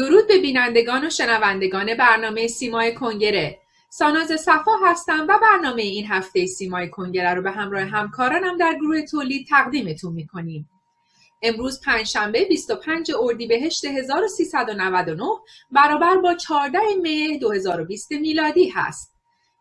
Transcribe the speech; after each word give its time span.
درود 0.00 0.28
به 0.28 0.38
بینندگان 0.38 1.06
و 1.06 1.10
شنوندگان 1.10 1.94
برنامه 1.94 2.46
سیمای 2.46 2.94
کنگره 2.94 3.58
ساناز 3.90 4.28
صفا 4.40 4.72
هستم 4.84 5.26
و 5.28 5.38
برنامه 5.42 5.82
این 5.82 6.06
هفته 6.06 6.46
سیمای 6.46 6.88
کنگره 6.88 7.34
رو 7.34 7.42
به 7.42 7.50
همراه 7.50 7.82
همکارانم 7.82 8.56
در 8.56 8.74
گروه 8.74 9.02
تولید 9.02 9.46
تقدیمتون 9.46 10.12
می‌کنیم. 10.12 10.70
امروز 11.42 11.80
پنجشنبه 11.80 12.44
25 12.44 13.12
اردیبهشت 13.18 13.84
1399 13.84 15.24
برابر 15.70 16.16
با 16.16 16.34
14 16.34 16.78
می 17.02 17.38
2020 17.38 18.12
میلادی 18.12 18.68
هست. 18.68 19.12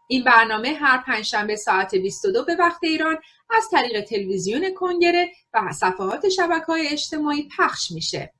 این 0.08 0.24
برنامه 0.24 0.70
هر 0.70 1.04
پنجشنبه 1.08 1.56
ساعت 1.56 1.96
22 1.96 2.46
به 2.46 2.56
وقت 2.56 2.84
ایران 2.84 3.18
از 3.50 3.70
طریق 3.72 4.02
تلویزیون 4.02 4.74
کنگره 4.74 5.32
و 5.54 5.72
صفحات 5.72 6.30
شبکه 6.30 6.66
های 6.66 6.88
اجتماعی 6.88 7.50
پخش 7.58 7.92
میشه. 7.92 8.34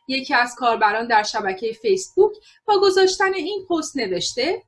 یکی 0.08 0.34
از 0.34 0.56
کاربران 0.56 1.08
در 1.08 1.24
شبکه 1.24 1.74
فیسبوک 1.82 2.32
با 2.66 2.80
گذاشتن 2.82 3.34
این 3.34 3.66
پست 3.70 3.98
نوشته 3.98 4.64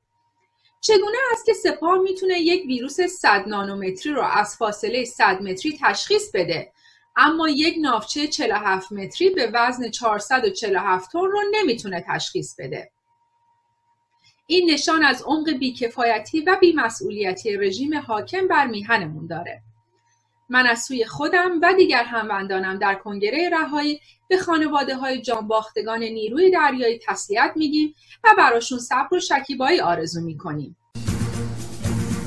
چگونه 0.82 1.18
است 1.32 1.46
که 1.46 1.52
سپاه 1.52 1.98
می‌تونه 1.98 2.38
یک 2.38 2.66
ویروس 2.66 3.00
100 3.00 3.48
نانومتری 3.48 4.12
رو 4.12 4.22
از 4.22 4.56
فاصله 4.56 5.04
100 5.04 5.42
متری 5.42 5.78
تشخیص 5.82 6.30
بده؟ 6.34 6.72
اما 7.16 7.48
یک 7.48 7.74
نافچه 7.80 8.26
47 8.26 8.92
متری 8.92 9.30
به 9.30 9.50
وزن 9.54 9.90
447 9.90 11.12
تن 11.12 11.18
رو 11.18 11.40
نمی‌تونه 11.52 12.04
تشخیص 12.08 12.54
بده. 12.58 12.90
این 14.46 14.70
نشان 14.70 15.04
از 15.04 15.22
عمق 15.22 15.50
بیکفایتی 15.50 16.40
و 16.40 16.56
بیمسئولیتی 16.60 17.56
رژیم 17.56 17.98
حاکم 17.98 18.48
بر 18.48 18.66
میهنمون 18.66 19.26
داره. 19.26 19.62
من 20.52 20.66
از 20.66 20.82
سوی 20.82 21.04
خودم 21.04 21.50
و 21.62 21.74
دیگر 21.78 22.04
هموندانم 22.04 22.78
در 22.78 22.94
کنگره 22.94 23.50
رهایی 23.52 24.00
به 24.28 24.36
خانواده 24.36 24.96
های 24.96 25.22
جانباختگان 25.22 26.02
نیروی 26.02 26.50
دریایی 26.50 27.00
تسلیت 27.08 27.52
میگیم 27.56 27.94
و 28.24 28.28
براشون 28.38 28.78
صبر 28.78 29.14
و 29.14 29.20
شکیبایی 29.20 29.80
آرزو 29.80 30.20
می‌کنیم. 30.20 30.76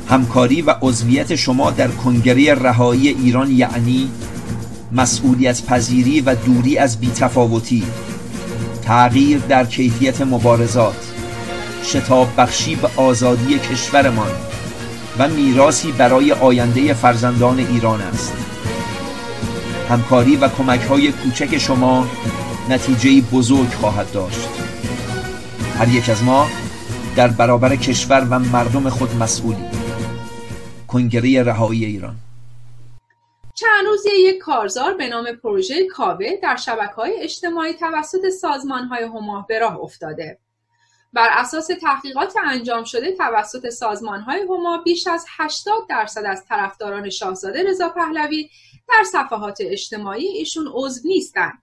همکاری 0.10 0.62
و 0.62 0.76
عضویت 0.82 1.36
شما 1.36 1.72
در 1.72 1.88
کنگره 1.88 2.54
رهایی 2.54 3.08
ایران 3.08 3.52
یعنی 3.52 4.12
مسئولیت 4.92 5.66
پذیری 5.66 6.22
و 6.22 6.36
دوری 6.36 6.78
از 6.78 7.00
بیتفاوتی 7.00 7.84
تغییر 8.84 9.40
در 9.40 9.66
کیفیت 9.66 10.22
مبارزات 10.22 11.14
شتاب 11.84 12.28
بخشی 12.38 12.76
به 12.76 12.90
آزادی 12.98 13.60
کشورمان 13.60 14.55
و 15.20 15.28
میراسی 15.28 15.92
برای 15.92 16.32
آینده 16.32 16.94
فرزندان 16.94 17.60
ایران 17.60 18.02
است. 18.02 18.34
همکاری 19.90 20.36
و 20.36 20.48
کمک 20.48 20.82
های 20.82 21.12
کوچک 21.12 21.58
شما 21.58 22.08
نتیجه 22.70 23.22
بزرگ 23.22 23.70
خواهد 23.70 24.12
داشت. 24.12 24.50
هر 25.78 25.88
یک 25.88 26.10
از 26.10 26.24
ما 26.24 26.48
در 27.16 27.28
برابر 27.28 27.76
کشور 27.76 28.28
و 28.30 28.40
مردم 28.40 28.90
خود 28.90 29.16
مسئولی. 29.16 29.66
کنگره 30.88 31.44
رهایی 31.44 31.86
ایران. 31.86 32.16
چند 33.54 33.86
روزی 33.86 34.10
یک 34.20 34.38
کارزار 34.38 34.94
به 34.94 35.08
نام 35.08 35.26
پروژه 35.44 35.88
کاوه 35.88 36.28
در 36.44 36.56
شبکه 36.56 36.94
های 36.96 37.14
اجتماعی 37.22 37.74
توسط 37.74 38.30
سازمان 38.30 38.84
های 38.88 39.10
به 39.48 39.60
راه 39.60 39.80
افتاده. 39.80 40.38
بر 41.16 41.30
اساس 41.32 41.68
تحقیقات 41.68 42.34
انجام 42.44 42.84
شده 42.84 43.12
توسط 43.12 43.70
سازمان 43.70 44.22
های 44.22 44.42
هما 44.42 44.78
بیش 44.78 45.08
از 45.08 45.26
80 45.38 45.88
درصد 45.90 46.26
از 46.26 46.46
طرفداران 46.46 47.10
شاهزاده 47.10 47.64
رضا 47.64 47.90
پهلوی 47.90 48.50
در 48.90 49.04
صفحات 49.04 49.58
اجتماعی 49.60 50.28
ایشون 50.28 50.72
عضو 50.74 51.08
نیستند. 51.08 51.62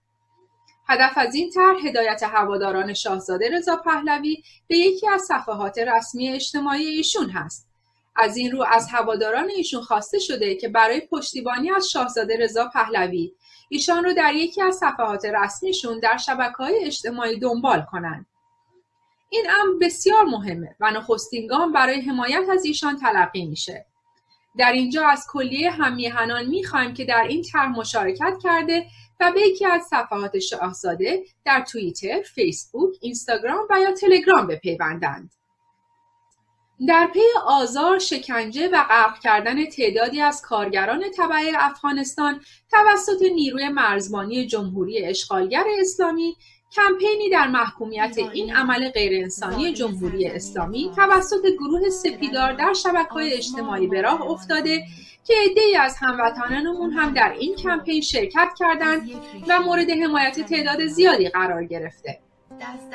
هدف 0.89 1.13
از 1.17 1.35
این 1.35 1.51
طرح 1.51 1.87
هدایت 1.87 2.23
هواداران 2.23 2.95
شاهزاده 2.95 3.51
رضا 3.51 3.77
پهلوی 3.77 4.43
به 4.69 4.77
یکی 4.77 5.09
از 5.09 5.23
صفحات 5.23 5.79
رسمی 5.79 6.29
اجتماعی 6.29 6.87
ایشون 6.87 7.31
هست. 7.31 7.69
از 8.17 8.37
این 8.37 8.53
رو 8.53 8.65
از 8.71 8.89
هواداران 8.91 9.51
ایشون 9.51 9.83
خواسته 9.83 10.19
شده 10.19 10.55
که 10.55 10.69
برای 10.69 11.01
پشتیبانی 11.01 11.71
از 11.71 11.91
شاهزاده 11.91 12.37
رضا 12.37 12.69
پهلوی 12.69 13.33
ایشان 13.69 14.05
رو 14.05 14.15
در 14.15 14.35
یکی 14.35 14.63
از 14.63 14.75
صفحات 14.75 15.25
رسمیشون 15.25 16.01
در 16.01 16.17
شبکه 16.17 16.57
های 16.57 16.85
اجتماعی 16.85 17.39
دنبال 17.39 17.83
کنند. 17.93 18.27
این 19.33 19.47
امر 19.61 19.79
بسیار 19.81 20.25
مهمه 20.25 20.77
و 20.81 20.91
نخستین 20.91 21.47
گام 21.47 21.73
برای 21.73 22.01
حمایت 22.01 22.49
از 22.53 22.65
ایشان 22.65 22.97
تلقی 22.97 23.47
میشه 23.47 23.87
در 24.59 24.73
اینجا 24.73 25.07
از 25.07 25.27
کلیه 25.29 25.71
همیهنان 25.71 26.47
می‌خوایم 26.47 26.95
که 26.95 27.05
در 27.05 27.27
این 27.29 27.43
طرح 27.43 27.69
مشارکت 27.69 28.39
کرده 28.43 28.87
و 29.21 29.33
به 29.33 29.41
یکی 29.41 29.67
از 29.67 29.83
صفحات 29.83 30.39
شاهزاده 30.39 31.25
در 31.45 31.61
توییتر، 31.61 32.23
فیسبوک، 32.23 32.95
اینستاگرام 33.01 33.67
و 33.71 33.81
یا 33.81 33.93
تلگرام 33.93 34.47
بپیوندند. 34.47 35.35
در 36.89 37.11
پی 37.13 37.21
آزار، 37.47 37.99
شکنجه 37.99 38.69
و 38.69 38.83
غرق 38.83 39.19
کردن 39.19 39.67
تعدادی 39.67 40.21
از 40.21 40.43
کارگران 40.43 41.05
تبع 41.17 41.53
افغانستان 41.59 42.41
توسط 42.71 43.23
نیروی 43.35 43.69
مرزبانی 43.69 44.47
جمهوری 44.47 45.05
اشغالگر 45.05 45.65
اسلامی 45.81 46.37
کمپینی 46.73 47.31
در 47.31 47.47
محکومیت 47.47 48.15
این 48.33 48.57
عمل 48.57 48.91
غیرانسانی 48.91 49.73
جمهوری 49.73 50.27
اسلامی 50.27 50.91
توسط 50.97 51.47
گروه 51.59 51.91
سپیدار 51.91 52.53
در 52.53 52.73
های 53.11 53.33
اجتماعی 53.33 53.87
به 53.87 54.01
راه 54.01 54.23
افتاده 54.23 54.85
که 55.25 55.35
عدهای 55.51 55.77
از 55.77 55.97
هموطنانمون 55.99 56.93
هم 56.93 57.15
در 57.15 57.33
این 57.39 57.57
کمپین 57.57 58.01
شرکت 58.01 58.49
کردند 58.59 59.11
و 59.49 59.61
مورد 59.61 59.91
حمایت 59.91 60.41
تعداد 60.41 60.87
زیادی 60.87 61.29
قرار 61.29 61.65
گرفته. 61.65 62.19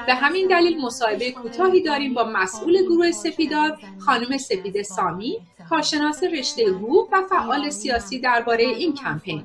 به 0.07 0.13
همین 0.13 0.47
دلیل 0.47 0.81
مصاحبه 0.81 1.31
کوتاهی 1.31 1.81
داریم 1.81 2.13
با 2.13 2.23
مسئول 2.23 2.83
گروه 2.83 3.11
سپیدار 3.11 3.77
خانم 3.99 4.37
سپید 4.37 4.81
سامی 4.81 5.39
کارشناس 5.69 6.23
رشته 6.23 6.69
حقوق 6.69 7.09
و 7.11 7.21
فعال 7.29 7.69
سیاسی 7.69 8.19
درباره 8.19 8.63
این 8.63 8.93
کمپین. 8.93 9.43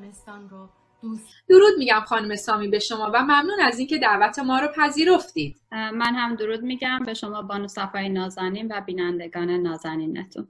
درود 1.49 1.73
میگم 1.77 1.99
خانم 2.07 2.35
سامی 2.35 2.67
به 2.67 2.79
شما 2.79 3.11
و 3.13 3.23
ممنون 3.23 3.59
از 3.61 3.79
اینکه 3.79 3.97
دعوت 3.97 4.39
ما 4.39 4.59
رو 4.59 4.67
پذیرفتید. 4.67 5.61
من 5.71 6.15
هم 6.15 6.35
درود 6.35 6.61
میگم 6.61 6.99
به 7.05 7.13
شما 7.13 7.41
بانو 7.41 7.67
صفای 7.67 8.09
نازنین 8.09 8.71
و 8.71 8.81
بینندگان 8.81 9.49
نازنینتون. 9.49 10.47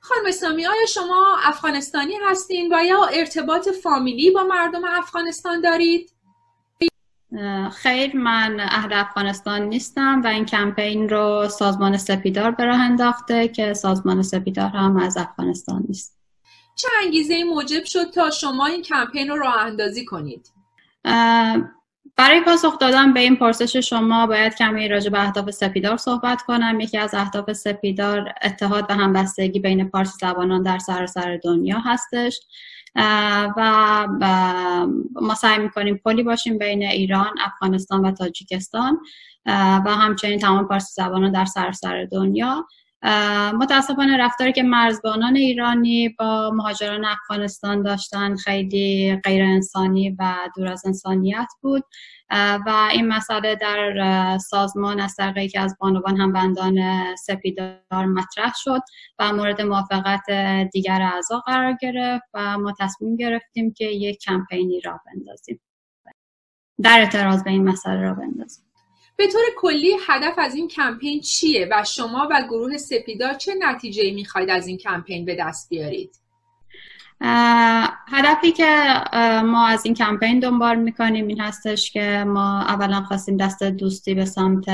خانم 0.00 0.30
سامی 0.30 0.66
آیا 0.66 0.86
شما 0.88 1.36
افغانستانی 1.44 2.14
هستین؟ 2.24 2.74
و 2.74 2.84
یا 2.84 3.04
ارتباط 3.04 3.68
فامیلی 3.68 4.30
با 4.30 4.44
مردم 4.44 4.82
افغانستان 4.84 5.60
دارید؟ 5.60 6.12
خیر 7.72 8.16
من 8.16 8.60
اهل 8.60 8.92
افغانستان 8.92 9.62
نیستم 9.62 10.22
و 10.24 10.26
این 10.26 10.44
کمپین 10.44 11.08
رو 11.08 11.48
سازمان 11.48 11.96
سپیدار 11.96 12.50
به 12.50 12.64
راه 12.64 12.80
انداخته 12.80 13.48
که 13.48 13.74
سازمان 13.74 14.22
سپیدار 14.22 14.68
هم 14.68 14.96
از 14.96 15.16
افغانستان 15.16 15.84
نیست. 15.88 16.15
چه 16.76 16.88
انگیزه 17.02 17.44
موجب 17.44 17.84
شد 17.84 18.10
تا 18.10 18.30
شما 18.30 18.66
این 18.66 18.82
کمپین 18.82 19.28
رو 19.28 19.36
راه 19.36 19.56
اندازی 19.56 20.04
کنید؟ 20.04 20.52
برای 22.16 22.40
پاسخ 22.44 22.78
دادن 22.78 23.12
به 23.12 23.20
این 23.20 23.36
پرسش 23.36 23.76
شما 23.76 24.26
باید 24.26 24.54
کمی 24.54 24.88
راجع 24.88 25.10
به 25.10 25.22
اهداف 25.22 25.50
سپیدار 25.50 25.96
صحبت 25.96 26.42
کنم. 26.42 26.80
یکی 26.80 26.98
از 26.98 27.14
اهداف 27.14 27.52
سپیدار 27.52 28.32
اتحاد 28.42 28.86
و 28.88 28.94
همبستگی 28.94 29.60
بین 29.60 29.90
پارسی 29.90 30.18
زبانان 30.20 30.62
در 30.62 30.78
سراسر 30.78 31.40
دنیا 31.44 31.78
هستش. 31.78 32.40
و 33.56 34.08
ما 35.20 35.34
سعی 35.34 35.58
می‌کنیم 35.58 36.00
پلی 36.04 36.22
باشیم 36.22 36.58
بین 36.58 36.82
ایران، 36.82 37.34
افغانستان 37.40 38.06
و 38.06 38.12
تاجیکستان 38.12 39.00
و 39.46 39.96
همچنین 40.00 40.38
تمام 40.38 40.68
پارسی 40.68 41.02
زبانان 41.02 41.32
در 41.32 41.44
سراسر 41.44 42.04
دنیا. 42.12 42.66
متاسفانه 43.54 44.16
رفتاری 44.16 44.52
که 44.52 44.62
مرزبانان 44.62 45.36
ایرانی 45.36 46.08
با 46.08 46.50
مهاجران 46.54 47.04
افغانستان 47.04 47.82
داشتن 47.82 48.36
خیلی 48.36 49.16
غیر 49.24 49.44
انسانی 49.44 50.10
و 50.18 50.34
دور 50.56 50.68
از 50.68 50.86
انسانیت 50.86 51.48
بود. 51.60 51.84
و 52.66 52.88
این 52.92 53.08
مسئله 53.08 53.54
در 53.54 54.38
سازمان 54.38 55.00
از 55.00 55.14
طریق 55.16 55.38
یکی 55.38 55.58
از 55.58 55.76
بانوان 55.80 56.16
هم 56.16 56.32
بندان 56.32 56.76
سپیدار 57.16 58.06
مطرح 58.06 58.52
شد 58.56 58.80
و 59.18 59.32
مورد 59.32 59.62
موافقت 59.62 60.30
دیگر 60.72 61.02
اعضا 61.02 61.40
قرار 61.40 61.76
گرفت 61.80 62.24
و 62.34 62.58
ما 62.58 62.72
تصمیم 62.80 63.16
گرفتیم 63.16 63.72
که 63.72 63.84
یک 63.84 64.18
کمپینی 64.18 64.80
را 64.80 65.00
بندازیم. 65.06 65.60
در 66.82 67.00
اعتراض 67.00 67.44
به 67.44 67.50
این 67.50 67.64
مسئله 67.68 68.00
را 68.00 68.14
بندازیم. 68.14 68.65
به 69.16 69.26
طور 69.26 69.42
کلی 69.56 69.96
هدف 70.08 70.34
از 70.38 70.54
این 70.54 70.68
کمپین 70.68 71.20
چیه 71.20 71.68
و 71.70 71.84
شما 71.84 72.28
و 72.30 72.42
گروه 72.48 72.76
سپیدار 72.76 73.34
چه 73.34 73.54
نتیجه 73.58 74.14
می‌خواید 74.14 74.50
از 74.50 74.66
این 74.66 74.78
کمپین 74.78 75.24
به 75.24 75.34
دست 75.34 75.68
بیارید؟ 75.70 76.16
هدفی 78.08 78.52
که 78.52 78.84
ما 79.44 79.66
از 79.66 79.84
این 79.84 79.94
کمپین 79.94 80.40
دنبال 80.40 80.76
می‌کنیم 80.76 81.26
این 81.26 81.40
هستش 81.40 81.90
که 81.90 82.24
ما 82.26 82.60
اولا 82.60 83.02
خواستیم 83.02 83.36
دست 83.36 83.62
دوستی 83.62 84.14
به 84.14 84.24
سمت 84.24 84.64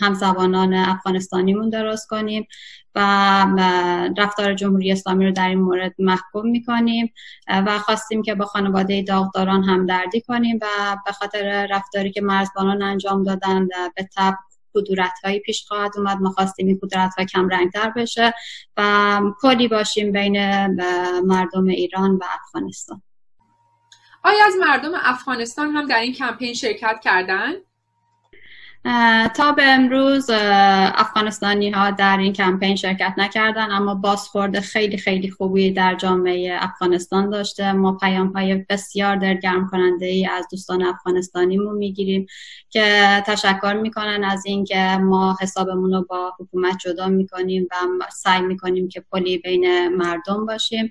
همزبانان 0.00 0.74
افغانستانیمون 0.74 1.70
درست 1.70 2.08
کنیم 2.08 2.46
و 2.94 3.00
رفتار 4.18 4.54
جمهوری 4.54 4.92
اسلامی 4.92 5.26
رو 5.26 5.32
در 5.32 5.48
این 5.48 5.60
مورد 5.60 5.94
محکوم 5.98 6.46
می‌کنیم 6.50 7.12
و 7.48 7.78
خواستیم 7.78 8.22
که 8.22 8.34
با 8.34 8.44
خانواده 8.44 9.02
داغداران 9.02 9.64
همدردی 9.64 10.20
کنیم 10.20 10.58
و 10.62 10.96
به 11.06 11.12
خاطر 11.12 11.66
رفتاری 11.70 12.12
که 12.12 12.20
مرزبانان 12.20 12.82
انجام 12.82 13.22
دادن 13.22 13.68
به 13.96 14.08
تب 14.16 14.34
کدورت 14.74 15.12
هایی 15.24 15.40
پیش 15.40 15.64
خواهد 15.66 15.90
اومد 15.96 16.20
ما 16.20 16.30
خواستیم 16.30 16.66
این 16.66 16.78
کدورت 16.82 17.14
ها 17.18 17.24
کم 17.24 17.48
رنگتر 17.48 17.90
بشه 17.90 18.34
و 18.76 19.20
پلی 19.42 19.68
باشیم 19.68 20.12
بین 20.12 20.66
مردم 21.20 21.66
ایران 21.66 22.10
و 22.10 22.24
افغانستان 22.34 23.02
آیا 24.24 24.46
از 24.46 24.54
مردم 24.60 24.92
افغانستان 24.94 25.70
هم 25.70 25.86
در 25.86 26.00
این 26.00 26.12
کمپین 26.12 26.54
شرکت 26.54 27.00
کردن؟ 27.02 27.52
تا 29.34 29.52
به 29.52 29.62
امروز 29.62 30.30
افغانستانی 30.94 31.70
ها 31.70 31.90
در 31.90 32.18
این 32.18 32.32
کمپین 32.32 32.76
شرکت 32.76 33.14
نکردن 33.16 33.70
اما 33.70 33.94
بازخورد 33.94 34.60
خیلی 34.60 34.98
خیلی 34.98 35.30
خوبی 35.30 35.70
در 35.70 35.94
جامعه 35.94 36.56
افغانستان 36.60 37.30
داشته. 37.30 37.72
ما 37.72 37.92
پیام 37.92 38.26
های 38.26 38.54
بسیار 38.54 39.16
درگرم 39.16 39.68
کننده 39.70 40.06
ای 40.06 40.26
از 40.26 40.46
دوستان 40.50 40.82
افغانستانیمون 40.82 41.76
می‌گیریم 41.76 42.26
که 42.70 43.22
تشکر 43.26 43.72
می‌کنن 43.82 44.24
از 44.24 44.46
اینکه 44.46 44.98
ما 45.00 45.36
حسابمون 45.40 45.92
رو 45.92 46.06
با 46.08 46.32
حکومت 46.38 46.78
جدا 46.78 47.08
می‌کنیم 47.08 47.68
و 48.00 48.04
سعی 48.12 48.40
می‌کنیم 48.40 48.88
که 48.88 49.04
پلی 49.12 49.38
بین 49.38 49.88
مردم 49.88 50.46
باشیم. 50.46 50.90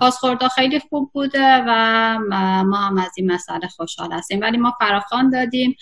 بازخورد 0.00 0.48
خیلی 0.48 0.80
خوب 0.80 1.10
بوده 1.12 1.64
و 1.68 2.18
ما 2.66 2.76
هم 2.76 2.98
از 2.98 3.10
این 3.16 3.32
مسئله 3.32 3.68
خوشحال 3.68 4.12
هستیم. 4.12 4.40
ولی 4.40 4.56
ما 4.56 4.74
فراخوان 4.80 5.30
دادیم. 5.30 5.76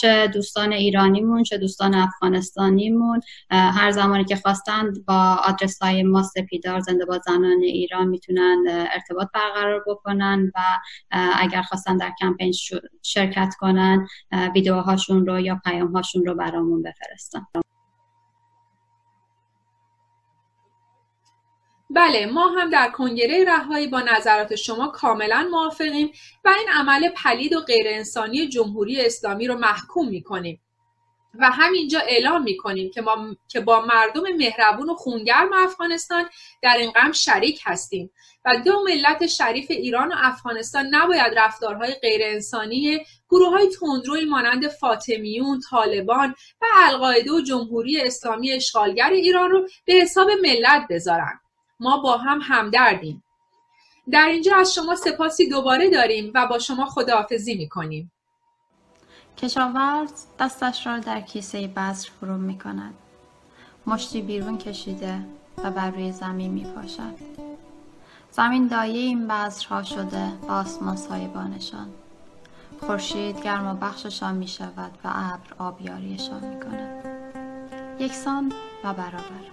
چه 0.00 0.26
دوستان 0.26 0.72
ایرانیمون 0.86 1.42
چه 1.42 1.58
دوستان 1.58 1.94
افغانستانیمون. 1.94 3.20
هر 3.50 3.90
زمانی 3.90 4.24
که 4.24 4.36
خواستند 4.36 5.04
با 5.06 5.38
آدرس 5.44 5.82
های 5.82 6.02
ما 6.02 6.22
سپیدار 6.22 6.80
زنده 6.80 7.04
با 7.04 7.18
زنان 7.26 7.60
ایران 7.62 8.08
می‌تونن 8.08 8.64
ارتباط 8.68 9.28
برقرار 9.34 9.84
بکنن 9.86 10.52
و 10.54 10.60
اگر 11.38 11.62
خواستن 11.62 11.96
در 11.96 12.12
کمپین 12.20 12.52
شرکت 13.02 13.54
کنن 13.58 14.06
ویدیوهاشون 14.54 15.26
رو 15.26 15.40
یا 15.40 15.60
پیامهاشون 15.64 16.26
رو 16.26 16.34
برامون 16.34 16.82
بفرستن. 16.82 17.46
بله 21.90 22.26
ما 22.26 22.48
هم 22.48 22.70
در 22.70 22.90
کنگره 22.90 23.44
رهایی 23.48 23.86
با 23.86 24.00
نظرات 24.00 24.54
شما 24.54 24.88
کاملا 24.88 25.48
موافقیم 25.50 26.10
و 26.44 26.48
این 26.48 26.68
عمل 26.74 27.08
پلید 27.08 27.52
و 27.52 27.60
غیر 27.60 27.86
انسانی 27.88 28.48
جمهوری 28.48 29.06
اسلامی 29.06 29.46
رو 29.46 29.54
محکوم 29.54 30.08
می‌کنیم. 30.08 30.60
و 31.38 31.50
همینجا 31.50 31.98
اعلام 32.00 32.42
می‌کنیم 32.42 32.90
که 32.90 33.00
ما 33.00 33.36
که 33.48 33.60
با 33.60 33.80
مردم 33.80 34.22
مهربون 34.36 34.90
و 34.90 34.94
خونگرم 34.94 35.52
افغانستان 35.52 36.24
در 36.62 36.76
این 36.76 36.90
غم 36.90 37.12
شریک 37.12 37.60
هستیم 37.64 38.10
و 38.44 38.56
دو 38.64 38.84
ملت 38.84 39.26
شریف 39.26 39.70
ایران 39.70 40.08
و 40.08 40.14
افغانستان 40.18 40.86
نباید 40.90 41.38
رفتارهای 41.38 41.94
غیرانسانی 41.94 42.98
گروه 43.30 43.50
های 43.50 43.68
تندروی 43.68 44.24
مانند 44.24 44.68
فاطمیون، 44.68 45.60
طالبان 45.70 46.34
و 46.60 46.64
القاعده 46.86 47.32
و 47.32 47.40
جمهوری 47.40 48.00
اسلامی 48.00 48.52
اشغالگر 48.52 49.10
ایران 49.10 49.50
رو 49.50 49.68
به 49.84 49.92
حساب 49.92 50.30
ملت 50.30 50.86
بذارن. 50.90 51.40
ما 51.80 51.96
با 51.96 52.16
هم 52.16 52.40
همدردیم. 52.42 53.22
در 54.10 54.26
اینجا 54.28 54.56
از 54.56 54.74
شما 54.74 54.96
سپاسی 54.96 55.48
دوباره 55.48 55.90
داریم 55.90 56.32
و 56.34 56.46
با 56.46 56.58
شما 56.58 56.86
خداحافظی 56.86 57.54
می‌کنیم. 57.54 58.12
کشاورز 59.36 60.24
دستش 60.38 60.86
را 60.86 60.98
در 60.98 61.20
کیسه 61.20 61.68
بذر 61.68 62.08
فرو 62.20 62.36
می 62.38 62.58
کند. 62.58 62.94
مشتی 63.86 64.22
بیرون 64.22 64.58
کشیده 64.58 65.18
و 65.64 65.70
بر 65.70 65.90
روی 65.90 66.12
زمین 66.12 66.50
می 66.50 66.64
پاشد. 66.64 67.14
زمین 68.30 68.66
دایه 68.66 68.98
این 68.98 69.28
بذرها 69.28 69.82
شده 69.82 70.32
و 70.48 70.52
آسمان 70.52 70.96
سایبانشان. 70.96 71.86
خورشید 72.80 73.42
گرم 73.42 73.66
و 73.66 73.74
بخششان 73.74 74.34
می 74.34 74.48
شود 74.48 74.98
و 75.04 75.08
ابر 75.08 75.54
آبیاریشان 75.58 76.44
می 76.44 76.60
کند. 76.60 77.04
یکسان 77.98 78.52
و 78.84 78.92
برابر. 78.92 79.46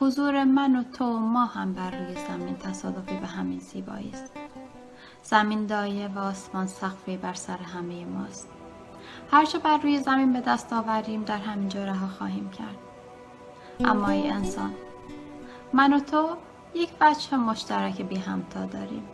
حضور 0.00 0.44
من 0.44 0.76
و 0.76 0.82
تو 0.82 1.04
و 1.04 1.18
ما 1.18 1.44
هم 1.44 1.74
بر 1.74 1.90
روی 1.90 2.14
زمین 2.28 2.56
تصادفی 2.56 3.16
به 3.16 3.26
همین 3.26 3.60
زیبایی 3.60 4.10
است. 4.10 4.32
زمین 5.30 5.66
دایه 5.66 6.08
و 6.08 6.18
آسمان 6.18 6.66
سقفی 6.66 7.16
بر 7.16 7.34
سر 7.34 7.56
همه 7.56 8.04
ماست. 8.04 8.48
هرچه 9.30 9.58
بر 9.58 9.78
روی 9.78 9.98
زمین 9.98 10.32
به 10.32 10.40
دست 10.40 10.72
آوریم 10.72 11.24
در 11.24 11.38
همینجا 11.38 11.84
رها 11.84 12.06
خواهیم 12.06 12.50
کرد. 12.50 12.78
اما 13.80 14.08
ای 14.08 14.30
انسان 14.30 14.74
من 15.72 15.92
و 15.92 16.00
تو 16.00 16.28
یک 16.74 16.90
بچه 17.00 17.36
مشترک 17.36 18.02
بی 18.02 18.16
همتا 18.16 18.66
داریم. 18.66 19.08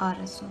آرزو. 0.00 0.46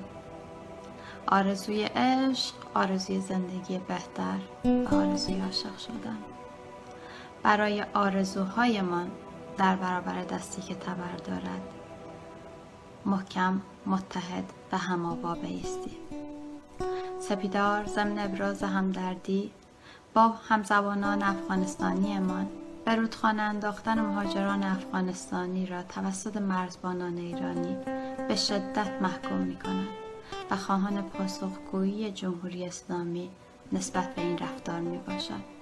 آرزوی 1.27 1.83
عشق 1.83 2.55
آرزوی 2.73 3.19
زندگی 3.19 3.77
بهتر 3.77 4.39
و 4.65 4.95
آرزوی 4.95 5.41
عاشق 5.41 5.77
شدن. 5.77 6.17
برای 7.43 7.83
آرزوهایمان 7.93 9.11
در 9.57 9.75
برابر 9.75 10.23
دستی 10.23 10.61
که 10.61 10.75
تبر 10.75 11.17
دارد 11.25 11.61
محکم 13.05 13.61
متحد 13.85 14.53
و 14.71 14.77
هماوا 14.77 15.35
بایستیم 15.35 15.97
سپیدار 17.19 17.85
ضمن 17.85 18.19
ابراز 18.19 18.63
همدردی 18.63 19.51
با 20.13 20.27
همزبانان 20.27 21.23
افغانستانیمان 21.23 22.47
به 22.85 22.95
رودخانه 22.95 23.41
انداختن 23.41 24.01
مهاجران 24.01 24.63
افغانستانی 24.63 25.65
را 25.65 25.83
توسط 25.83 26.37
مرزبانان 26.37 27.17
ایرانی 27.17 27.77
به 28.27 28.35
شدت 28.35 29.01
محکوم 29.01 29.37
می 29.37 29.55
کنند 29.55 29.87
و 30.51 30.55
خواهان 30.55 31.01
پاسخگویی 31.01 32.11
جمهوری 32.11 32.65
اسلامی 32.65 33.29
نسبت 33.71 34.15
به 34.15 34.21
این 34.21 34.37
رفتار 34.37 34.79
می 34.79 34.97
باشد. 34.97 35.57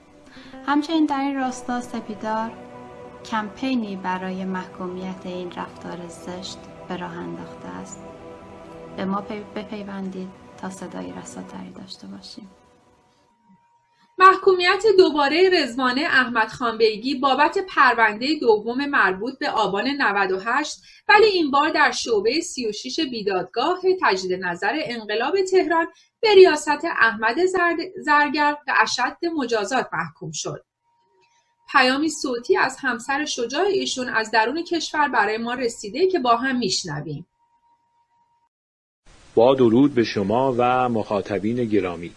همچنین 0.67 1.05
در 1.05 1.19
این 1.19 1.35
راستا 1.35 1.81
سپیدار 1.81 2.51
کمپینی 3.25 3.95
برای 3.95 4.45
محکومیت 4.45 5.25
این 5.25 5.51
رفتار 5.51 6.07
زشت 6.07 6.57
به 6.88 6.97
راه 6.97 7.17
انداخته 7.17 7.67
است 7.67 8.00
به 8.97 9.05
ما 9.05 9.21
بپیوندید 9.55 10.29
تا 10.61 10.69
صدای 10.69 11.13
رساتری 11.13 11.71
داشته 11.71 12.07
باشیم 12.07 12.49
محکومیت 14.17 14.83
دوباره 14.97 15.49
رزوانه 15.53 16.01
احمد 16.01 16.47
خانبیگی 16.47 17.15
بابت 17.15 17.57
پرونده 17.69 18.35
دوم 18.41 18.85
مربوط 18.85 19.39
به 19.39 19.49
آبان 19.49 19.87
98 19.87 20.81
ولی 21.09 21.25
این 21.25 21.51
بار 21.51 21.69
در 21.69 21.91
شعبه 21.91 22.41
36 22.41 22.99
بیدادگاه 22.99 23.81
تجدید 24.01 24.43
نظر 24.43 24.79
انقلاب 24.83 25.41
تهران 25.41 25.87
به 26.21 26.35
ریاست 26.35 26.85
احمد 26.85 27.35
زرگر 27.97 28.57
و 28.67 28.73
اشد 28.81 29.17
مجازات 29.37 29.89
محکوم 29.93 30.31
شد. 30.31 30.65
پیامی 31.71 32.09
صوتی 32.09 32.57
از 32.57 32.77
همسر 32.79 33.25
شجاع 33.25 33.65
ایشون 33.65 34.09
از 34.09 34.31
درون 34.31 34.63
کشور 34.63 35.07
برای 35.07 35.37
ما 35.37 35.53
رسیده 35.53 36.07
که 36.07 36.19
با 36.19 36.35
هم 36.35 36.57
میشنویم 36.57 37.27
با 39.35 39.55
درود 39.55 39.93
به 39.93 40.03
شما 40.03 40.55
و 40.57 40.89
مخاطبین 40.89 41.65
گرامی. 41.65 42.11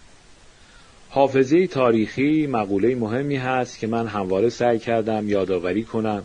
حافظه 1.10 1.66
تاریخی 1.66 2.46
مقوله 2.46 2.94
مهمی 2.94 3.36
هست 3.36 3.78
که 3.78 3.86
من 3.86 4.06
همواره 4.06 4.48
سعی 4.48 4.78
کردم 4.78 5.28
یادآوری 5.28 5.84
کنم. 5.84 6.24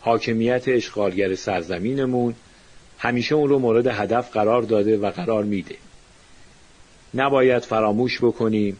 حاکمیت 0.00 0.64
اشغالگر 0.66 1.34
سرزمینمون 1.34 2.34
همیشه 2.98 3.34
اون 3.34 3.48
رو 3.48 3.58
مورد 3.58 3.86
هدف 3.86 4.30
قرار 4.30 4.62
داده 4.62 4.96
و 4.96 5.10
قرار 5.10 5.44
میده. 5.44 5.74
نباید 7.14 7.62
فراموش 7.62 8.18
بکنیم 8.18 8.76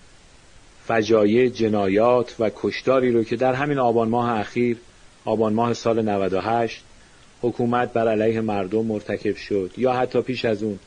فجایع 0.86 1.48
جنایات 1.48 2.36
و 2.38 2.50
کشتاری 2.56 3.12
رو 3.12 3.24
که 3.24 3.36
در 3.36 3.54
همین 3.54 3.78
آبان 3.78 4.08
ماه 4.08 4.38
اخیر 4.40 4.76
آبان 5.24 5.52
ماه 5.52 5.74
سال 5.74 6.02
98 6.02 6.82
حکومت 7.42 7.92
بر 7.92 8.08
علیه 8.08 8.40
مردم 8.40 8.84
مرتکب 8.84 9.36
شد 9.36 9.70
یا 9.76 9.92
حتی 9.92 10.22
پیش 10.22 10.44
از 10.44 10.62
اون 10.62 10.78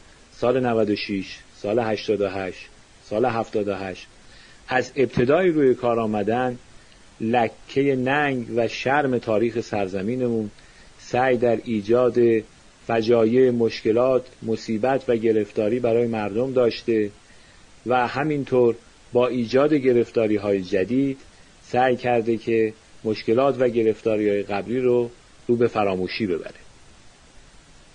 سال 0.41 0.65
96 0.65 1.37
سال 1.55 1.79
88 1.79 2.57
سال 3.03 3.25
78 3.25 4.07
از 4.67 4.91
ابتدای 4.95 5.49
روی 5.49 5.73
کار 5.75 5.99
آمدن 5.99 6.57
لکه 7.21 7.95
ننگ 7.95 8.47
و 8.55 8.67
شرم 8.67 9.17
تاریخ 9.17 9.61
سرزمینمون 9.61 10.51
سعی 10.99 11.37
در 11.37 11.57
ایجاد 11.63 12.17
فجایع 12.87 13.51
مشکلات 13.51 14.25
مصیبت 14.43 15.03
و 15.07 15.15
گرفتاری 15.15 15.79
برای 15.79 16.07
مردم 16.07 16.53
داشته 16.53 17.09
و 17.85 18.07
همینطور 18.07 18.75
با 19.13 19.27
ایجاد 19.27 19.73
گرفتاری 19.73 20.35
های 20.35 20.61
جدید 20.61 21.17
سعی 21.63 21.95
کرده 21.95 22.37
که 22.37 22.73
مشکلات 23.03 23.55
و 23.59 23.69
گرفتاری 23.69 24.29
های 24.29 24.43
قبلی 24.43 24.79
رو 24.79 25.09
رو 25.47 25.55
به 25.55 25.67
فراموشی 25.67 26.27
ببره. 26.27 26.68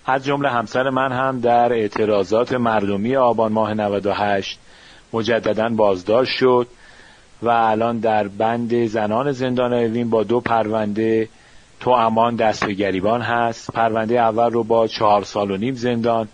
از 0.06 0.24
جمله 0.24 0.50
همسر 0.50 0.90
من 0.90 1.12
هم 1.12 1.40
در 1.40 1.72
اعتراضات 1.72 2.52
مردمی 2.52 3.16
آبان 3.16 3.52
ماه 3.52 3.74
98 3.74 4.58
مجددا 5.12 5.68
بازداشت 5.68 6.32
شد 6.32 6.66
و 7.42 7.48
الان 7.48 7.98
در 7.98 8.28
بند 8.28 8.86
زنان 8.86 9.32
زندان 9.32 9.72
اوین 9.72 10.10
با 10.10 10.22
دو 10.22 10.40
پرونده 10.40 11.28
تو 11.80 11.90
امان 11.90 12.36
دست 12.36 12.64
به 12.64 12.74
گریبان 12.74 13.22
هست. 13.22 13.72
پرونده 13.72 14.20
اول 14.20 14.50
رو 14.50 14.64
با 14.64 14.86
چهار 14.86 15.24
سال 15.24 15.50
و 15.50 15.56
نیم 15.56 15.74
زندان 15.74 16.28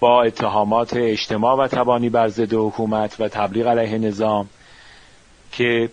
با 0.00 0.22
اتهامات 0.22 0.96
اجتماع 0.96 1.56
و 1.56 1.68
تبانی 1.68 2.10
بر 2.10 2.28
ضد 2.28 2.52
حکومت 2.52 3.20
و 3.20 3.28
تبلیغ 3.28 3.66
علیه 3.66 3.98
نظام 3.98 4.48
که 5.52 5.90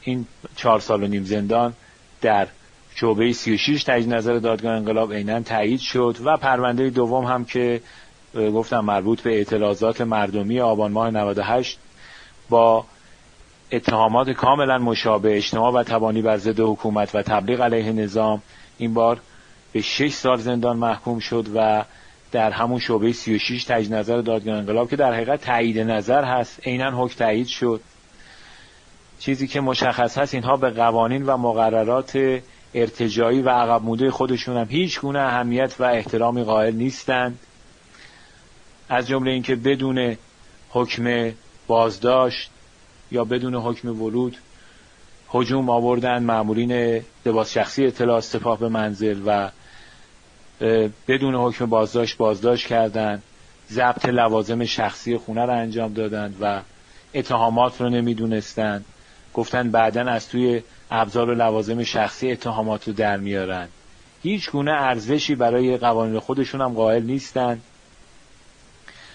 این 0.00 0.26
چهار 0.56 0.80
سال 0.80 1.02
و 1.02 1.06
نیم 1.06 1.24
زندان 1.24 1.72
در 2.20 2.48
شعبه 2.94 3.32
36 3.32 3.84
تجدید 3.84 4.14
نظر 4.14 4.38
دادگاه 4.38 4.72
انقلاب 4.72 5.12
عینا 5.12 5.40
تایید 5.40 5.80
شد 5.80 6.16
و 6.24 6.36
پرونده 6.36 6.90
دوم 6.90 7.24
هم 7.24 7.44
که 7.44 7.80
گفتم 8.34 8.80
مربوط 8.80 9.20
به 9.20 9.36
اعتراضات 9.36 10.00
مردمی 10.00 10.60
آبان 10.60 10.92
ماه 10.92 11.10
98 11.10 11.78
با 12.50 12.84
اتهامات 13.72 14.30
کاملا 14.30 14.78
مشابه 14.78 15.36
اجتماع 15.36 15.72
و 15.72 15.82
تبانی 15.82 16.22
بر 16.22 16.36
ضد 16.36 16.60
حکومت 16.60 17.14
و 17.14 17.22
تبلیغ 17.22 17.60
علیه 17.60 17.92
نظام 17.92 18.42
این 18.78 18.94
بار 18.94 19.20
به 19.72 19.80
6 19.80 20.12
سال 20.12 20.36
زندان 20.36 20.76
محکوم 20.76 21.18
شد 21.18 21.46
و 21.54 21.84
در 22.32 22.50
همون 22.50 22.78
شعبه 22.78 23.12
36 23.12 23.64
تجدید 23.64 23.94
نظر 23.94 24.20
دادگاه 24.20 24.56
انقلاب 24.56 24.90
که 24.90 24.96
در 24.96 25.14
حقیقت 25.14 25.40
تایید 25.40 25.78
نظر 25.78 26.24
هست 26.24 26.66
عینا 26.66 27.04
حکم 27.04 27.14
تایید 27.18 27.46
شد. 27.46 27.80
چیزی 29.18 29.46
که 29.46 29.60
مشخص 29.60 30.18
هست 30.18 30.34
اینها 30.34 30.56
به 30.56 30.70
قوانین 30.70 31.26
و 31.26 31.36
مقررات 31.36 32.40
ارتجایی 32.74 33.42
و 33.42 33.48
عقب 33.48 33.82
مونده 33.82 34.10
خودشون 34.10 34.56
هم 34.56 34.66
هیچ 34.70 35.00
گونه 35.00 35.18
اهمیت 35.18 35.74
و 35.78 35.84
احترامی 35.84 36.42
قائل 36.42 36.74
نیستند 36.74 37.38
از 38.88 39.08
جمله 39.08 39.30
اینکه 39.30 39.54
بدون 39.54 40.16
حکم 40.70 41.32
بازداشت 41.66 42.50
یا 43.10 43.24
بدون 43.24 43.54
حکم 43.54 44.02
ورود 44.02 44.36
هجوم 45.34 45.70
آوردن 45.70 46.24
مامورین 46.24 47.02
لباس 47.26 47.52
شخصی 47.52 47.86
اطلاع 47.86 48.20
سپاه 48.20 48.58
به 48.58 48.68
منزل 48.68 49.22
و 49.26 49.50
بدون 51.08 51.34
حکم 51.34 51.66
بازداشت 51.66 52.16
بازداشت 52.16 52.66
کردن 52.66 53.22
ضبط 53.70 54.06
لوازم 54.06 54.64
شخصی 54.64 55.16
خونه 55.16 55.42
رو 55.46 55.52
انجام 55.52 55.92
دادن 55.92 56.34
و 56.40 56.60
اتهامات 57.14 57.80
رو 57.80 57.88
نمی‌دونستن. 57.88 58.84
گفتن 59.34 59.70
بعدا 59.70 60.00
از 60.00 60.28
توی 60.28 60.62
ابزار 60.90 61.30
و 61.30 61.34
لوازم 61.34 61.82
شخصی 61.82 62.30
اتهامات 62.30 62.88
رو 62.88 62.94
در 62.94 63.16
میارن. 63.16 63.68
هیچ 64.22 64.50
گونه 64.50 64.72
ارزشی 64.72 65.34
برای 65.34 65.76
قوانین 65.76 66.18
خودشون 66.18 66.60
هم 66.60 66.74
قائل 66.74 67.02
نیستن. 67.02 67.60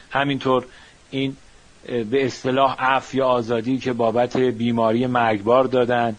همینطور 0.10 0.66
این 1.12 1.38
به 1.86 2.26
اصطلاح 2.26 2.76
عف 2.80 3.16
یا 3.16 3.28
آزادی 3.28 3.78
که 3.78 3.94
بابت 3.94 4.38
بیماری 4.38 5.08
مرگبار 5.08 5.64
دادن. 5.64 6.16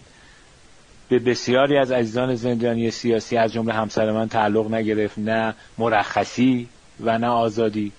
به 1.09 1.19
بسیاری 1.19 1.76
از 1.76 1.92
عزیزان 1.92 2.35
زندانی 2.35 2.90
سیاسی 2.90 3.37
از 3.37 3.52
جمله 3.52 3.75
همسر 3.75 4.12
من 4.12 4.28
تعلق 4.28 4.75
نگرفت 4.75 5.19
نه 5.19 5.54
مرخصی 5.78 6.69
و 7.00 7.19
نه 7.19 7.26
آزادی. 7.26 7.92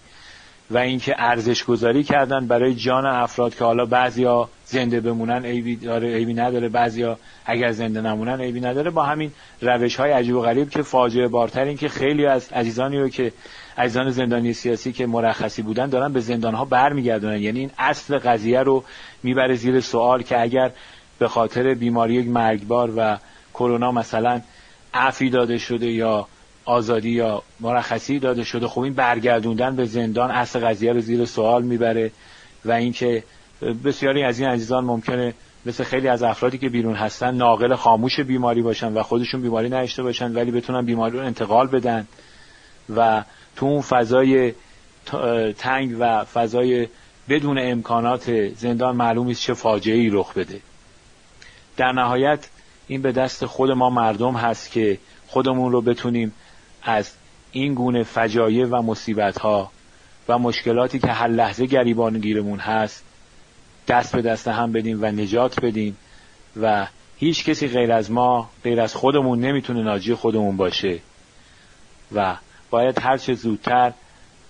و 0.71 0.77
اینکه 0.77 1.15
ارزش 1.17 1.63
گذاری 1.63 2.03
کردن 2.03 2.47
برای 2.47 2.75
جان 2.75 3.05
افراد 3.05 3.55
که 3.55 3.63
حالا 3.63 3.85
بعضیا 3.85 4.49
زنده 4.65 4.99
بمونن 4.99 5.45
عیبی 5.45 5.75
داره 5.75 6.15
عیبی 6.15 6.33
نداره. 6.33 6.69
بعضیا 6.69 7.17
اگر 7.45 7.71
زنده 7.71 8.01
نمونن 8.01 8.41
عیبی 8.41 8.61
نداره. 8.61 8.91
با 8.91 9.03
همین 9.03 9.31
روش 9.61 9.95
های 9.95 10.11
عجیب 10.11 10.35
و 10.35 10.41
غریب 10.41 10.69
که 10.69 10.81
فاجعه 10.81 11.27
بارتر 11.27 11.63
این 11.63 11.77
که 11.77 11.89
خیلی 11.89 12.25
از 12.25 12.51
عزیزانی 12.51 12.99
رو 12.99 13.09
که 13.09 13.33
عزیزان 13.77 14.09
زندانی 14.11 14.53
سیاسی 14.53 14.91
که 14.91 15.05
مرخصی 15.05 15.61
بودن 15.61 15.89
دارن 15.89 16.13
به 16.13 16.19
زندان 16.19 16.53
ها 16.53 16.65
برمیگردونن. 16.65 17.41
یعنی 17.41 17.59
این 17.59 17.71
اصل 17.77 18.17
قضیه 18.17 18.59
رو 18.59 18.83
می‌بره 19.23 19.55
زیر 19.55 19.79
سوال 19.79 20.21
که 20.23 20.41
اگر 20.41 20.71
به 21.19 21.27
خاطر 21.27 21.73
بیماری 21.73 22.21
مرگبار 22.21 22.93
و 22.97 23.17
کرونا 23.53 23.91
مثلا 23.91 24.41
عفی 24.93 25.29
داده 25.29 25.57
شده 25.57 25.91
یا 25.91 26.27
آزادی 26.71 27.09
یا 27.09 27.43
مرخصی 27.59 28.19
داده 28.19 28.43
شده 28.43 28.67
خب 28.67 28.81
این 28.81 28.93
برگردوندن 28.93 29.75
به 29.75 29.85
زندان 29.85 30.31
اصل 30.31 30.59
قضیه 30.59 30.93
رو 30.93 30.99
زیر 30.99 31.25
سوال 31.25 31.63
می‌بره 31.63 32.11
و 32.65 32.71
اینکه 32.71 33.23
بسیاری 33.83 34.23
از 34.23 34.39
این 34.39 34.49
عزیزان 34.49 34.85
ممکنه 34.85 35.33
مثل 35.65 35.83
خیلی 35.83 36.07
از 36.07 36.23
افرادی 36.23 36.57
که 36.57 36.69
بیرون 36.69 36.95
هستن 36.95 37.35
ناقل 37.35 37.75
خاموش 37.75 38.19
بیماری 38.19 38.61
باشن 38.61 38.93
و 38.93 39.03
خودشون 39.03 39.41
بیماری 39.41 39.67
نداشته 39.67 40.03
باشن 40.03 40.33
ولی 40.33 40.51
بتونن 40.51 40.85
بیماری 40.85 41.17
رو 41.17 41.25
انتقال 41.25 41.67
بدن 41.67 42.07
و 42.95 43.23
تو 43.55 43.65
اون 43.65 43.81
فضای 43.81 44.53
تنگ 45.57 45.95
و 45.99 46.23
فضای 46.23 46.87
بدون 47.29 47.57
امکانات 47.59 48.49
زندان 48.49 48.95
معلوم 48.95 49.27
است 49.27 49.41
چه 49.41 49.53
فاجعه 49.53 49.95
ای 49.95 50.09
رخ 50.09 50.33
بده. 50.33 50.59
در 51.77 51.91
نهایت 51.91 52.47
این 52.87 53.01
به 53.01 53.11
دست 53.11 53.45
خود 53.45 53.71
ما 53.71 53.89
مردم 53.89 54.33
هست 54.33 54.71
که 54.71 54.97
خودمون 55.27 55.71
رو 55.71 55.81
بتونیم 55.81 56.33
از 56.83 57.11
این 57.51 57.73
گونه 57.73 58.03
فجایع 58.03 58.65
و 58.65 58.81
مصیبت 58.81 59.37
ها 59.37 59.71
و 60.27 60.37
مشکلاتی 60.37 60.99
که 60.99 61.07
هر 61.07 61.27
لحظه 61.27 61.65
گریبان 61.65 62.19
گیرمون 62.19 62.59
هست 62.59 63.03
دست 63.87 64.15
به 64.15 64.21
دست 64.21 64.47
هم 64.47 64.71
بدیم 64.71 65.01
و 65.01 65.05
نجات 65.05 65.59
بدیم 65.59 65.97
و 66.61 66.87
هیچ 67.17 67.45
کسی 67.45 67.67
غیر 67.67 67.91
از 67.91 68.11
ما 68.11 68.49
غیر 68.63 68.81
از 68.81 68.95
خودمون 68.95 69.39
نمی‌تونه 69.39 69.83
ناجی 69.83 70.13
خودمون 70.13 70.57
باشه 70.57 70.99
و 72.15 72.35
باید 72.69 72.99
هرچه 72.99 73.33
زودتر 73.33 73.93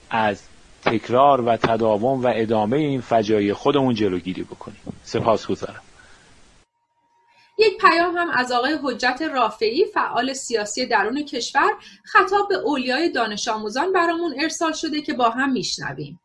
از 0.09 0.41
تکرار 0.85 1.41
و 1.41 1.57
تداوم 1.57 2.23
و 2.23 2.31
ادامه 2.35 2.77
این 2.77 3.01
فجایع 3.01 3.53
خودمون 3.53 3.95
جلوگیری 3.95 4.43
بکنیم. 4.43 4.81
سپاس 5.03 5.47
گذارم 5.47 5.81
یک 7.58 7.77
پیام 7.81 8.17
هم 8.17 8.29
از 8.29 8.51
آقای 8.51 8.77
حجت 8.84 9.22
رافعی 9.22 9.86
فعال 9.86 10.34
سیاسی 10.34 10.86
درون 10.86 11.25
کشور 11.25 11.72
خطاب 12.03 12.48
به 12.50 12.55
اولیای 12.55 13.12
دانش 13.12 13.48
آموزان 13.48 13.93
برامون 13.93 14.34
ارسال 14.39 14.72
شده 14.72 15.01
که 15.01 15.13
با 15.13 15.29
هم 15.29 15.51
میشنویم. 15.51 16.20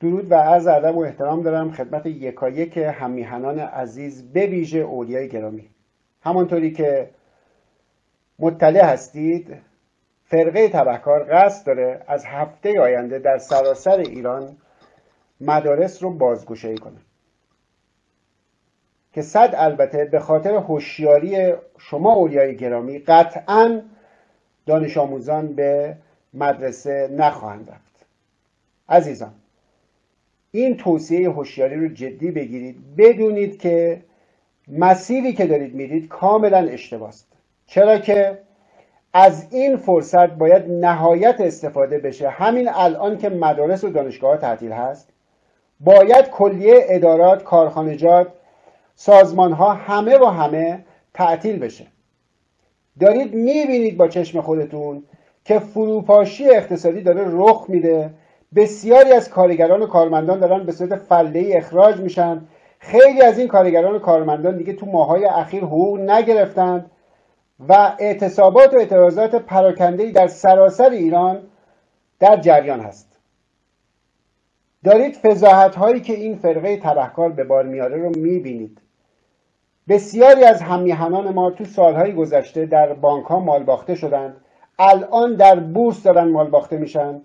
درود 0.00 0.32
و 0.32 0.34
عرض 0.34 0.66
ادب 0.66 0.96
و 0.96 1.00
احترام 1.00 1.42
دارم 1.42 1.72
خدمت 1.72 2.06
یکایک 2.06 2.76
همیهنان 2.76 3.58
عزیز 3.58 4.32
به 4.32 4.46
ویژه 4.46 4.78
اولیای 4.78 5.28
گرامی. 5.28 5.70
همانطوری 6.22 6.72
که 6.72 7.10
مطلع 8.38 8.84
هستید 8.84 9.56
فرقه 10.24 10.68
تبهکار 10.68 11.24
قصد 11.24 11.66
داره 11.66 12.04
از 12.08 12.24
هفته 12.24 12.80
آینده 12.80 13.18
در 13.18 13.38
سراسر 13.38 13.98
ایران 13.98 14.56
مدارس 15.40 16.02
رو 16.02 16.10
بازگشایی 16.10 16.78
کنه. 16.78 17.00
که 19.12 19.22
صد 19.22 19.54
البته 19.56 20.04
به 20.04 20.18
خاطر 20.18 20.54
هوشیاری 20.54 21.54
شما 21.78 22.12
اولیای 22.12 22.56
گرامی 22.56 22.98
قطعا 22.98 23.82
دانش 24.66 24.96
آموزان 24.96 25.46
به 25.46 25.96
مدرسه 26.34 27.08
نخواهند 27.12 27.70
رفت. 27.70 28.06
عزیزان 28.88 29.32
این 30.50 30.76
توصیه 30.76 31.30
هوشیاری 31.30 31.76
رو 31.76 31.88
جدی 31.88 32.30
بگیرید. 32.30 32.96
بدونید 32.96 33.60
که 33.60 34.02
مسیری 34.68 35.32
که 35.32 35.46
دارید 35.46 35.74
میرید 35.74 36.08
کاملا 36.08 36.58
اشتباست. 36.58 37.26
چرا 37.66 37.98
که 37.98 38.38
از 39.12 39.46
این 39.50 39.76
فرصت 39.76 40.30
باید 40.30 40.70
نهایت 40.70 41.40
استفاده 41.40 41.98
بشه. 41.98 42.28
همین 42.28 42.68
الان 42.72 43.18
که 43.18 43.28
مدارس 43.28 43.84
و 43.84 43.90
دانشگاه 43.90 44.36
تعطیل 44.36 44.72
هست 44.72 45.08
باید 45.80 46.30
کلیه 46.30 46.86
ادارات 46.88 47.44
کارخانجات 47.44 48.32
سازمان 49.04 49.52
ها 49.52 49.72
همه 49.72 50.18
و 50.18 50.24
همه 50.24 50.84
تعطیل 51.14 51.58
بشه. 51.58 51.86
دارید 53.00 53.34
می‌بینید 53.34 53.96
با 53.96 54.08
چشم 54.08 54.40
خودتون 54.40 55.02
که 55.44 55.58
فروپاشی 55.58 56.50
اقتصادی 56.50 57.02
داره 57.02 57.24
رخ 57.26 57.64
میده. 57.68 58.10
بسیاری 58.54 59.12
از 59.12 59.30
کارگران 59.30 59.82
و 59.82 59.86
کارمندان 59.86 60.40
دارن 60.40 60.66
به 60.66 60.72
صورت 60.72 60.94
فله 60.94 61.50
اخراج 61.54 62.00
میشن. 62.00 62.42
خیلی 62.78 63.22
از 63.22 63.38
این 63.38 63.48
کارگران 63.48 63.94
و 63.94 63.98
کارمندان 63.98 64.56
دیگه 64.56 64.72
تو 64.72 64.86
ماهای 64.86 65.24
اخیر 65.24 65.64
حقوق 65.64 65.98
نگرفتند 66.00 66.90
و 67.68 67.96
اعتصابات 67.98 68.74
و 68.74 68.76
اعتراضات 68.76 69.34
پراکندهی 69.34 70.12
در 70.12 70.26
سراسر 70.26 70.90
ایران 70.90 71.42
در 72.18 72.36
جریان 72.36 72.80
هست. 72.80 73.18
دارید 74.84 75.14
فضاحت 75.14 75.74
هایی 75.74 76.00
که 76.00 76.12
این 76.12 76.36
فرقه 76.36 76.76
تبهکار 76.76 77.32
به 77.32 77.44
بار 77.44 77.64
میاره 77.64 77.96
رو 77.96 78.10
می‌بینید. 78.16 78.81
بسیاری 79.88 80.44
از 80.44 80.62
همیهنان 80.62 81.34
ما 81.34 81.50
تو 81.50 81.64
سالهای 81.64 82.12
گذشته 82.12 82.66
در 82.66 82.92
بانک 82.92 83.26
ها 83.26 83.40
مالباخته 83.40 83.94
شدند. 83.94 84.36
الان 84.78 85.34
در 85.34 85.60
بورس 85.60 86.02
دارن 86.02 86.28
مالباخته 86.28 86.76
میشن. 86.76 87.22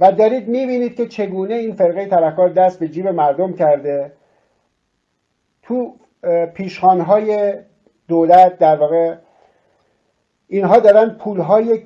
و 0.00 0.12
دارید 0.12 0.48
می‌بینید 0.48 0.96
که 0.96 1.06
چگونه 1.06 1.54
این 1.54 1.74
فرقه 1.74 2.06
تبهکار 2.06 2.48
دست 2.48 2.78
به 2.78 2.88
جیب 2.88 3.08
مردم 3.08 3.52
کرده. 3.52 4.12
تو 5.62 5.94
پیشخانهای 6.54 7.54
دولت 8.08 8.58
در 8.58 8.76
واقع 8.76 9.16
اینها 10.48 10.78
دارن 10.78 11.08
پولهای 11.08 11.82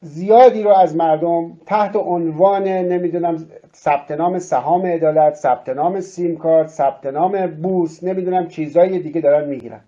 زیادی 0.00 0.62
رو 0.62 0.70
از 0.70 0.96
مردم 0.96 1.52
تحت 1.66 1.96
عنوان 1.96 2.62
نمی‌دونم 2.62 3.46
ثبت 3.74 4.10
نام 4.10 4.38
سهام 4.38 4.86
عدالت 4.86 5.34
ثبت 5.34 5.68
نام 5.68 6.00
سیم 6.00 6.36
کارت 6.36 6.68
ثبت 6.68 7.06
نام 7.06 7.46
بورس 7.46 8.04
نمی‌دونم 8.04 8.48
چیزهای 8.48 8.98
دیگه 8.98 9.20
دارن 9.20 9.48
می‌گیرن. 9.48 9.80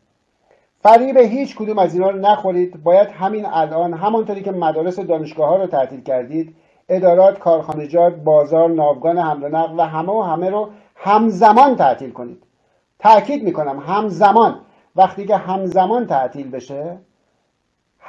فریب 0.83 1.17
هیچ 1.17 1.57
کدوم 1.57 1.79
از 1.79 1.95
اینا 1.95 2.11
رو 2.11 2.19
نخورید. 2.19 2.83
باید 2.83 3.09
همین 3.09 3.47
الان 3.47 3.95
همانطوری 3.95 4.43
که 4.43 4.52
مدارس 4.52 4.99
و 4.99 5.05
دانشگاه 5.05 5.49
ها 5.49 5.57
رو 5.57 5.67
تعطیل 5.67 6.00
کردید 6.00 6.57
ادارات 6.88 7.38
کارخانجات 7.38 8.14
بازار 8.14 8.71
ناوگان 8.71 9.19
حمل 9.19 9.45
و 9.45 9.49
نقل 9.49 9.81
و 9.81 9.83
همه 9.83 10.12
و 10.12 10.23
همه 10.23 10.50
رو 10.50 10.71
همزمان 10.97 11.76
تعطیل 11.76 12.11
کنید. 12.11 12.43
تاکید 12.99 13.45
می‌کنم 13.45 13.79
همزمان. 13.79 14.61
وقتی 14.97 15.26
که 15.26 15.37
همزمان 15.37 16.07
تعطیل 16.07 16.50
بشه 16.50 16.99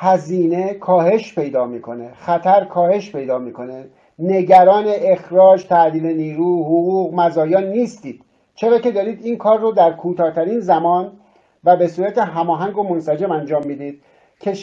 هزینه 0.04 0.74
کاهش 0.74 1.36
پیدا 1.36 1.66
می‌کنه 1.66 2.14
خطر 2.14 2.66
کاهش 2.66 3.12
پیدا 3.12 3.40
می‌کنه. 3.40 3.86
نگران 4.20 4.86
اخراج 4.88 5.66
تعدیل 5.66 6.06
نیرو 6.06 6.64
حقوق 6.64 7.14
مزایا 7.14 7.60
نیستید. 7.60 8.26
چرا 8.56 8.80
که 8.80 8.92
دارید 8.92 9.26
این 9.26 9.38
کار 9.38 9.60
رو 9.60 9.72
در 9.72 9.94
کوتاهترین 9.94 10.60
زمان 10.60 11.12
و 11.64 11.76
به 11.76 11.88
صورت 11.88 12.18
هماهنگ 12.18 12.78
و 12.78 12.84
منسجم 12.84 13.32
انجام 13.32 13.68
می‌دید 13.68 14.02
که 14.40 14.54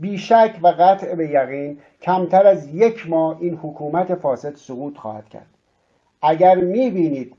بیشک 0.00 0.58
و 0.62 0.74
قطع 0.78 1.14
به 1.14 1.28
یقین 1.28 1.78
کمتر 2.02 2.46
از 2.46 2.74
یک 2.74 3.10
ماه 3.10 3.36
این 3.40 3.54
حکومت 3.54 4.14
فاسد 4.14 4.54
سقوط 4.54 4.96
خواهد 4.96 5.28
کرد. 5.28 5.46
اگر 6.22 6.54
می‌بینید 6.54 7.34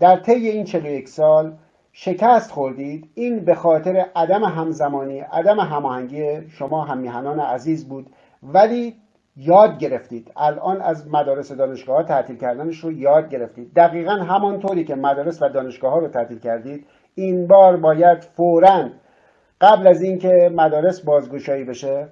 در 0.00 0.16
طی 0.16 0.48
این 0.48 0.64
41 0.64 1.08
سال 1.08 1.52
شکست 1.98 2.50
خوردید 2.50 3.10
این 3.14 3.44
به 3.44 3.54
خاطر 3.54 4.06
عدم 4.16 4.44
همزمانی 4.44 5.20
عدم 5.20 5.60
هماهنگی 5.60 6.48
شما 6.48 6.84
همیهنان 6.84 7.40
عزیز 7.40 7.88
بود. 7.88 8.06
ولی 8.42 8.96
یاد 9.36 9.78
گرفتید. 9.78 10.32
الان 10.36 10.82
از 10.82 11.08
مدارس 11.08 11.52
دانشگاه 11.52 11.96
ها 11.96 12.02
تعطیل 12.02 12.36
کردنش 12.36 12.84
رو 12.84 12.92
یاد 12.92 13.28
گرفتید. 13.28 13.74
دقیقا 13.74 14.12
همانطوری 14.12 14.84
که 14.84 14.94
مدارس 14.94 15.42
و 15.42 15.48
دانشگاه 15.48 15.92
ها 15.92 15.98
رو 15.98 16.08
تعطیل 16.08 16.38
کردید 16.38 16.86
این 17.14 17.46
بار 17.46 17.76
باید 17.76 18.20
فورا 18.20 18.88
قبل 19.60 19.86
از 19.86 20.02
اینکه 20.02 20.50
مدارس 20.54 21.00
بازگشایی 21.00 21.64
بشه 21.64 22.08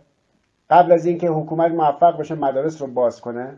قبل 0.71 0.93
از 0.93 1.07
اینکه 1.07 1.29
حکومت 1.29 1.71
موفق 1.71 2.19
بشه 2.19 2.35
مدارس 2.35 2.83
رو 2.83 2.87
باز 2.87 3.21
کنه 3.21 3.57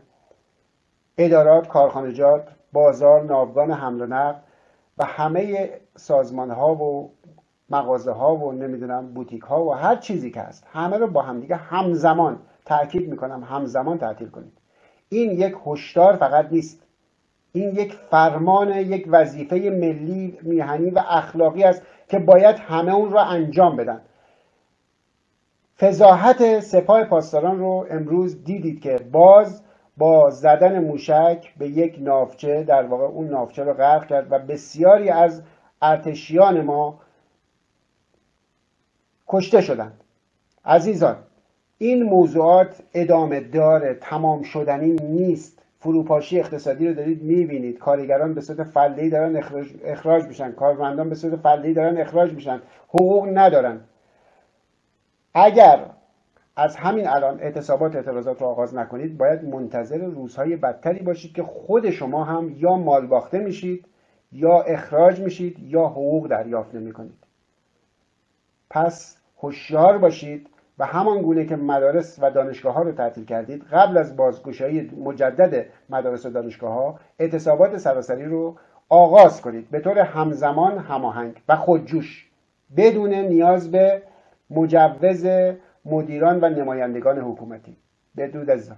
ادارات 1.18 1.68
کارخانجات 1.68 2.48
بازار 2.72 3.24
ناوگان 3.24 3.70
حمل 3.70 4.00
و 4.00 4.06
نقل 4.06 4.38
و 4.98 5.04
همه 5.04 5.70
سازمان 5.96 6.50
ها 6.50 6.74
و 6.74 7.12
مغازه 7.70 8.12
ها 8.12 8.36
و 8.36 8.52
نمی‌دونم 8.52 9.14
بوتیک 9.14 9.42
ها 9.42 9.64
و 9.64 9.72
هر 9.72 9.96
چیزی 9.96 10.30
که 10.30 10.40
هست 10.40 10.66
همه 10.72 10.96
رو 10.98 11.06
با 11.06 11.22
همدیگه 11.22 11.56
همزمان 11.56 12.38
تاکید 12.64 13.10
می‌کنم 13.10 13.44
همزمان 13.44 13.98
تعطیل 13.98 14.28
کنید. 14.28 14.52
این 15.08 15.30
یک 15.30 15.54
هشدار 15.66 16.16
فقط 16.16 16.52
نیست. 16.52 16.82
این 17.52 17.68
یک 17.68 17.92
فرمان 17.92 18.68
یک 18.76 19.06
وظیفه 19.10 19.56
ملی 19.56 20.38
میهنی 20.42 20.90
و 20.90 21.02
اخلاقی 21.08 21.64
است 21.64 21.82
که 22.08 22.18
باید 22.18 22.56
همه 22.58 22.94
اون 22.94 23.10
رو 23.10 23.18
انجام 23.18 23.76
بدن. 23.76 24.00
فضاحت 25.78 26.60
سپاه 26.60 27.04
پاسداران 27.04 27.58
رو 27.58 27.86
امروز 27.90 28.44
دیدید 28.44 28.80
که 28.80 28.98
باز 29.12 29.62
با 29.96 30.30
زدن 30.30 30.78
موشک 30.84 31.54
به 31.58 31.68
یک 31.68 31.96
نافچه 32.00 32.62
در 32.62 32.82
واقع 32.82 33.04
اون 33.04 33.28
نافچه 33.28 33.64
رو 33.64 33.74
غرق 33.74 34.06
کرد 34.06 34.32
و 34.32 34.38
بسیاری 34.38 35.10
از 35.10 35.42
ارتشیان 35.82 36.60
ما 36.60 37.00
کشته 39.28 39.60
شدند. 39.60 40.00
عزیزان 40.64 41.16
این 41.78 42.02
موضوعات 42.02 42.82
ادامه 42.94 43.40
داره 43.40 43.94
تمام 43.94 44.42
شدنی 44.42 44.90
نیست. 44.90 45.62
فروپاشی 45.78 46.40
اقتصادی 46.40 46.88
رو 46.88 46.94
دارید 46.94 47.22
می‌بینید. 47.22 47.78
کارگران 47.78 48.34
به 48.34 48.40
صورت 48.40 48.62
فلهی 48.62 49.10
دارن 49.10 49.36
اخراج, 49.36 49.66
اخراج 49.84 50.24
میشن. 50.24 50.52
کارمندان 50.52 51.08
به 51.08 51.14
صورت 51.14 51.36
فلهی 51.36 51.74
دارن 51.74 51.98
اخراج 51.98 52.32
میشن. 52.32 52.62
حقوق 52.88 53.28
ندارن. 53.32 53.80
اگر 55.34 55.80
از 56.56 56.76
همین 56.76 57.08
الان 57.08 57.40
اعتصابات 57.40 57.96
اعتراضات 57.96 58.40
رو 58.40 58.46
آغاز 58.46 58.74
نکنید 58.74 59.18
باید 59.18 59.44
منتظر 59.44 59.98
روزهای 59.98 60.56
بدتری 60.56 60.98
باشید 60.98 61.32
که 61.32 61.42
خود 61.42 61.90
شما 61.90 62.24
هم 62.24 62.54
یا 62.56 62.76
مالباخته 62.76 63.38
میشید 63.38 63.84
یا 64.32 64.60
اخراج 64.62 65.20
میشید 65.20 65.58
یا 65.58 65.86
حقوق 65.86 66.28
دریافت 66.28 66.74
نمی 66.74 66.92
کنید 66.92 67.18
پس 68.70 69.16
هوشیار 69.38 69.98
باشید 69.98 70.50
و 70.78 70.86
همان 70.86 71.22
گونه 71.22 71.44
که 71.44 71.56
مدارس 71.56 72.18
و 72.22 72.30
دانشگاه 72.30 72.74
ها 72.74 72.82
رو 72.82 72.92
تعطیل 72.92 73.24
کردید 73.24 73.64
قبل 73.72 73.98
از 73.98 74.16
بازگشایی 74.16 74.90
مجدد 75.04 75.66
مدارس 75.90 76.26
و 76.26 76.30
دانشگاه 76.30 76.72
ها 76.72 77.00
اعتصابات 77.18 77.76
سراسری 77.76 78.24
رو 78.24 78.56
آغاز 78.88 79.42
کنید. 79.42 79.70
به 79.70 79.80
طور 79.80 79.98
همزمان 79.98 80.78
هماهنگ 80.78 81.42
و 81.48 81.56
خودجوش 81.56 82.30
بدون 82.76 83.14
نیاز 83.14 83.70
به 83.70 84.02
مجوز 84.50 85.26
مدیران 85.86 86.40
و 86.40 86.48
نمایندگان 86.48 87.18
حکومتی. 87.18 87.76
بدود 88.16 88.50
از 88.50 88.72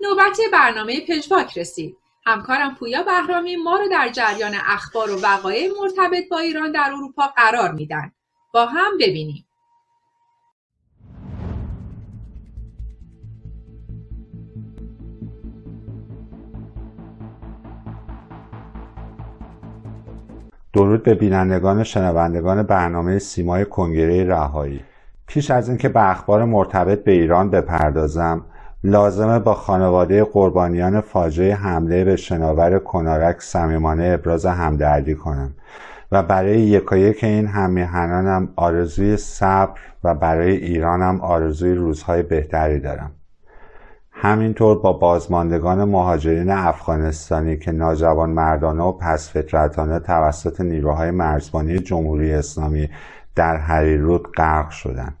نوبت 0.00 0.38
برنامه 0.52 1.00
پژواک 1.08 1.58
رسید. 1.58 1.96
همکارم 2.26 2.74
پویا 2.74 3.02
بهرامی 3.02 3.56
ما 3.56 3.76
رو 3.76 3.88
در 3.88 4.08
جریان 4.08 4.52
اخبار 4.66 5.10
و 5.10 5.20
وقایع 5.22 5.70
مرتبط 5.80 6.28
با 6.30 6.38
ایران 6.38 6.72
در 6.72 6.90
اروپا 6.92 7.26
قرار 7.36 7.72
میدن. 7.72 8.12
با 8.54 8.66
هم 8.66 8.98
ببینیم. 9.00 9.46
درود 20.72 21.02
به 21.02 21.14
بینندگان 21.14 21.80
و 21.80 21.84
شنوندگان 21.84 22.62
برنامه 22.62 23.18
سیمای 23.18 23.64
کنگره 23.64 24.24
رهایی. 24.24 24.84
پیش 25.26 25.50
از 25.50 25.68
اینکه 25.68 25.88
به 25.88 26.10
اخبار 26.10 26.44
مرتبط 26.44 27.04
به 27.04 27.12
ایران 27.12 27.50
بپردازم 27.50 28.44
لازمه 28.84 29.38
با 29.38 29.54
خانواده 29.54 30.24
قربانیان 30.24 31.00
فاجعه 31.00 31.54
حمله 31.54 32.04
به 32.04 32.16
شناور 32.16 32.78
کنارک 32.78 33.40
صمیمانه 33.40 34.04
ابراز 34.04 34.46
همدردی 34.46 35.14
کنم 35.14 35.54
و 36.12 36.22
برای 36.22 36.60
یکایک 36.60 37.24
این 37.24 37.46
همیهنانم 37.46 38.48
آرزوی 38.56 39.16
صبر 39.16 39.80
و 40.04 40.14
برای 40.14 40.56
ایرانم 40.56 41.20
آرزوی 41.20 41.74
روزهای 41.74 42.22
بهتری 42.22 42.80
دارم. 42.80 43.10
همینطور 44.18 44.78
با 44.78 44.92
بازماندگان 44.92 45.84
مهاجرین 45.84 46.50
افغانستانی 46.50 47.56
که 47.56 47.72
ناجوان 47.72 48.30
مردانه 48.30 48.82
و 48.82 48.92
پس 48.92 49.28
توسط 50.06 50.60
نیروهای 50.60 51.10
مرزبانی 51.10 51.78
جمهوری 51.78 52.32
اسلامی 52.32 52.88
در 53.36 53.56
حریرود 53.56 54.32
غرق 54.32 54.70
شدند 54.70 55.16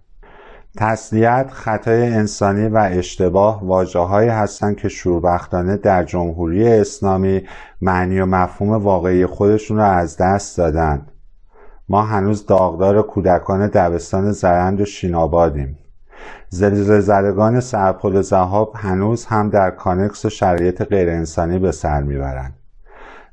تسلیت 0.76 1.50
خطای 1.52 2.06
انسانی 2.06 2.66
و 2.66 2.88
اشتباه 2.90 3.64
واجههایی 3.64 4.28
هستند 4.28 4.76
که 4.76 4.88
شوربختانه 4.88 5.76
در 5.76 6.04
جمهوری 6.04 6.68
اسلامی 6.68 7.42
معنی 7.82 8.20
و 8.20 8.26
مفهوم 8.26 8.72
واقعی 8.72 9.26
خودشون 9.26 9.76
را 9.76 9.86
از 9.86 10.16
دست 10.16 10.58
دادند. 10.58 11.12
ما 11.88 12.02
هنوز 12.02 12.46
داغدار 12.46 13.02
کودکان 13.02 13.66
دبستان 13.66 14.32
زرند 14.32 14.80
و 14.80 14.84
شینابادیم. 14.84 15.78
زلزله 16.48 17.00
زدگان 17.00 17.60
سرپل 17.60 18.20
زهاب 18.20 18.72
هنوز 18.76 19.26
هم 19.26 19.50
در 19.50 19.70
کانکس 19.70 20.24
و 20.24 20.28
شرایط 20.28 20.82
غیرانسانی 20.82 21.58
به 21.58 21.72
سر 21.72 22.02
می‌برند. 22.02 22.55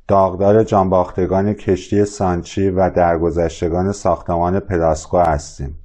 داغدار 0.07 0.63
جانباختگان 0.63 1.53
کشتی 1.53 2.05
سانچی 2.05 2.69
و 2.69 2.89
درگذشتگان 2.89 3.91
ساختمان 3.91 4.59
پلاسکو 4.59 5.17
هستیم. 5.17 5.79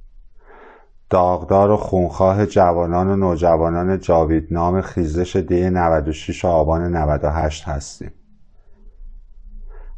داغدار 1.09 1.71
و 1.71 1.77
خونخواه 1.77 2.45
جوانان 2.45 3.07
و 3.07 3.15
نوجوانان 3.15 3.99
جاویدنام 3.99 4.81
خیزش 4.81 5.35
دی 5.35 5.69
96 5.69 6.45
آبان 6.45 6.95
98 6.95 7.67
هستیم. 7.67 8.11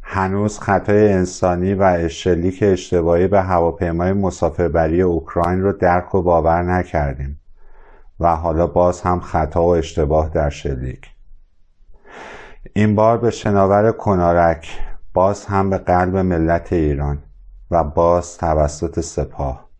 هنوز 0.02 0.58
خطای 0.58 1.12
انسانی 1.12 1.74
و 1.74 2.08
شلیک 2.08 2.58
اشتباهی 2.62 3.28
به 3.28 3.42
هواپیمای 3.42 4.12
مسافربری 4.12 5.02
اوکراین 5.02 5.62
رو 5.62 5.72
درک 5.72 6.14
و 6.14 6.22
باور 6.22 6.62
نکردیم 6.62 7.40
و 8.20 8.36
حالا 8.36 8.66
باز 8.66 9.00
هم 9.00 9.20
خطا 9.20 9.62
و 9.62 9.68
اشتباه 9.68 10.28
در 10.28 10.50
شلیک. 10.50 11.11
این 12.74 12.94
بار 12.94 13.18
به 13.18 13.30
شناور 13.30 13.92
کنارک 13.92 14.78
باز 15.14 15.46
هم 15.46 15.70
به 15.70 15.78
قلب 15.78 16.16
ملت 16.16 16.72
ایران 16.72 17.22
و 17.70 17.84
باز 17.84 18.38
توسط 18.38 19.00
سپاه. 19.00 19.71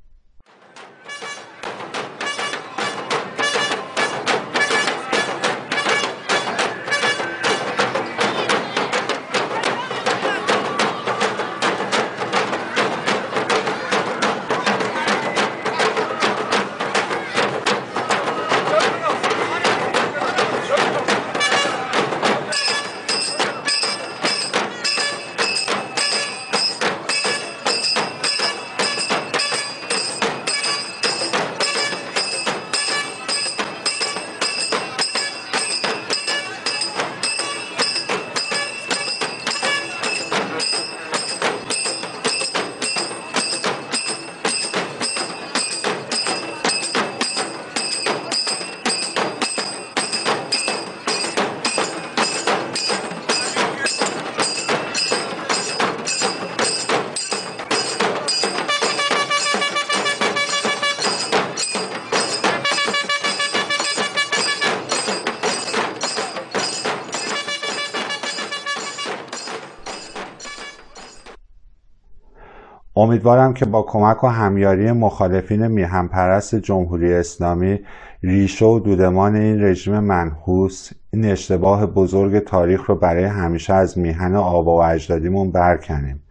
امیدوارم 73.23 73.55
که 73.55 73.65
با 73.65 73.83
کمک 73.83 74.25
و 74.25 74.27
همیاری 74.27 74.93
مخالفین 74.93 75.67
میهنپرست 75.67 76.55
جمهوری 76.55 77.15
اسلامی 77.15 77.81
ریشه 78.23 78.65
و 78.65 78.79
دودمان 78.79 79.37
این 79.37 79.65
رژیم 79.65 79.99
منحوس 79.99 80.91
این 81.11 81.25
اشتباه 81.25 81.87
بزرگ 81.87 82.39
تاریخ 82.39 82.85
رو 82.91 82.95
برای 82.95 83.25
همیشه 83.25 83.75
از 83.75 83.99
میهن 83.99 84.35
آبا 84.35 84.77
و 84.77 84.83
اجدادیمون 84.83 85.51
برکنیم 85.53 86.23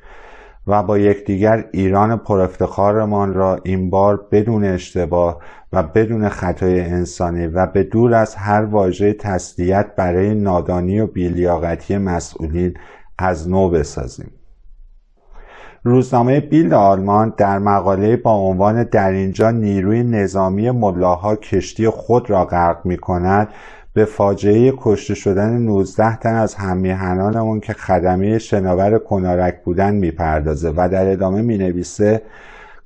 و 0.68 0.84
با 0.84 0.98
یکدیگر 0.98 1.66
ایران 1.72 2.18
پرافتخارمان 2.18 3.34
را 3.34 3.60
این 3.64 3.90
بار 3.90 4.28
بدون 4.32 4.66
اشتباه 4.66 5.42
و 5.74 5.84
بدون 5.84 6.30
خطای 6.30 6.82
انسانی 6.82 7.48
و 7.48 7.66
به 7.66 7.84
دور 7.84 8.14
از 8.14 8.36
هر 8.36 8.66
واژه 8.66 9.14
تسلیت 9.14 9.96
برای 9.98 10.36
نادانی 10.36 11.00
و 11.00 11.08
بیلیاقتی 11.08 11.98
مسئولین 11.98 12.74
از 13.18 13.50
نو 13.50 13.70
بسازیم. 13.70 14.41
روزنامه 15.84 16.40
بیلد 16.40 16.74
آلمان 16.74 17.34
در 17.38 17.60
مقاله 17.60 18.18
با 18.18 18.34
عنوان 18.34 18.84
در 18.84 19.12
اینجا 19.12 19.52
نیروی 19.52 20.04
نظامی 20.04 20.72
ملاها 20.72 21.36
کشتی 21.36 21.90
خود 21.90 22.30
را 22.30 22.46
غرق 22.46 22.86
می 22.86 22.98
کند 22.98 23.50
به 23.94 24.06
فاجعه 24.06 24.74
کشته 24.78 25.16
شدن 25.16 25.58
19 25.58 26.16
تن 26.16 26.36
از 26.36 26.56
هممیهنانمون 26.56 27.60
که 27.60 27.74
خدمه 27.74 28.40
شناور 28.40 29.00
کنارک 29.00 29.64
بودن 29.64 29.96
می‌پردازه 29.96 30.74
و 30.78 30.90
در 30.92 31.12
ادامه 31.12 31.42
می 31.42 31.58
نویسه 31.58 32.22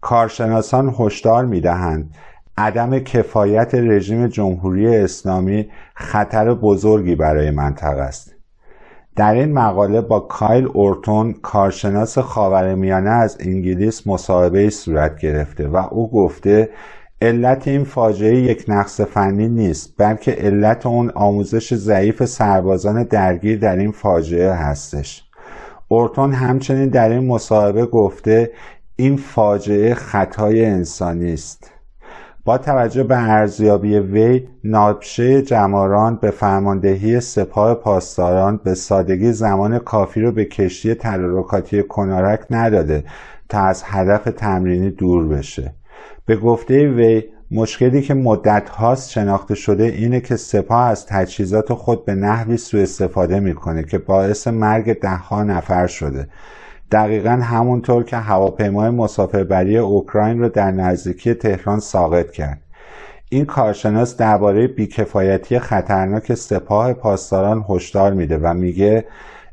کارشناسان 0.02 0.96
هشدار 1.00 1.46
می 1.46 1.62
دهند 1.62 2.10
عدم 2.58 3.00
کفایت 3.00 3.76
رژیم 3.76 4.28
جمهوری 4.28 4.96
اسلامی 4.96 5.70
خطر 5.96 6.54
بزرگی 6.54 7.16
برای 7.16 7.52
منطقه 7.52 8.02
است. 8.02 8.35
در 9.16 9.34
این 9.34 9.54
مقاله 9.54 10.02
با 10.02 10.20
کایل 10.20 10.66
اورتون 10.66 11.34
کارشناس 11.34 12.18
خاورمیانه 12.18 13.10
از 13.10 13.38
انگلیس 13.40 14.08
مصاحبه 14.08 14.70
صورت 14.70 15.20
گرفته 15.20 15.68
و 15.68 15.78
او 15.92 16.12
گفته 16.12 16.70
علت 17.22 17.68
این 17.68 17.84
فاجعه 17.84 18.42
یک 18.42 18.66
نقص 18.68 19.02
فنی 19.02 19.48
نیست 19.48 19.94
بلکه 19.98 20.32
علت 20.32 20.86
اون 20.86 21.10
آموزش 21.10 21.74
ضعیف 21.74 22.26
سربازان 22.26 23.04
درگیر 23.04 23.60
در 23.60 23.76
این 23.76 23.92
فاجعه 23.92 24.54
هستش. 24.54 25.24
اورتون 25.88 26.34
همچنین 26.34 26.90
در 26.90 27.10
این 27.10 27.28
مصاحبه 27.28 27.86
گفته 27.86 28.52
این 28.96 29.18
فاجعه 29.18 29.94
خطای 29.94 30.66
انسانی 30.66 31.34
است. 31.34 31.75
با 32.46 32.58
توجه 32.58 33.04
به 33.04 33.30
ارزیابی 33.30 34.00
وی 34.00 34.48
نابشه 34.64 35.42
جماران 35.42 36.16
به 36.16 36.32
فرماندهی 36.32 37.20
سپاه 37.20 37.74
پاسداران 37.74 38.60
به 38.64 38.74
سادگی 38.74 39.32
زمان 39.32 39.80
کافی 39.80 40.22
رو 40.22 40.32
به 40.32 40.46
کشتی 40.46 40.94
تدارکاتی 40.94 41.84
کنارک 41.84 42.40
نداده 42.50 43.04
تا 43.50 43.60
از 43.60 43.84
هدف 43.86 44.24
تمرینی 44.24 44.90
دور 44.90 45.28
بشه. 45.28 45.74
به 46.26 46.36
گفته 46.36 46.88
وی 46.90 47.24
مشکلی 47.52 48.02
که 48.02 48.14
مدت 48.14 48.70
هاست 48.70 49.10
شناخته 49.12 49.56
شده 49.56 49.84
اینه 49.84 50.20
که 50.20 50.36
سپاه 50.36 50.86
از 50.86 51.06
تجهیزات 51.06 51.74
خود 51.74 52.06
به 52.06 52.16
نحوی 52.16 52.58
سوء 52.58 52.82
استفاده 52.82 53.40
می‌کنه 53.40 53.84
که 53.84 53.98
باعث 53.98 54.48
مرگ 54.48 55.00
دهها 55.00 55.44
نفر 55.44 55.88
شده. 55.88 56.28
دقیقا 56.92 57.30
همونطور 57.30 58.04
که 58.04 58.18
هواپیمای 58.18 58.90
مسافربری 58.90 59.78
اوکراین 59.78 60.40
را 60.40 60.48
در 60.48 60.72
نزدیکی 60.72 61.34
تهران 61.34 61.80
ساقط 61.80 62.32
کرد. 62.32 62.62
این 63.30 63.46
کارشناس 63.46 64.18
درباره 64.18 64.68
بیکفایتی 64.68 65.60
خطرناک 65.60 66.34
سپاه 66.34 66.94
پاسداران 66.94 67.66
هشدار 67.70 68.14
میده 68.14 68.38
و 68.38 68.54
میگه 68.54 69.06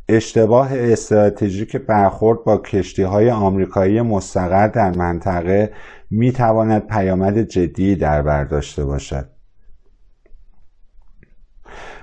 اشتباه 0.09 0.69
استراتژیک 0.73 1.77
برخورد 1.77 2.45
با 2.45 2.57
کشتی 2.57 3.03
های 3.03 3.31
آمریکایی 3.31 4.01
مستقر 4.01 4.69
در 4.69 4.97
منطقه 4.97 5.73
می‌تواند 6.11 6.87
پیامد 6.87 7.43
جدی 7.43 7.97
در 7.97 8.23
بر 8.23 8.45
داشته 8.45 8.85
باشد. 8.85 9.32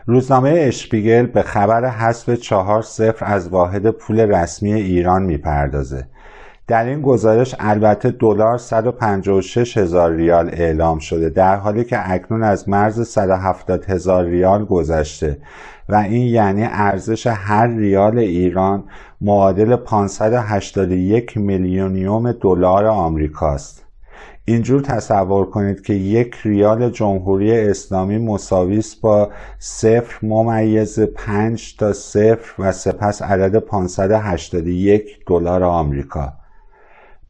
روزنامه 0.10 0.50
اشپیگل 0.58 1.26
به 1.26 1.42
خبر 1.42 1.90
حذف 1.90 2.30
چهار 2.30 2.82
صفر 2.82 3.26
از 3.26 3.50
واحد 3.50 3.90
پول 3.90 4.20
رسمی 4.20 4.74
ایران 4.74 5.24
می‌پردازه. 5.24 6.08
در 6.68 6.86
این 6.86 7.02
گزارش 7.02 7.56
البته 7.60 8.12
دلار 8.12 8.58
156 8.58 9.78
هزار 9.78 10.12
ریال 10.12 10.50
اعلام 10.54 11.00
شده 11.00 11.30
در 11.30 11.56
حالی 11.56 11.84
که 11.84 12.12
اکنون 12.12 12.44
از 12.44 12.70
مرز 12.70 13.08
170 13.08 13.86
هزار 13.86 14.24
ریال 14.26 14.66
گذشته 14.66 15.38
و 15.90 15.96
این 15.96 16.28
یعنی 16.28 16.64
ارزش 16.72 17.28
هر 17.28 17.68
ریال 17.68 18.18
ایران 18.18 18.84
معادل 19.22 19.76
581 19.76 21.38
میلیونیوم 21.38 22.32
دلار 22.32 22.86
آمریکاست. 22.86 23.89
اینجور 24.46 24.82
تصور 24.82 25.50
کنید 25.50 25.82
که 25.82 25.94
یک 25.94 26.36
ریال 26.44 26.90
جمهوری 26.90 27.60
اسلامی 27.60 28.18
مساویس 28.18 28.96
با 28.96 29.30
صفر 29.60 30.26
ممیز 30.26 31.00
پنج 31.00 31.76
تا 31.78 31.94
صفر 31.94 32.62
و 32.62 32.72
سپس 32.72 33.22
عدد 33.22 33.60
581 33.60 35.20
دلار 35.28 35.64
آمریکا. 35.64 36.34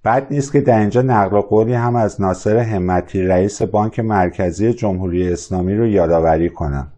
بد 0.06 0.28
نیست 0.32 0.52
که 0.52 0.62
در 0.62 0.80
اینجا 0.80 1.02
نقل 1.02 1.40
قولی 1.40 1.74
هم 1.74 1.96
از 1.96 2.22
ناصر 2.22 2.58
همتی 2.58 3.22
رئیس 3.22 3.62
بانک 3.62 4.00
مرکزی 4.00 4.74
جمهوری 4.74 5.34
اسلامی 5.34 5.76
رو 5.76 5.88
یادآوری 5.88 6.50
کنم. 6.50 6.92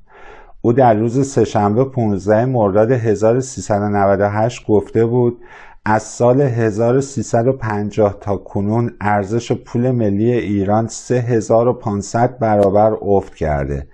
او 0.62 0.74
در 0.74 0.94
روز 0.94 1.28
سهشنبه 1.28 1.84
15 1.84 2.46
مرداد 2.46 2.92
1398 2.92 4.66
گفته 4.68 5.06
بود 5.06 5.38
از 5.86 6.04
سال 6.04 6.42
1350 6.42 8.18
تا 8.22 8.38
کنون 8.38 8.96
ارزش 9.02 9.52
پول 9.52 9.92
ملی 9.92 10.32
ایران 10.32 10.88
3500 10.88 12.40
برابر 12.40 12.94
افت 13.02 13.36
کرده. 13.36 13.88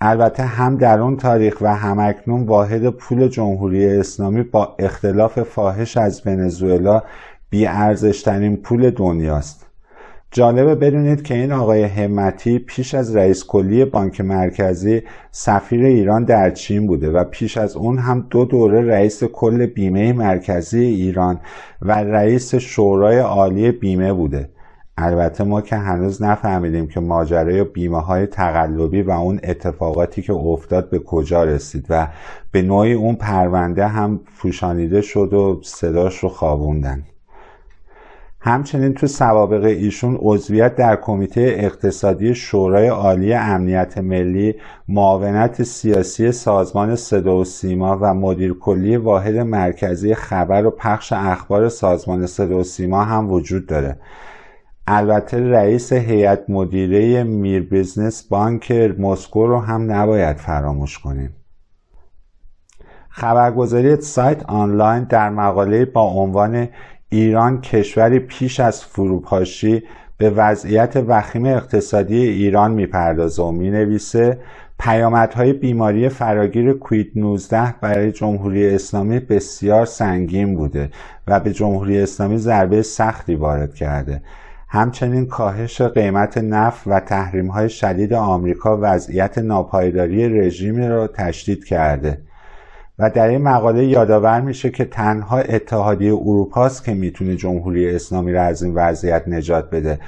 البته 0.00 0.42
هم 0.42 0.76
در 0.76 1.00
اون 1.00 1.16
تاریخ 1.16 1.56
و 1.60 1.76
همکنون 1.76 2.46
واحد 2.46 2.90
پول 2.90 3.28
جمهوری 3.28 3.86
اسلامی 3.86 4.42
با 4.42 4.76
اختلاف 4.78 5.42
فاحش 5.42 5.96
از 5.96 6.26
ونزوئلا 6.26 7.02
بیارزشترین 7.50 8.56
پول 8.56 8.90
دنیاست. 8.90 9.61
جالبه 10.34 10.74
بدونید 10.74 11.22
که 11.22 11.34
این 11.34 11.52
آقای 11.52 11.82
همتی 11.82 12.58
پیش 12.58 12.94
از 12.94 13.16
رئیس 13.16 13.44
کلی 13.46 13.84
بانک 13.84 14.20
مرکزی 14.20 15.02
سفیر 15.30 15.84
ایران 15.84 16.24
در 16.24 16.50
چین 16.50 16.86
بوده 16.86 17.10
و 17.10 17.24
پیش 17.24 17.56
از 17.56 17.76
اون 17.76 17.98
هم 17.98 18.26
دو 18.30 18.44
دوره 18.44 18.80
رئیس 18.86 19.24
کل 19.24 19.66
بیمه 19.66 20.12
مرکزی 20.12 20.84
ایران 20.84 21.40
و 21.82 21.92
رئیس 21.92 22.54
شورای 22.54 23.18
عالی 23.18 23.72
بیمه 23.72 24.12
بوده. 24.12 24.48
البته 24.98 25.44
ما 25.44 25.60
که 25.60 25.76
هنوز 25.76 26.22
نفهمیدیم 26.22 26.86
که 26.86 27.00
ماجرای 27.00 27.64
بیمه 27.64 28.00
های 28.00 28.26
تقلبی 28.26 29.02
و 29.02 29.10
اون 29.10 29.40
اتفاقاتی 29.42 30.22
که 30.22 30.32
افتاد 30.32 30.90
به 30.90 30.98
کجا 30.98 31.44
رسید 31.44 31.86
و 31.88 32.08
به 32.52 32.62
نوعی 32.62 32.92
اون 32.92 33.14
پرونده 33.14 33.86
هم 33.86 34.20
پوشانیده 34.36 35.00
شد 35.00 35.32
و 35.32 35.60
صداش 35.62 36.18
رو 36.18 36.28
خوابوندن. 36.28 37.02
همچنین 38.44 38.94
تو 38.94 39.06
سوابق 39.06 39.64
ایشون 39.64 40.18
عضویت 40.20 40.76
در 40.76 40.96
کمیته 40.96 41.54
اقتصادی 41.58 42.34
شورای 42.34 42.88
عالی 42.88 43.34
امنیت 43.34 43.98
ملی 43.98 44.54
معاونت 44.88 45.62
سیاسی 45.62 46.32
سازمان 46.32 46.96
صدا 46.96 47.36
و 47.36 47.44
سیما 47.44 47.98
و 48.00 48.14
مدیر 48.14 48.54
کل 48.54 48.96
واحد 48.96 49.36
مرکزی 49.36 50.14
خبر 50.14 50.66
و 50.66 50.70
پخش 50.70 51.12
اخبار 51.12 51.68
سازمان 51.68 52.26
صدا 52.26 52.58
و 52.58 52.62
سیما 52.62 53.04
هم 53.04 53.32
وجود 53.32 53.66
داره. 53.66 53.96
البته 54.86 55.50
رئیس 55.50 55.92
هیئت 55.92 56.50
مدیره 56.50 57.24
میر 57.24 57.62
بیزنس 57.62 58.28
بانک 58.28 58.72
مسکو 58.98 59.46
رو 59.46 59.58
هم 59.60 59.92
نباید 59.92 60.36
فراموش 60.36 60.98
کنیم. 60.98 61.36
خبرگزاری 63.14 64.00
سایت 64.00 64.44
آنلاین 64.44 65.04
در 65.04 65.30
مقاله 65.30 65.84
با 65.84 66.02
عنوان 66.02 66.68
ایران 67.12 67.60
کشوری 67.60 68.18
پیش 68.18 68.60
از 68.60 68.84
فروپاشی 68.84 69.82
به 70.18 70.30
وضعیت 70.30 70.96
وخیم 70.96 71.46
اقتصادی 71.46 72.16
ایران 72.16 72.72
می‌پردازه 72.72 73.42
و 73.42 73.50
می‌نویسه 73.50 74.38
پیامدهای 74.78 75.52
بیماری 75.52 76.08
فراگیر 76.08 76.72
کوید 76.72 77.12
19 77.16 77.74
برای 77.80 78.12
جمهوری 78.12 78.74
اسلامی 78.74 79.20
بسیار 79.20 79.86
سنگین 79.86 80.54
بوده 80.54 80.90
و 81.26 81.40
به 81.40 81.52
جمهوری 81.52 82.00
اسلامی 82.00 82.38
ضربه 82.38 82.82
سختی 82.82 83.34
وارد 83.34 83.74
کرده. 83.74 84.22
همچنین 84.68 85.26
کاهش 85.26 85.80
قیمت 85.80 86.38
نفت 86.38 86.82
و 86.86 87.00
تحریم 87.00 87.46
های 87.46 87.68
شدید 87.68 88.12
آمریکا 88.12 88.78
وضعیت 88.82 89.38
ناپایداری 89.38 90.40
رژیم 90.40 90.84
را 90.84 91.06
تشدید 91.06 91.64
کرده. 91.64 92.18
و 92.98 93.10
در 93.10 93.28
این 93.28 93.42
مقاله 93.42 93.84
یادآور 93.86 94.40
میشه 94.40 94.70
که 94.70 94.84
تنها 94.84 95.38
اتحادیه 95.38 96.12
اروپا 96.12 96.66
است 96.66 96.84
که 96.84 96.94
می‌تونه 96.94 97.36
جمهوری 97.36 97.90
اسلامی 97.90 98.32
را 98.32 98.42
از 98.42 98.62
این 98.62 98.74
وضعیت 98.74 99.28
نجات 99.28 99.70
بده. 99.70 99.98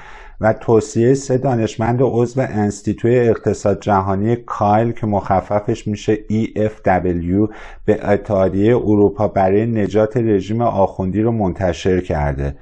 و 0.40 0.52
توصیه 0.52 1.14
سه 1.14 1.38
دانشمند 1.38 1.98
عضو 2.02 2.40
انستیتوی 2.40 3.18
اقتصاد 3.18 3.80
جهانی 3.80 4.36
کایل 4.36 4.92
که 4.92 5.06
مخففش 5.06 5.86
میشه 5.86 6.16
EFW 6.16 7.52
به 7.84 8.08
اتحادیه 8.08 8.76
اروپا 8.76 9.28
برای 9.28 9.66
نجات 9.66 10.16
رژیم 10.16 10.62
آخوندی 10.62 11.22
رو 11.22 11.32
منتشر 11.32 12.00
کرده. 12.00 12.56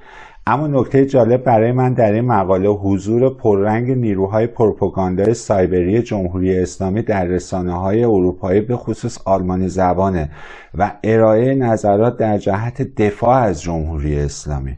اما 0.47 0.67
نکته 0.67 1.05
جالب 1.05 1.43
برای 1.43 1.71
من 1.71 1.93
در 1.93 2.11
این 2.11 2.25
مقاله 2.25 2.69
حضور 2.69 3.29
پررنگ 3.29 3.91
نیروهای 3.91 4.47
پروپاگاندای 4.47 5.33
سایبری 5.33 6.01
جمهوری 6.01 6.59
اسلامی 6.59 7.01
در 7.01 7.25
رسانه 7.25 7.79
های 7.79 8.03
اروپایی 8.03 8.61
به 8.61 8.75
خصوص 8.77 9.17
آلمانی 9.25 9.67
زبانه 9.69 10.29
و 10.77 10.91
ارائه 11.03 11.55
نظرات 11.55 12.17
در 12.17 12.37
جهت 12.37 12.81
دفاع 12.81 13.37
از 13.37 13.61
جمهوری 13.61 14.19
اسلامی. 14.19 14.77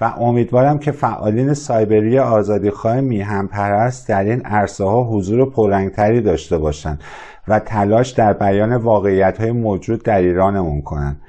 و 0.00 0.04
امیدوارم 0.04 0.78
که 0.78 0.92
فعالین 0.92 1.54
سایبری 1.54 2.18
آزادیخواه 2.18 3.00
میهم 3.00 3.48
پرست 3.48 4.08
در 4.08 4.24
این 4.24 4.40
عرصه 4.40 4.84
ها 4.84 5.04
حضور 5.04 5.50
پررنگتری 5.50 6.20
داشته 6.20 6.58
باشند 6.58 7.00
و 7.48 7.58
تلاش 7.58 8.10
در 8.10 8.32
بیان 8.32 8.76
واقعیت 8.76 9.40
های 9.40 9.52
موجود 9.52 10.02
در 10.02 10.18
ایرانمون 10.18 10.82
کنند 10.82 11.20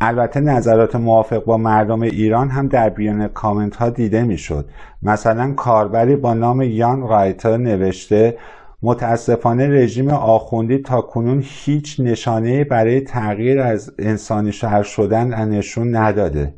البته 0.00 0.40
نظرات 0.40 0.96
موافق 0.96 1.44
با 1.44 1.56
مردم 1.56 2.02
ایران 2.02 2.50
هم 2.50 2.68
در 2.68 2.88
بیان 2.88 3.28
کامنت 3.28 3.76
ها 3.76 3.90
دیده 3.90 4.24
می‌شد. 4.24 4.68
مثلا 5.02 5.52
کاربری 5.52 6.16
با 6.16 6.34
نام 6.34 6.62
یان 6.62 7.08
رایتر 7.08 7.56
نوشته 7.56 8.38
متاسفانه 8.82 9.68
رژیم 9.68 10.08
آخوندی 10.10 10.78
تا 10.78 11.00
کنون 11.00 11.42
هیچ 11.44 12.00
نشانه 12.00 12.64
برای 12.64 13.00
تغییر 13.00 13.60
از 13.60 13.92
انسانی 13.98 14.52
شهر 14.52 14.82
شدن 14.82 15.48
نشون 15.48 15.96
نداده. 15.96 16.54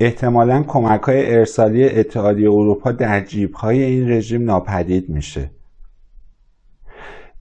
احتمالا 0.00 0.62
کمک 0.62 1.00
های 1.02 1.34
ارسالی 1.34 1.88
اتحادیه 1.88 2.50
اروپا 2.50 2.92
در 2.92 3.20
جیب 3.20 3.54
های 3.54 3.82
این 3.82 4.10
رژیم 4.10 4.44
ناپدید 4.44 5.08
میشه. 5.08 5.50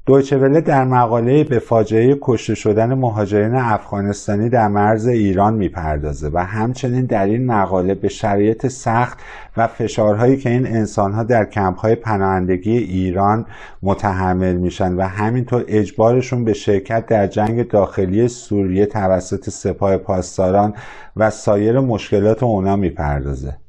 دویچه 0.06 0.62
در 0.62 0.84
مقاله 0.84 1.44
به 1.44 1.60
فاجعه 1.60 2.18
کشته 2.22 2.56
شدن 2.56 2.94
مهاجرین 2.94 3.56
افغانستانی 3.56 4.50
در 4.50 4.68
مرز 4.68 5.08
ایران 5.08 5.54
می‌پردازه 5.54 6.30
و 6.34 6.38
همچنین 6.46 7.06
در 7.06 7.26
این 7.26 7.46
مقاله 7.46 7.94
به 7.96 8.08
شرایط 8.08 8.68
سخت 8.68 9.20
و 9.58 9.68
فشارهایی 9.68 10.38
که 10.38 10.50
این 10.50 10.68
انسانها 10.68 11.24
در 11.24 11.46
کمپهای 11.46 11.96
پناهندگی 11.96 12.78
ایران 12.78 13.46
متحمل 13.84 14.56
میشن 14.56 14.94
و 14.94 15.02
همینطور 15.02 15.66
اجبارشون 15.68 16.46
به 16.46 16.54
شرکت 16.54 17.06
در 17.06 17.28
جنگ 17.28 17.68
داخلی 17.68 18.28
سوریه 18.28 18.86
توسط 18.86 19.50
سپاه 19.50 19.98
پاسداران 19.98 20.74
و 21.16 21.30
سایر 21.30 21.80
مشکلات 21.80 22.44
اونا 22.44 22.76
می‌پردازه. 22.76 23.65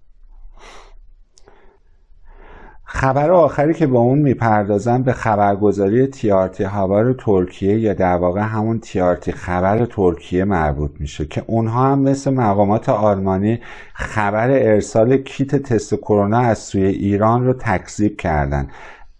خبر 2.88 3.30
آخری 3.30 3.74
که 3.74 3.86
با 3.86 3.98
اون 3.98 4.18
می‌پردازم 4.18 5.02
به 5.02 5.12
خبرگزاری 5.12 6.06
تیارتی 6.06 6.64
هوار 6.64 7.12
ترکیه 7.12 7.78
یا 7.78 7.94
در 7.94 8.16
واقع 8.16 8.40
همون 8.40 8.80
تیارتی 8.80 9.32
خبر 9.32 9.84
ترکیه 9.84 10.44
مربوط 10.44 10.90
میشه 10.98 11.26
که 11.26 11.42
اونها 11.46 11.92
هم 11.92 11.98
مثل 11.98 12.30
مقامات 12.34 12.88
آلمانی 12.88 13.60
خبر 13.94 14.50
ارسال 14.50 15.16
کیت 15.16 15.56
تست 15.56 15.94
کرونا 15.94 16.38
از 16.38 16.58
سوی 16.58 16.84
ایران 16.86 17.46
رو 17.46 17.52
تکذیب 17.52 18.16
کردن. 18.16 18.68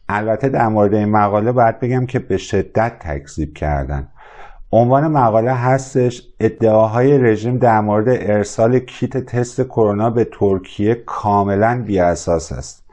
البته 0.08 0.48
در 0.48 0.68
مورد 0.68 0.94
این 0.94 1.08
مقاله 1.08 1.52
باید 1.52 1.80
بگم 1.80 2.06
که 2.06 2.18
به 2.18 2.36
شدت 2.36 2.92
تکذیب 3.00 3.54
کردن. 3.54 4.08
عنوان 4.72 5.06
مقاله 5.06 5.52
هستش 5.52 6.22
ادعاهای 6.40 7.18
رژیم 7.18 7.58
در 7.58 7.80
مورد 7.80 8.08
ارسال 8.08 8.78
کیت 8.78 9.16
تست 9.16 9.62
کرونا 9.62 10.10
به 10.10 10.28
ترکیه 10.32 10.94
کاملا 10.94 11.82
بیاساس 11.86 12.52
است. 12.52 12.85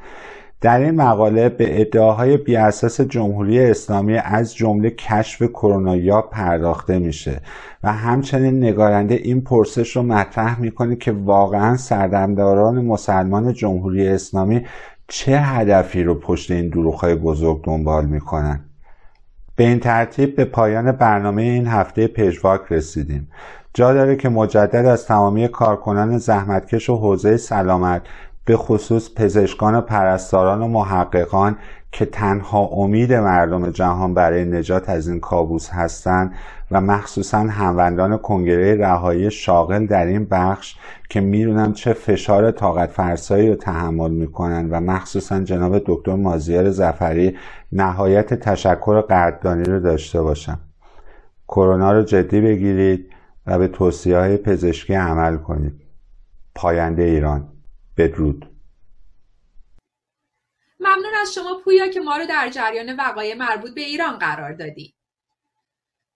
در 0.64 0.80
این 0.80 0.96
مقاله 0.96 1.50
به 1.50 1.82
ادعاهای 1.82 2.38
بیاساس 2.38 3.02
جمهوری 3.02 3.60
اسلامی 3.60 4.18
از 4.18 4.56
جمله 4.56 4.90
کشف 4.90 5.44
کرونایا 5.44 6.22
پرداخته 6.22 7.00
میشه 7.00 7.42
و 7.84 7.92
همچنین 7.92 8.58
نگارنده 8.58 9.16
این 9.16 9.42
پرسش 9.42 9.96
رو 9.96 10.04
مطرح 10.04 10.62
می‌کنه 10.62 10.96
که 10.96 11.12
واقعا 11.12 11.78
سردمداران 11.78 12.86
مسلمان 12.86 13.54
جمهوری 13.54 14.08
اسلامی 14.08 14.66
چه 15.08 15.40
هدفی 15.40 16.04
رو 16.04 16.16
پشت 16.16 16.52
این 16.52 16.70
دروغهای 16.70 17.16
بزرگ 17.16 17.64
دنبال 17.64 18.06
می‌کنن؟ 18.06 18.60
به 19.56 19.64
این 19.64 19.80
ترتیب 19.80 20.36
به 20.36 20.46
پایان 20.46 20.92
برنامه 20.92 21.42
این 21.42 21.68
هفته 21.68 22.08
پژواک 22.08 22.62
رسیدیم. 22.70 23.28
جا 23.74 23.94
داره 23.94 24.16
که 24.16 24.30
مجدد 24.30 24.86
از 24.86 25.06
تمامی 25.06 25.48
کارکنان 25.48 26.18
زحمتکش 26.18 26.90
و 26.90 26.96
حوزه 26.96 27.38
سلامت 27.38 28.02
به 28.46 28.58
خصوص 28.58 29.10
پزشکان 29.16 29.76
و 29.76 29.82
پرستاران 29.82 30.62
و 30.62 30.68
محققان 30.68 31.58
که 31.92 32.06
تنها 32.06 32.60
امید 32.60 33.14
مردم 33.14 33.70
جهان 33.70 34.14
برای 34.14 34.46
نجات 34.46 34.90
از 34.90 35.08
این 35.08 35.20
کابوس 35.20 35.70
هستند 35.70 36.34
و 36.72 36.82
مخصوصا 36.82 37.40
هموندان 37.40 38.18
کنگره 38.18 38.76
رهایی 38.76 39.32
شاغل 39.32 39.86
در 39.86 40.06
این 40.06 40.26
بخش 40.26 40.76
که 41.10 41.22
می‌دونم 41.22 41.74
چه 41.74 41.94
فشار 41.94 42.52
طاقت 42.52 42.90
فرسایی 42.90 43.50
رو 43.50 43.56
تحمل 43.56 44.12
می‌کنن 44.12 44.70
و 44.70 44.80
مخصوصا 44.80 45.40
جناب 45.40 45.82
دکتر 45.86 46.16
مازیار 46.16 46.70
زفری 46.70 47.38
نهایت 47.72 48.34
تشکر 48.34 49.02
قدردانی 49.02 49.64
رو 49.64 49.80
داشته 49.80 50.22
باشم. 50.22 50.60
کرونا 51.48 51.92
رو 51.92 52.04
جدی 52.04 52.42
بگیرید 52.42 53.10
و 53.48 53.60
به 53.60 53.68
توصیه 53.68 54.18
های 54.18 54.38
پزشکی 54.38 54.94
عمل 54.94 55.38
کنید. 55.38 55.82
پاینده 56.56 57.04
ایران. 57.04 57.53
بدرود 57.98 58.46
ممنون 60.80 61.14
از 61.22 61.34
شما 61.34 61.62
پویا 61.64 61.88
که 61.88 62.00
ما 62.00 62.18
رو 62.18 62.26
در 62.26 62.50
جریان 62.50 62.96
وقایع 62.96 63.36
مربوط 63.36 63.74
به 63.74 63.82
ایران 63.82 64.18
قرار 64.20 64.54
دادی. 64.54 64.96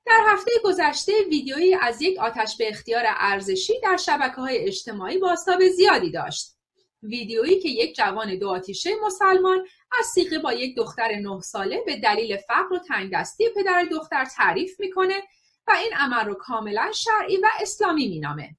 در 0.05 0.23
هفته 0.27 0.51
گذشته 0.63 1.11
ویدیویی 1.29 1.75
از 1.75 2.01
یک 2.01 2.19
آتش 2.19 2.57
به 2.57 2.69
اختیار 2.69 3.03
ارزشی 3.07 3.73
در 3.83 3.97
شبکه 3.97 4.35
های 4.35 4.57
اجتماعی 4.57 5.17
باستاب 5.17 5.67
زیادی 5.67 6.11
داشت. 6.11 6.57
ویدیویی 7.03 7.59
که 7.59 7.69
یک 7.69 7.95
جوان 7.95 8.37
دو 8.37 8.49
آتیشه 8.49 8.89
مسلمان 9.05 9.67
از 9.99 10.05
سیقه 10.05 10.39
با 10.39 10.53
یک 10.53 10.77
دختر 10.77 11.15
نه 11.15 11.41
ساله 11.41 11.83
به 11.85 11.97
دلیل 11.97 12.37
فقر 12.37 12.73
و 12.73 12.79
تنگدستی 12.79 13.49
پدر 13.55 13.87
دختر 13.91 14.25
تعریف 14.25 14.79
می‌کنه 14.79 15.23
و 15.67 15.71
این 15.71 15.93
عمل 15.93 16.25
رو 16.25 16.33
کاملا 16.33 16.91
شرعی 16.91 17.37
و 17.37 17.47
اسلامی 17.61 18.07
مینامه. 18.07 18.55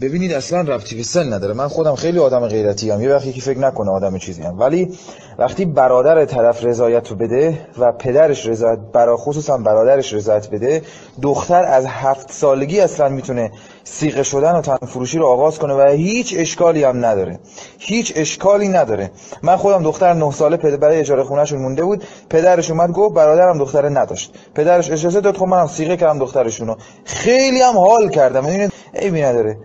ببینید 0.00 0.32
اصلا 0.32 0.60
ربطی 0.60 0.96
به 0.96 1.02
سن 1.02 1.32
نداره. 1.32 1.54
من 1.54 1.68
خودم 1.68 1.94
خیلی 1.94 2.18
آدم 2.18 2.48
غیرتی 2.48 2.90
هم 2.90 3.02
یه 3.02 3.10
وقتی 3.10 3.32
که 3.32 3.40
فکر 3.40 3.58
نکنه 3.58 3.90
آدم 3.90 4.18
چیزی 4.18 4.42
هم 4.42 4.58
ولی 4.60 4.98
وقتی 5.38 5.64
برادر 5.64 6.24
طرف 6.24 6.64
رضایت 6.64 7.08
رو 7.10 7.16
بده 7.16 7.66
و 7.78 7.92
پدرش 7.92 8.46
رضایت 8.46 8.78
برا 8.92 9.16
خصوصا 9.16 9.58
برادرش 9.58 10.12
رضایت 10.12 10.50
بده 10.50 10.82
دختر 11.22 11.64
از 11.64 11.86
هفت 11.86 12.32
سالگی 12.32 12.80
اصلا 12.80 13.08
می‌تونه 13.08 13.50
سیغه 13.84 14.22
شدن 14.22 14.52
و 14.54 14.60
تنفروشی 14.60 15.18
رو 15.18 15.26
آغاز 15.26 15.58
کنه 15.58 15.74
و 15.74 15.88
هیچ 15.90 16.34
اشکالی 16.38 16.84
هم 16.84 17.04
نداره. 17.04 17.38
هیچ 17.78 18.12
اشکالی 18.16 18.68
نداره. 18.68 19.10
من 19.42 19.56
خودم 19.56 19.82
دختر 19.82 20.12
نه 20.12 20.32
ساله 20.32 20.56
پدر 20.56 20.76
برای 20.76 20.98
اجاره 20.98 21.22
خونهشون 21.22 21.58
مونده 21.58 21.84
بود. 21.84 22.04
پدرش 22.30 22.70
اومد 22.70 22.92
گفت 22.92 23.14
برادرم 23.14 23.58
دختر 23.58 23.88
نداشت. 23.88 24.34
پدرش 24.54 24.90
اجازه 24.90 25.20
داد 25.20 25.36
خب 25.36 25.44
منم 25.44 25.66
سیغه 25.66 25.96
کردم 25.96 26.18
دخترشونو. 26.18 26.76
خیلی 27.04 27.60
هم 27.60 27.78
حال 27.78 28.08
کردم. 28.08 28.46
ببینید 28.46 28.72
عیبی 28.94 29.22
نداره. 29.22 29.58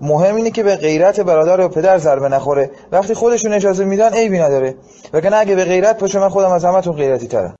مهم 0.00 0.36
اینه 0.36 0.50
که 0.50 0.62
به 0.62 0.76
غیرت 0.76 1.20
برادر 1.20 1.60
و 1.60 1.68
پدر 1.68 1.98
ضربه 1.98 2.28
نخوره. 2.28 2.70
وقتی 2.92 3.14
خودشون 3.14 3.52
اجازه 3.52 3.84
میدن 3.84 4.12
عیبی 4.12 4.38
نداره. 4.38 4.74
وگرنه 5.12 5.36
اگه 5.36 5.56
به 5.56 5.64
غیرت 5.64 6.00
باشه 6.00 6.18
من 6.18 6.28
خودم 6.28 6.50
از 6.50 6.64
همتون 6.64 6.96
غیرتی 6.96 7.28
ترم. 7.28 7.56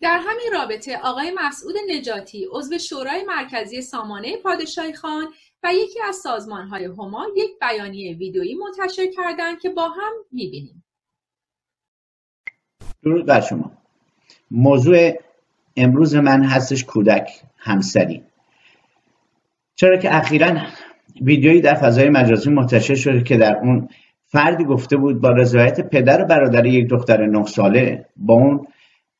در 0.00 0.20
همین 0.26 0.52
رابطه 0.52 0.98
آقای 1.04 1.32
مسعود 1.46 1.74
نجاتی 1.88 2.46
عضو 2.52 2.78
شورای 2.78 3.24
مرکزی 3.24 3.82
سامانه 3.82 4.36
پادشاهی 4.36 4.92
خان 4.92 5.28
و 5.62 5.74
یکی 5.74 6.02
از 6.08 6.16
سازمانهای 6.16 6.84
هما 6.84 7.26
یک 7.36 7.50
بیانیه 7.60 8.16
ویدیویی 8.16 8.54
منتشر 8.54 9.06
کردند 9.16 9.60
که 9.60 9.68
با 9.68 9.88
هم 9.88 10.12
می‌بینیم. 10.32 10.84
درود 13.02 13.26
بر 13.26 13.40
شما. 13.40 13.72
موضوع 14.50 15.12
امروز 15.76 16.14
من 16.14 16.44
هستش 16.44 16.84
کودک 16.84 17.30
همسری. 17.56 18.24
چرا 19.74 19.96
که 19.96 20.16
اخیرا 20.16 20.60
ویدیویی 21.22 21.60
در 21.60 21.74
فضای 21.74 22.08
مجازی 22.08 22.50
منتشر 22.50 22.94
شده 22.94 23.22
که 23.22 23.36
در 23.36 23.56
اون 23.62 23.88
فردی 24.26 24.64
گفته 24.64 24.96
بود 24.96 25.20
با 25.20 25.30
رضایت 25.30 25.80
پدر 25.80 26.22
و 26.22 26.24
برادر 26.24 26.66
یک 26.66 26.88
دختر 26.88 27.26
نه 27.26 27.44
ساله 27.44 28.06
با 28.16 28.34
اون 28.34 28.66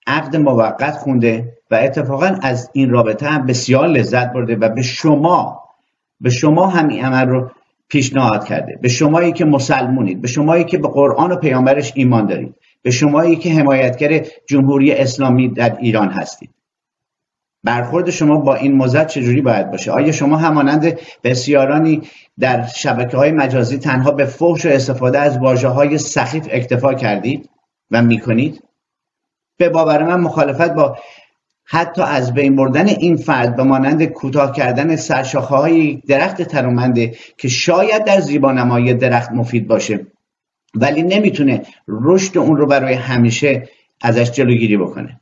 عقد 0.07 0.37
موقت 0.37 0.95
خونده 0.95 1.53
و 1.71 1.75
اتفاقا 1.75 2.39
از 2.43 2.71
این 2.73 2.91
رابطه 2.91 3.27
هم 3.27 3.47
بسیار 3.47 3.89
لذت 3.89 4.33
برده 4.33 4.57
و 4.57 4.69
به 4.69 4.83
شما 4.83 5.63
به 6.21 6.31
شما 6.31 6.67
هم 6.67 6.89
این 6.89 7.05
عمل 7.05 7.29
رو 7.29 7.51
پیشنهاد 7.89 8.45
کرده. 8.45 8.79
به 8.83 8.89
شمایی 8.89 9.33
که 9.33 9.45
مسلمونید 9.45 10.21
به 10.21 10.29
شمایی 10.29 10.65
که 10.65 10.79
به 10.79 10.89
قرآن 10.89 11.33
و 11.33 11.37
پیامبرش 11.37 11.93
ایمان 11.95 12.27
دارید 12.27 12.55
به 12.83 12.91
شمایی 12.91 13.37
که 13.37 13.51
حمایتگر 13.51 14.27
جمهوری 14.47 14.93
اسلامی 14.93 15.49
در 15.49 15.77
ایران 15.81 16.09
هستید. 16.09 16.51
برخورد 17.67 18.11
شما 18.11 18.37
با 18.37 18.55
این 18.55 18.73
موزد 18.73 19.07
چجوری 19.07 19.41
باید 19.41 19.71
باشه؟ 19.71 19.91
آیا 19.93 20.13
شما 20.13 20.37
همانند 20.37 20.99
بسیارانی 21.25 22.03
در 22.39 22.67
شبکه 22.67 23.17
های 23.17 23.31
مجازی 23.31 23.79
تنها 23.79 24.11
به 24.11 24.25
فحش 24.25 24.67
و 24.67 24.69
استفاده 24.69 25.19
از 25.19 25.39
واجه 25.39 25.69
های 25.69 25.99
سخیف 25.99 26.49
اکتفا 26.51 26.95
کردید 26.95 27.51
و 27.91 28.03
می‌کنید؟ 28.03 28.63
به 29.57 29.69
باور 29.69 30.03
من 30.03 30.21
مخالفت 30.21 30.75
با 30.75 30.99
حتی 31.65 32.03
از 32.03 32.35
بین 32.35 32.57
بردن 32.57 32.89
این 32.89 33.17
فرد 33.17 33.57
به 33.57 33.63
مانند 33.63 34.05
کوتاه 34.05 34.53
کردن 34.53 34.97
سرشاخه 34.97 35.57
های 35.57 36.03
درخت 36.09 36.43
ترومنده 36.43 37.15
که 37.39 37.49
شاید 37.49 38.05
در 38.05 38.21
زیبانمایی 38.21 38.95
درخت 38.95 39.33
مفید 39.33 39.69
باشه 39.69 40.07
ولی 40.75 41.03
نمی‌تونه 41.03 41.63
رشد 41.89 42.39
اون 42.39 42.57
رو 42.57 42.67
برای 42.67 42.95
همیشه 42.95 43.69
ازش 44.03 44.31
جلوگیری 44.31 44.77
بکنه. 44.77 45.21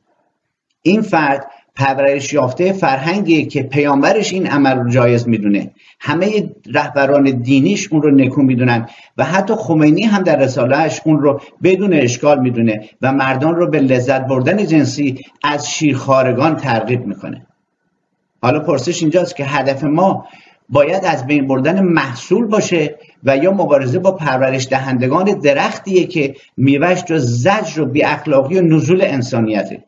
این 0.82 1.02
فرد 1.02 1.50
پرورش 1.76 2.32
یافته 2.32 2.72
فرهنگی 2.72 3.46
که 3.46 3.62
پیامبرش 3.62 4.32
این 4.32 4.46
عمل 4.46 4.78
رو 4.78 4.90
جایز 4.90 5.28
می‌دونه. 5.28 5.70
همه 6.00 6.50
رهبران 6.74 7.22
دینیش 7.30 7.88
اون 7.92 8.02
رو 8.02 8.10
نکو 8.10 8.42
می‌دونن 8.42 8.88
و 9.18 9.24
حتی 9.24 9.54
خمینی 9.54 10.02
هم 10.02 10.22
در 10.22 10.38
رسالهش 10.38 11.00
اون 11.04 11.20
رو 11.20 11.40
بدون 11.62 11.92
اشکال 11.92 12.40
می‌دونه 12.40 12.88
و 13.02 13.12
مردان 13.12 13.56
رو 13.56 13.70
به 13.70 13.80
لذت 13.80 14.26
بردن 14.26 14.66
جنسی 14.66 15.18
از 15.44 15.70
شیرخارگان 15.70 16.56
ترغیب 16.56 17.06
می‌کنه. 17.06 17.46
حالا 18.42 18.60
پرسش 18.60 19.02
اینجاست 19.02 19.36
که 19.36 19.44
هدف 19.44 19.84
ما 19.84 20.26
باید 20.68 21.04
از 21.04 21.26
بین 21.26 21.46
بردن 21.46 21.80
محصول 21.80 22.46
باشه 22.46 22.98
و 23.24 23.36
یا 23.36 23.52
مبارزه 23.52 23.98
با 23.98 24.12
پرورش 24.12 24.68
دهندگان 24.68 25.24
درختیه 25.24 26.06
که 26.06 26.34
میوش 26.56 27.02
و 27.10 27.18
زجر 27.18 27.80
و 27.80 27.86
بی 27.86 28.04
اخلاقی 28.04 28.58
و 28.58 28.62
نزول 28.62 29.02
انسانیته. 29.02 29.84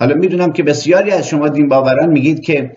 حالا 0.00 0.14
می‌دونم 0.14 0.52
که 0.52 0.62
بسیاری 0.62 1.10
از 1.10 1.28
شما 1.28 1.48
دین 1.48 1.68
باوران 1.68 2.08
میگید 2.08 2.40
که 2.40 2.76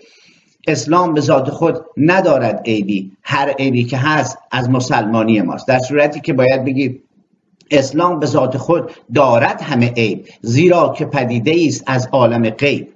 اسلام 0.68 1.14
به 1.14 1.20
ذات 1.20 1.50
خود 1.50 1.84
ندارد 1.96 2.62
عیبی 2.66 3.12
هر 3.22 3.50
عیبی 3.50 3.84
که 3.84 3.96
هست 3.96 4.38
از 4.50 4.70
مسلمانی 4.70 5.42
ماست. 5.42 5.68
در 5.68 5.78
صورتی 5.78 6.20
که 6.20 6.32
باید 6.32 6.64
بگید 6.64 7.04
اسلام 7.70 8.18
به 8.18 8.26
ذات 8.26 8.56
خود 8.56 8.92
دارد 9.14 9.62
همه 9.62 9.92
عیب 9.92 10.28
زیرا 10.40 10.94
که 10.98 11.04
پدیده 11.04 11.54
است 11.66 11.84
از 11.86 12.08
عالم 12.12 12.50
غیب. 12.50 12.94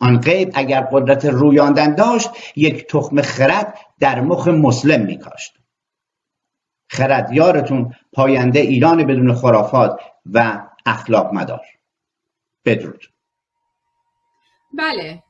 آن 0.00 0.20
غیب 0.20 0.50
اگر 0.54 0.80
قدرت 0.80 1.24
رویاندن 1.24 1.94
داشت 1.94 2.30
یک 2.56 2.86
تخم 2.86 3.22
خرد 3.22 3.78
در 4.00 4.20
مخ 4.20 4.48
مسلم 4.48 5.06
میکاشت. 5.06 5.54
خرد 6.88 7.32
یارتون 7.32 7.94
پاینده 8.12 8.60
ایران 8.60 9.06
بدون 9.06 9.34
خرافات 9.34 10.00
و 10.32 10.60
اخلاق 10.86 11.34
مدار. 11.34 11.66
بدرود. 12.64 13.09
بله. 14.72 15.22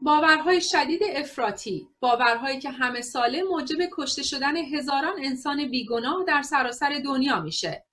باورهای 0.00 0.60
شدید 0.60 1.00
افراطی 1.04 1.88
باورهایی 2.00 2.58
که 2.58 2.70
همه 2.70 3.00
ساله 3.00 3.42
موجب 3.42 3.78
کشته 3.92 4.22
شدن 4.22 4.56
هزاران 4.56 5.14
انسان 5.18 5.68
بیگناه 5.68 6.24
در 6.26 6.42
سراسر 6.42 7.00
دنیا 7.04 7.40
میشه. 7.40 7.84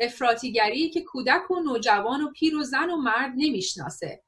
افراطیگری 0.00 0.90
که 0.90 1.02
کودک 1.02 1.50
و 1.50 1.60
نوجوان 1.60 2.22
و 2.22 2.30
پیر 2.30 2.56
و 2.56 2.62
زن 2.62 2.90
و 2.90 2.96
مرد 2.96 3.32
نمی‌شناسه. 3.36 4.22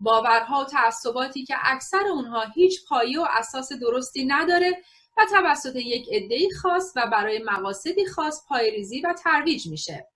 باورها 0.00 0.60
و 0.60 0.64
تعصباتی 0.64 1.44
که 1.44 1.54
اکثر 1.62 2.06
اونها 2.06 2.44
هیچ 2.44 2.84
پایه 2.88 3.20
و 3.20 3.26
اساس 3.30 3.72
درستی 3.72 4.24
نداره 4.24 4.82
و 5.16 5.26
توسط 5.30 5.76
یک 5.76 6.08
عدهای 6.12 6.50
خاص 6.62 6.92
و 6.96 7.06
برای 7.12 7.42
مقاصدی 7.42 8.06
خاص 8.06 8.46
پایریزی 8.48 9.00
و 9.00 9.12
ترویج 9.12 9.66
میشه. 9.66 10.08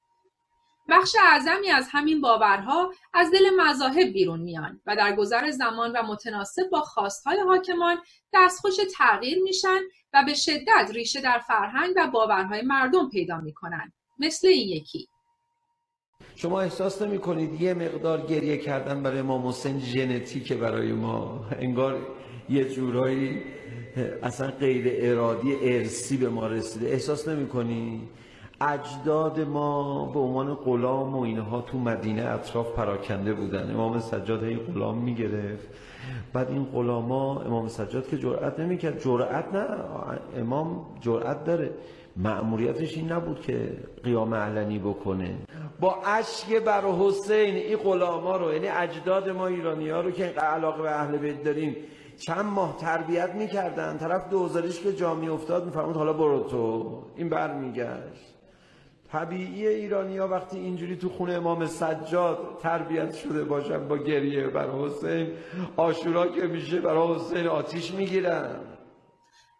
بخش 0.88 1.16
اعظمی 1.24 1.70
از 1.70 1.88
همین 1.90 2.20
باورها 2.20 2.92
از 3.14 3.30
دل 3.30 3.50
مذاهب 3.56 4.08
بیرون 4.08 4.40
میان 4.40 4.80
و 4.86 4.96
در 4.96 5.16
گذر 5.16 5.50
زمان 5.50 5.92
و 5.92 6.02
متناسب 6.02 6.70
با 6.70 6.80
خواستهای 6.80 7.40
حاکمان 7.40 7.96
دستخوش 8.34 8.76
تغییر 8.98 9.38
میشن 9.42 9.78
و 10.14 10.22
به 10.26 10.34
شدت 10.34 10.90
ریشه 10.92 11.20
در 11.20 11.38
فرهنگ 11.38 11.94
و 11.96 12.06
باورهای 12.06 12.62
مردم 12.62 13.08
پیدا 13.08 13.40
می‌کنن. 13.40 13.92
مثل 14.18 14.48
این 14.48 14.68
یکی. 14.68 15.08
شما 16.36 16.60
احساس 16.60 17.02
نمی 17.02 17.18
کنید 17.18 17.60
یه 17.60 17.74
مقدار 17.74 18.26
گریه 18.26 18.56
کردن 18.56 19.02
برای 19.02 19.22
ما 19.22 19.48
حسین 19.48 19.80
ژنتیکه 19.80 20.54
برای 20.54 20.92
ما؟ 20.92 21.46
انگار 21.60 22.06
یه 22.48 22.64
جورایی 22.64 23.42
اصلا 24.22 24.50
غیر 24.50 25.10
ارادی 25.10 25.56
ارسی 25.62 26.16
به 26.16 26.28
ما 26.28 26.46
رسیده. 26.46 26.88
احساس 26.88 27.28
نمی 27.28 27.48
کنی 27.48 28.08
اجداد 28.60 29.40
ما 29.40 30.04
به 30.06 30.18
عنوان 30.18 30.54
غلام 30.54 31.14
و 31.16 31.22
اینها 31.22 31.60
تو 31.60 31.78
مدینه 31.78 32.22
اطراف 32.22 32.72
پراکنده 32.72 33.34
بودن. 33.34 33.70
امام 33.70 33.98
سجاد 33.98 34.44
هی 34.44 34.56
غلام 34.56 34.98
می‌گرفت. 34.98 35.68
بعد 36.32 36.50
این 36.50 36.64
غلاما 36.64 37.40
امام 37.40 37.68
سجاد 37.68 38.08
که 38.08 38.18
جرأت 38.18 38.60
نمی‌کرد. 38.60 39.00
جرأت 39.00 39.54
نه 39.54 39.66
امام 40.36 40.86
جرأت 41.00 41.44
داره. 41.44 41.70
مأموریتش 42.16 42.96
این 42.96 43.12
نبود 43.12 43.40
که 43.40 43.76
قیام 44.04 44.34
علنی 44.34 44.78
بکنه. 44.78 45.36
با 45.80 45.96
اشک 46.06 46.62
بر 46.64 46.82
حسین 46.84 47.54
این 47.54 47.76
غلاما 47.76 48.36
رو 48.36 48.52
یعنی 48.52 48.68
اجداد 48.68 49.28
ما 49.28 49.46
ایرانی 49.46 49.90
ها 49.90 50.00
رو 50.00 50.10
که 50.10 50.24
علاقه 50.24 50.82
به 50.82 50.90
اهل 50.90 51.16
بیت 51.16 51.44
داریم 51.44 51.76
چند 52.16 52.44
ماه 52.44 52.76
تربیت 52.76 53.34
می‌کردن. 53.34 53.98
طرف 53.98 54.30
دوزارش 54.30 54.80
که 54.80 54.92
جا 54.92 55.10
افتاد 55.10 55.64
میفرمود 55.64 55.96
حالا 55.96 56.12
برو 56.12 56.40
تو. 56.40 57.02
این 57.16 57.28
برمیگشت. 57.28 58.27
طبیعی 59.12 59.66
ایرانی 59.66 60.18
ها 60.18 60.28
وقتی 60.28 60.58
اینجوری 60.58 60.96
تو 60.96 61.08
خونه 61.08 61.32
امام 61.32 61.66
سجاد 61.66 62.58
تربیت 62.62 63.14
شده 63.14 63.44
باشن 63.44 63.88
با 63.88 63.98
گریه 63.98 64.46
بر 64.46 64.70
حسین 64.70 65.32
آشورا 65.76 66.28
که 66.28 66.40
میشه 66.40 66.80
برای 66.80 67.14
حسین 67.14 67.46
آتیش 67.46 67.90
می‌گیرن. 67.90 68.60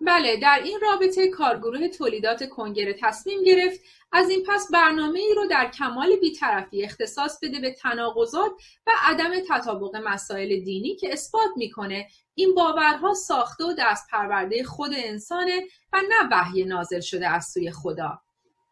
بله 0.00 0.36
در 0.36 0.60
این 0.64 0.78
رابطه 0.82 1.28
کارگروه 1.28 1.88
تولیدات 1.88 2.48
کنگره 2.48 2.96
تصمیم 3.00 3.42
گرفت 3.42 3.80
از 4.12 4.30
این 4.30 4.44
پس 4.48 4.68
برنامه 4.72 5.18
ای 5.18 5.34
رو 5.34 5.46
در 5.46 5.70
کمال 5.70 6.16
بیطرفی 6.16 6.84
اختصاص 6.84 7.38
بده 7.42 7.60
به 7.60 7.70
تناقضات 7.70 8.50
و 8.86 8.90
عدم 9.04 9.30
تطابق 9.48 9.96
مسائل 9.96 10.60
دینی 10.60 10.96
که 10.96 11.12
اثبات 11.12 11.50
می‌کنه. 11.56 12.06
این 12.34 12.54
باورها 12.54 13.14
ساخته 13.14 13.64
و 13.64 13.72
دست 13.78 14.08
پرورده 14.10 14.64
خود 14.64 14.90
انسانه 14.96 15.64
و 15.92 15.96
نه 15.96 16.28
وحی 16.30 16.64
نازل 16.64 17.00
شده 17.00 17.28
از 17.28 17.44
سوی 17.44 17.70
خدا. 17.70 18.20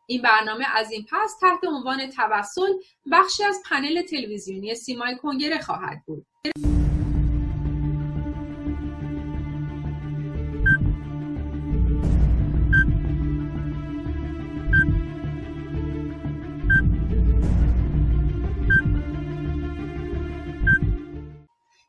این 0.09 0.22
برنامه 0.22 0.64
از 0.74 0.90
این 0.90 1.07
پس 1.11 1.38
تحت 1.40 1.64
عنوان 1.64 2.11
توسل 2.11 2.72
بخشی 3.12 3.44
از 3.44 3.62
پنل 3.70 4.02
تلویزیونی 4.02 4.74
سیمای 4.74 5.16
کنگره 5.16 5.61
خواهد 5.61 6.02
بود. 6.07 6.26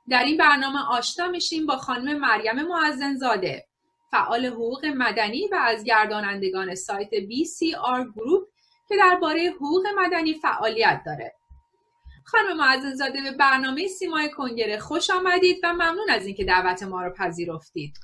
در 0.09 0.24
این 0.24 0.38
برنامه 0.38 0.80
آشنا 0.89 1.28
میشیم 1.28 1.65
با 1.65 1.78
خانم 1.78 2.20
مریم 2.20 2.61
معزنزاده 2.61 3.66
فعال 4.12 4.45
حقوق 4.45 4.86
مدنی 4.86 5.47
و 5.51 5.55
از 5.55 5.84
گردانندگان 5.84 6.76
سایت 6.76 7.10
BCR 7.10 8.14
گروپ 8.16 8.47
که 8.89 8.95
درباره 8.99 9.49
حقوق 9.55 9.84
مدنی 9.97 10.34
فعالیت 10.34 11.01
داره. 11.05 11.34
خانم 12.24 12.58
معزنزاده 12.58 13.22
به 13.22 13.32
برنامه 13.32 13.88
سیمای 13.88 14.30
کنگره 14.30 14.80
خوش 14.80 15.10
آمدید 15.10 15.58
و 15.64 15.74
ممنون 15.74 16.10
از 16.10 16.26
اینکه 16.26 16.45
دعوت 16.45 16.84
ما 16.84 17.03
رو 17.03 17.14
پذیرفتید. 17.14 17.97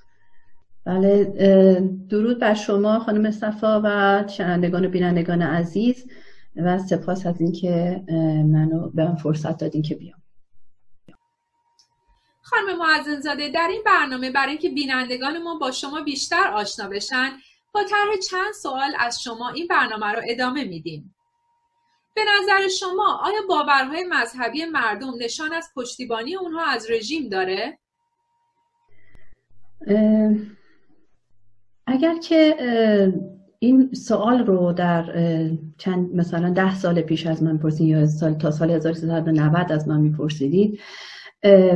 بله 0.86 1.24
درود 2.10 2.40
بر 2.40 2.54
شما 2.54 3.00
خانم 3.00 3.32
صفا 3.32 3.82
و 3.84 4.28
شنوندگان 4.28 4.86
و 4.86 4.90
بینندگان 4.90 5.42
عزیز 5.42 6.06
و 6.56 6.80
سپاس 6.80 7.26
از 7.26 7.42
اینکه 7.42 8.04
منو 8.46 8.90
به 8.90 9.06
من 9.06 9.16
فرصت 9.16 9.58
دادین 9.58 9.82
که 9.82 9.96
بیام. 9.96 10.23
خانم 12.44 12.78
معزن 12.78 13.20
زاده 13.20 13.50
در 13.50 13.68
این 13.72 13.84
برنامه 13.86 14.32
برای 14.32 14.50
اینکه 14.50 14.70
بینندگان 14.70 15.44
ما 15.44 15.58
با 15.58 15.72
شما 15.72 16.02
بیشتر 16.02 16.48
آشنا 16.48 16.88
بشن 16.88 17.32
با 17.74 17.84
طرح 17.84 18.16
چند 18.30 18.54
سوال 18.54 18.94
از 19.00 19.22
شما 19.22 19.50
این 19.50 19.68
برنامه 19.68 20.06
رو 20.06 20.22
ادامه 20.28 20.64
میدیم 20.64 21.16
به 22.16 22.22
نظر 22.22 22.68
شما 22.68 23.20
آیا 23.24 23.42
باورهای 23.50 24.06
مذهبی 24.10 24.66
مردم 24.66 25.14
نشان 25.20 25.54
از 25.54 25.70
پشتیبانی 25.76 26.36
اونها 26.36 26.66
از 26.66 26.92
رژیم 26.92 27.30
داره؟ 27.30 27.80
اگر 31.88 32.18
که 32.18 32.58
این 33.60 33.94
سوال 33.94 34.46
رو 34.46 34.74
در 34.74 35.04
چند 35.78 36.16
مثلا 36.16 36.50
ده 36.50 36.76
سال 36.76 37.02
پیش 37.02 37.28
از 37.28 37.44
من 37.44 37.58
پرسید 37.58 37.88
یا 37.88 38.08
سال 38.08 38.34
تا 38.34 38.52
سال 38.52 38.72
1390 38.72 39.72
از 39.72 39.88
من 39.88 40.02
میپرسیدید 40.02 40.80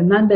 من 0.08 0.30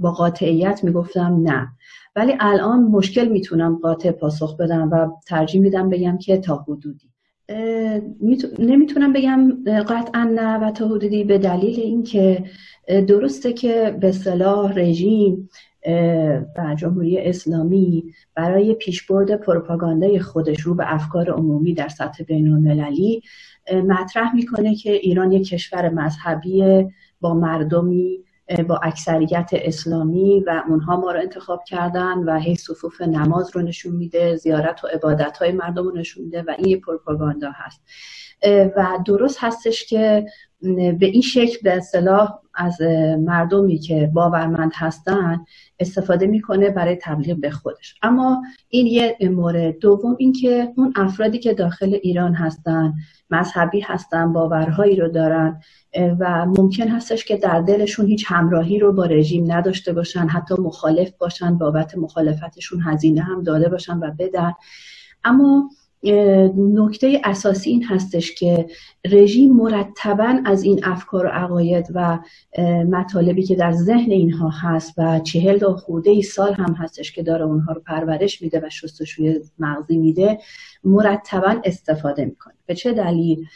با 0.00 0.12
قاطعیت 0.12 0.84
می‌گفتم 0.84 1.40
نه. 1.42 1.68
ولی 2.16 2.32
الان 2.40 2.82
مشکل 2.82 3.28
می‌تونم 3.28 3.78
قاطع 3.82 4.10
پاسخ 4.10 4.56
بدم 4.56 4.90
و 4.90 5.08
ترجیح 5.26 5.60
میدم 5.60 5.90
بگم 5.90 6.18
که 6.18 6.36
تا 6.36 6.56
حدودی. 6.56 7.10
نمی‌تونم 8.58 9.12
بگم 9.12 9.64
قطعا 9.88 10.24
نه 10.34 10.58
و 10.58 10.70
تا 10.70 10.88
حدودی 10.88 11.24
به 11.24 11.38
دلیل 11.38 11.80
اینکه 11.80 12.44
درسته 12.88 13.52
که 13.52 13.96
به 14.00 14.12
صلاح 14.12 14.72
رژیم 14.72 15.48
و 16.56 16.74
جمهوری 16.76 17.18
اسلامی 17.18 18.04
برای 18.34 18.74
پیشبرد 18.74 19.36
پروپاگاندای 19.36 20.18
خودش 20.18 20.60
رو 20.60 20.74
به 20.74 20.94
افکار 20.94 21.30
عمومی 21.30 21.74
در 21.74 21.88
سطح 21.88 22.24
بین 22.24 22.48
المللی 22.48 23.22
مطرح 23.86 24.34
می‌کنه 24.34 24.74
که 24.74 24.92
ایران 24.92 25.32
یک 25.32 25.48
کشور 25.48 25.88
مذهبی 25.88 26.86
با 27.20 27.34
مردمی 27.34 28.24
با 28.68 28.80
اکثریت 28.82 29.48
اسلامی 29.52 30.44
و 30.46 30.62
اونها 30.68 30.96
ما 30.96 31.12
رو 31.12 31.20
انتخاب 31.20 31.64
کردن 31.64 32.18
و 32.18 32.38
هی 32.38 32.54
صفوف 32.54 33.00
نماز 33.00 33.56
رو 33.56 33.62
نشون 33.62 33.96
میده 33.96 34.36
زیارت 34.36 34.84
و 34.84 34.86
عبادت 34.86 35.36
های 35.36 35.52
مردم 35.52 35.84
رو 35.84 35.96
نشون 35.96 36.24
میده 36.24 36.42
و 36.42 36.54
این 36.58 36.68
یه 36.68 36.80
پروپاگاندا 36.80 37.50
هست. 37.54 37.82
و 38.76 38.98
درست 39.06 39.38
هستش 39.40 39.86
که 39.86 40.26
به 40.72 41.06
این 41.06 41.22
شکل 41.22 41.58
به 41.62 41.76
اصطلاح 41.76 42.38
از 42.54 42.80
مردمی 43.18 43.78
که 43.78 44.10
باورمند 44.14 44.72
هستن 44.74 45.44
استفاده 45.78 46.26
می‌کنه 46.26 46.70
برای 46.70 46.98
تبلیغ 47.02 47.40
به 47.40 47.50
خودش. 47.50 47.94
اما 48.02 48.42
این 48.68 48.86
یه 48.86 49.16
مورد 49.30 49.78
دوم 49.78 50.16
اینکه 50.18 50.72
اون 50.76 50.92
افرادی 50.96 51.38
که 51.38 51.54
داخل 51.54 51.98
ایران 52.02 52.34
هستن 52.34 52.94
مذهبی 53.30 53.80
هستن 53.80 54.32
باورهایی 54.32 54.96
رو 54.96 55.08
دارن 55.08 55.60
و 56.18 56.46
ممکن 56.46 56.88
هستش 56.88 57.24
که 57.24 57.36
در 57.36 57.60
دلشون 57.60 58.06
هیچ 58.06 58.24
همراهی 58.28 58.78
رو 58.78 58.92
با 58.92 59.04
رژیم 59.04 59.52
نداشته 59.52 59.92
باشن 59.92 60.26
حتی 60.26 60.54
مخالف 60.54 61.10
باشن 61.18 61.58
بابت 61.58 61.98
مخالفتشون 61.98 62.80
هزینه 62.80 63.20
هم 63.20 63.42
داده 63.42 63.68
باشن 63.68 63.98
و 63.98 64.10
بدن. 64.18 64.52
اما 65.24 65.70
نکته 66.56 67.20
اساسی 67.24 67.70
این 67.70 67.84
هستش 67.84 68.34
که 68.34 68.66
رژیم 69.04 69.52
مرتبا 69.52 70.40
از 70.44 70.62
این 70.62 70.80
افکار 70.82 71.26
و 71.26 71.28
عقاید 71.28 71.86
و 71.94 72.18
مطالبی 72.90 73.42
که 73.42 73.56
در 73.56 73.72
ذهن 73.72 74.10
اینها 74.10 74.48
هست 74.48 74.94
و 74.98 75.20
چهل 75.20 75.58
تا 75.58 75.76
خورده 75.76 76.10
ای 76.10 76.22
سال 76.22 76.52
هم 76.52 76.74
هستش 76.74 77.12
که 77.12 77.22
داره 77.22 77.44
اونها 77.44 77.72
رو 77.72 77.82
پرورش 77.86 78.42
میده 78.42 78.60
و 78.60 78.70
شستشوی 78.70 79.40
مغزی 79.58 79.96
میده 79.96 80.38
مرتبا 80.84 81.56
استفاده 81.64 82.24
می‌کنه. 82.24 82.54
به 82.66 82.74
چه 82.74 82.92
دلیل؟ 82.92 83.46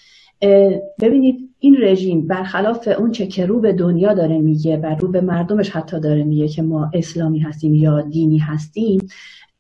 ببینید 1.01 1.55
این 1.59 1.77
رژیم 1.81 2.27
برخلاف 2.27 2.89
اون 2.99 3.13
چه 3.13 3.27
که 3.27 3.47
رو 3.47 3.61
به 3.61 3.73
دنیا 3.73 4.15
داره 4.15 4.39
میگه 4.39 4.77
و 4.77 4.87
رو 4.87 5.09
به 5.09 5.21
مردمش 5.21 5.71
حتی 5.71 6.01
داره 6.01 6.25
میگه 6.25 6.49
که 6.49 6.63
ما 6.63 6.91
اسلامی 6.95 7.39
هستیم 7.39 7.75
یا 7.75 8.01
دینی 8.01 8.39
هستیم 8.39 9.09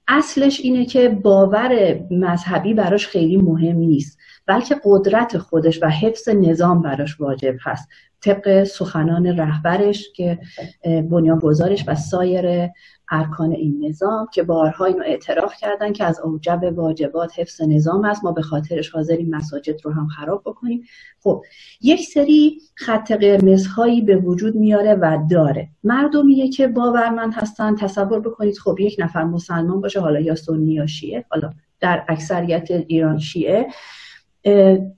اصلش 0.08 0.60
اینه 0.60 0.84
که 0.84 1.08
باور 1.08 2.00
مذهبی 2.10 2.74
براش 2.74 3.06
خیلی 3.06 3.36
مهم 3.36 3.76
نیست 3.76 4.18
بلکه 4.46 4.76
قدرت 4.84 5.38
خودش 5.38 5.82
و 5.82 5.88
حفظ 5.88 6.28
نظام 6.28 6.82
براش 6.82 7.20
واجب 7.20 7.54
هست. 7.60 7.88
طبق 8.20 8.64
سخنان 8.64 9.26
رهبرش 9.26 10.12
که 10.16 10.38
بنیانگذارش 10.84 11.84
و 11.86 11.94
سایر 11.94 12.68
ارکان 13.10 13.52
این 13.52 13.84
نظام 13.88 14.26
که 14.32 14.42
بارها 14.42 14.84
اینو 14.84 15.02
اعتراف 15.06 15.54
کردن 15.60 15.92
که 15.92 16.04
از 16.04 16.20
اوجب 16.20 16.60
واجبات 16.76 17.38
حفظ 17.38 17.62
نظام 17.62 18.04
هست 18.04 18.24
ما 18.24 18.32
به 18.32 18.42
خاطرش 18.42 18.90
حاضریم 18.90 19.30
مساجد 19.30 19.84
رو 19.84 19.92
هم 19.92 20.06
خراب 20.06 20.42
بکنیم. 20.46 20.82
خب 21.20 21.42
یک 21.80 22.00
سری 22.00 22.60
خط 22.74 23.12
قرمزهایی 23.12 24.00
به 24.00 24.16
وجود 24.16 24.54
میاره 24.54 24.94
و 24.94 25.18
داره. 25.30 25.68
مردمیه 25.84 26.48
که 26.48 26.68
باورمند 26.68 27.34
هستن 27.34 27.76
تصور 27.76 28.20
بکنید. 28.20 28.58
خب 28.58 28.80
یک 28.80 28.96
نفر 28.98 29.24
مسلمان 29.24 29.80
باشه 29.80 30.00
حالا 30.00 30.20
یا 30.20 30.34
سنی 30.34 30.72
یا 30.72 30.86
شیعه 30.86 31.24
حالا 31.30 31.52
در 31.80 32.04
اکثریت 32.08 32.70
ایران 32.70 33.18
شیعه 33.18 33.66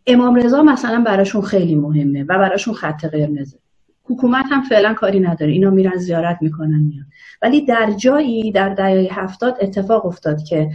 امام 0.06 0.34
رضا 0.34 0.62
مثلا 0.62 1.04
براشون 1.06 1.42
خیلی 1.42 1.74
مهمه 1.74 2.22
و 2.22 2.38
براشون 2.38 2.74
خط 2.74 3.04
قرمزه. 3.04 3.59
حکومت 4.10 4.44
هم 4.50 4.62
فعلا 4.62 4.94
کاری 4.94 5.20
نداره. 5.20 5.52
اینا 5.52 5.70
میرن 5.70 5.96
زیارت 5.96 6.38
می‌کنن 6.40 6.80
میان. 6.80 7.06
ولی 7.42 7.66
در 7.66 7.90
جایی 7.90 8.52
در 8.52 8.74
دهه 8.74 9.08
هفتاد 9.10 9.56
اتفاق 9.60 10.06
افتاد 10.06 10.42
که 10.42 10.70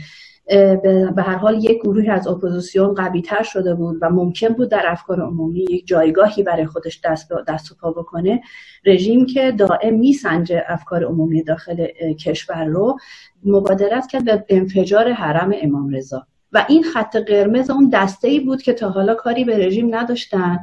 به 1.16 1.24
هر 1.24 1.36
حال 1.36 1.64
یک 1.64 1.82
گروهی 1.82 2.10
از 2.10 2.28
اپوزیسیون 2.28 2.94
قوی 2.94 3.22
تر 3.22 3.44
شده 3.44 3.76
بود 3.76 3.98
و 4.02 4.10
ممکن 4.10 4.48
بود 4.48 4.70
در 4.70 4.84
افکار 4.88 5.22
عمومی 5.22 5.66
یک 5.70 5.88
جایگاهی 5.88 6.44
برای 6.44 6.66
خودش 6.66 7.02
دست, 7.04 7.30
دست 7.48 7.78
پا 7.82 7.92
بکنه. 7.92 8.42
رژیم 8.86 9.26
که 9.26 9.52
دائم 9.52 9.94
میسنجه 9.94 10.64
افکار 10.68 11.04
عمومی 11.04 11.44
داخل 11.44 11.88
کشور 12.20 12.66
رو 12.66 12.98
مبادرت 13.46 14.08
کرد 14.08 14.26
به 14.26 14.46
انفجار 14.50 15.12
حرم 15.12 15.54
امام 15.62 15.90
رضا 15.90 16.28
و 16.52 16.66
این 16.70 16.84
خط 16.84 17.16
قرمز 17.16 17.70
اون 17.70 17.90
دسته 17.90 18.28
ای 18.28 18.40
بود 18.40 18.62
که 18.62 18.74
تا 18.74 18.90
حالا 18.90 19.16
کاری 19.16 19.44
به 19.44 19.58
رژیم 19.68 19.96
نداشتن. 19.96 20.60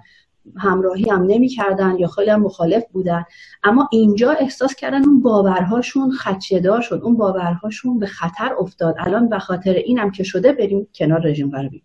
همراهی 0.57 1.11
هم 1.11 1.22
نمی‌کردن 1.22 1.97
یا 1.99 2.09
خیلی 2.09 2.30
هم 2.30 2.43
مخالف 2.43 2.84
بودن. 2.93 3.24
اما 3.64 3.88
اینجا 3.93 4.30
احساس 4.30 4.74
کردن 4.74 5.05
اون 5.05 5.20
باورهاشون 5.20 6.11
خدشهدار 6.11 6.80
شد 6.80 7.01
اون 7.05 7.16
باورهاشون 7.16 7.99
به 7.99 8.07
خطر 8.07 8.55
افتاد. 8.59 8.95
الان 8.99 9.28
به 9.28 9.38
خاطر 9.38 9.72
اینم 9.72 10.11
که 10.11 10.22
شده 10.22 10.53
بریم 10.53 10.88
کنار 10.95 11.20
رژیم 11.20 11.51
غربی. 11.51 11.82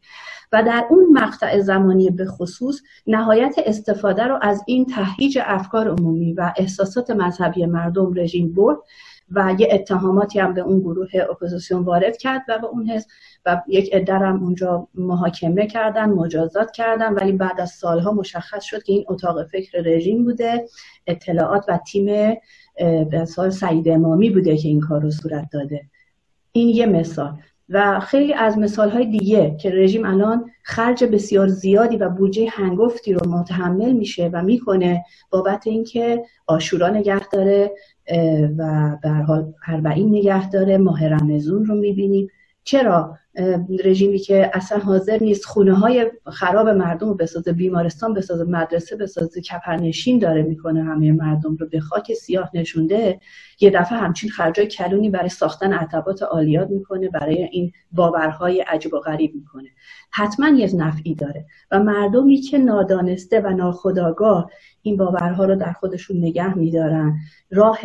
و 0.51 0.64
در 0.64 0.88
اون 0.89 1.08
مقطع 1.12 1.60
زمانی 1.60 2.10
به 2.10 2.26
خصوص 2.26 2.82
نهایت 3.08 3.55
استفاده 3.66 4.24
رو 4.24 4.39
از 4.41 4.64
این 4.68 4.86
تهیج 4.86 5.39
افکار 5.41 5.88
عمومی 5.88 6.34
و 6.34 6.53
احساسات 6.58 7.10
مذهبی 7.12 7.66
مردم 7.66 8.14
رژیم 8.14 8.53
برد 8.53 8.78
و 9.32 9.55
یه 9.59 9.67
اتهاماتی 9.71 10.39
هم 10.39 10.53
به 10.53 10.61
اون 10.61 10.80
گروه 10.80 11.09
اپوزیسیون 11.30 11.84
وارد 11.84 12.17
کرد 12.17 12.41
و 12.47 12.59
به 12.59 12.67
اون 12.67 12.89
حزب 12.89 13.07
و 13.45 13.61
یک 13.67 13.93
عده 13.93 14.13
هم 14.13 14.43
اونجا 14.43 14.88
محاکمه 14.95 15.67
کردن 15.67 16.09
مجازات 16.09 16.71
کردن 16.71 17.13
ولی 17.13 17.32
بعد 17.32 17.61
از 17.61 17.71
سالها 17.71 18.11
مشخص 18.11 18.63
شد 18.63 18.84
که 18.84 18.93
این 18.93 19.05
اتاق 19.07 19.47
فکر 19.47 19.82
رژیم 19.82 20.23
بوده 20.23 20.67
اطلاعات 21.07 21.65
و 21.67 21.78
تیم 21.78 22.36
به 23.09 23.25
سال 23.25 23.49
سعید 23.49 23.89
امامی 23.89 24.30
بوده 24.30 24.57
که 24.57 24.67
این 24.67 24.80
کار 24.82 25.01
رو 25.01 25.11
صورت 25.11 25.47
داده. 25.51 25.82
این 26.51 26.69
یه 26.69 26.86
مثال. 26.86 27.39
و 27.70 27.99
خیلی 27.99 28.34
از 28.34 28.57
مثال 28.57 28.89
های 28.89 29.05
دیگه 29.05 29.57
که 29.61 29.72
رژیم 29.72 30.05
الان 30.05 30.51
خرج 30.63 31.03
بسیار 31.03 31.47
زیادی 31.47 31.97
و 31.97 32.09
بودجه 32.09 32.49
هنگفتی 32.49 33.13
رو 33.13 33.30
متحمل 33.30 33.91
میشه 33.91 34.30
و 34.34 34.43
می‌کنه 34.43 35.05
بابت 35.30 35.68
اینکه 35.68 36.24
آشورا 36.47 36.89
نگه 36.89 37.28
داره 37.28 37.72
و 38.57 38.97
به 39.03 39.09
حال 39.09 39.53
اربعین 39.68 40.09
نگه 40.09 40.49
داره 40.49 40.78
ماه 40.78 41.07
رمزون 41.07 41.65
رو 41.65 41.76
می‌بینیم. 41.76 42.28
چرا 42.68 43.18
رژیمی 43.84 44.20
که 44.20 44.51
اصلا 44.53 44.78
حاضر 44.78 45.18
نیست 45.22 45.45
خونه 45.45 45.74
های 45.74 46.11
خراب 46.26 46.70
مردم 46.70 47.07
رو 47.07 47.13
بسازه 47.13 47.51
بیمارستان 47.53 48.13
بسازه 48.13 48.43
مدرسه 48.43 48.95
بسازه 48.95 49.41
کپرنشین 49.41 50.20
داره 50.20 50.43
می‌کنه 50.43 50.84
همه 50.84 51.11
مردم 51.11 51.55
رو 51.55 51.68
به 51.68 51.80
خاک 51.80 52.13
سیاه 52.13 52.51
نشونده 52.53 53.20
یه 53.59 53.70
دفعه 53.70 53.97
همچین 53.97 54.30
خرجای 54.30 54.68
کلونی 54.68 55.09
برای 55.09 55.30
ساختن 55.30 55.74
عتبات 55.74 56.24
عالیات 56.24 56.70
می‌کنه 56.70 57.09
برای 57.09 57.43
این 57.43 57.72
باورهای 57.91 58.61
عجیب 58.61 58.93
و 58.93 58.99
غریب 58.99 59.36
می‌کنه. 59.36 59.70
حتما 60.11 60.49
یه 60.49 60.76
نفعی 60.76 61.15
داره. 61.15 61.45
و 61.72 61.80
مردمی 61.80 62.38
که 62.38 62.57
نادانسته 62.57 63.41
و 63.41 63.49
ناخداگاه 63.49 64.51
این 64.82 64.97
باورها 64.97 65.45
رو 65.45 65.55
در 65.55 65.72
خودشون 65.72 66.18
نگه 66.18 66.57
میدارن. 66.57 67.15
راه 67.51 67.80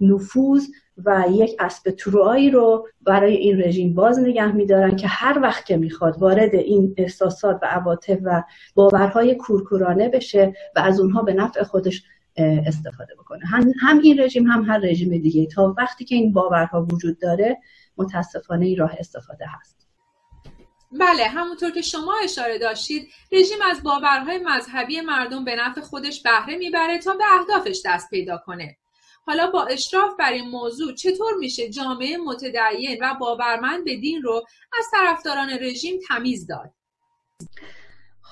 نفوذ 0.00 0.66
و 1.04 1.24
یک 1.30 1.56
اسب 1.58 1.90
تروایی 1.90 2.50
رو 2.50 2.88
برای 3.00 3.36
این 3.36 3.60
رژیم 3.60 3.94
باز 3.94 4.18
نگه 4.18 4.52
میدارن 4.52 4.96
که 4.96 5.08
هر 5.08 5.38
وقت 5.42 5.66
که 5.66 5.76
می‌خواد 5.76 6.18
وارد 6.18 6.54
این 6.54 6.94
احساسات 6.96 7.58
و 7.62 7.66
عواطف 7.66 8.18
و 8.22 8.42
باورهای 8.74 9.34
کورکورانه 9.34 10.08
بشه 10.08 10.54
و 10.76 10.80
از 10.80 11.00
اونها 11.00 11.22
به 11.22 11.32
نفع 11.32 11.62
خودش 11.62 12.02
استفاده 12.38 13.14
بکنه. 13.14 13.40
هم, 13.80 13.98
این 14.02 14.20
رژیم 14.20 14.46
هم 14.46 14.62
هر 14.64 14.78
رژیم 14.78 15.18
دیگه. 15.18 15.46
تا 15.46 15.74
وقتی 15.78 16.04
که 16.04 16.14
این 16.14 16.32
باورها 16.32 16.86
وجود 16.92 17.18
داره 17.18 17.58
متاسفانه 17.96 18.66
این 18.66 18.78
راه 18.78 18.94
استفاده 18.98 19.44
هست. 19.48 19.88
بله 20.92 21.24
همونطور 21.24 21.70
که 21.70 21.82
شما 21.82 22.14
اشاره 22.24 22.58
داشتید 22.58 23.08
رژیم 23.32 23.58
از 23.70 23.82
باورهای 23.82 24.38
مذهبی 24.38 25.00
مردم 25.00 25.44
به 25.44 25.56
نفع 25.56 25.80
خودش 25.80 26.22
بهره 26.22 26.56
می‌بره 26.56 26.98
تا 26.98 27.14
به 27.14 27.24
اهدافش 27.40 27.82
دست 27.84 28.10
پیدا 28.10 28.42
کنه. 28.46 28.77
حالا 29.28 29.50
با 29.50 29.64
اشراف 29.64 30.16
بر 30.18 30.32
این 30.32 30.48
موضوع 30.48 30.94
چطور 30.94 31.34
میشه 31.34 31.68
جامعه 31.68 32.16
متدین 32.16 32.98
و 33.00 33.14
باورمند 33.20 33.84
به 33.84 33.96
دین 33.96 34.22
رو 34.22 34.46
از 34.78 34.84
طرفداران 34.92 35.50
رژیم 35.50 36.00
تمیز 36.08 36.46
داد؟ 36.46 36.70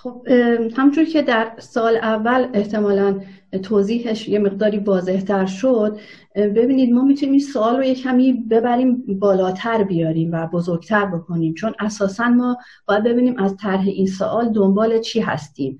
خب 0.06 0.28
همچون 0.76 1.04
که 1.04 1.22
در 1.22 1.52
سال 1.58 1.96
اول 1.96 2.48
احتمالا 2.54 3.20
توضیحش 3.62 4.28
یه 4.28 4.38
مقداری 4.38 4.78
واضحتر 4.78 5.46
شد 5.46 5.98
ببینید 6.34 6.92
ما 6.92 7.02
می‌تونیم 7.02 7.32
این 7.32 7.40
سوال 7.40 7.76
رو 7.76 7.84
یه 7.84 7.94
کمی 7.94 8.32
ببریم 8.32 9.04
بالاتر 9.08 9.82
بیاریم 9.82 10.32
و 10.32 10.46
بزرگتر 10.46 11.06
بکنیم. 11.06 11.54
چون 11.54 11.74
اساسا 11.80 12.28
ما 12.28 12.56
باید 12.86 13.04
ببینیم 13.04 13.38
از 13.38 13.56
طرح 13.56 13.86
این 13.86 14.06
سوال 14.06 14.48
دنبال 14.48 14.98
چی 15.00 15.20
هستیم. 15.20 15.78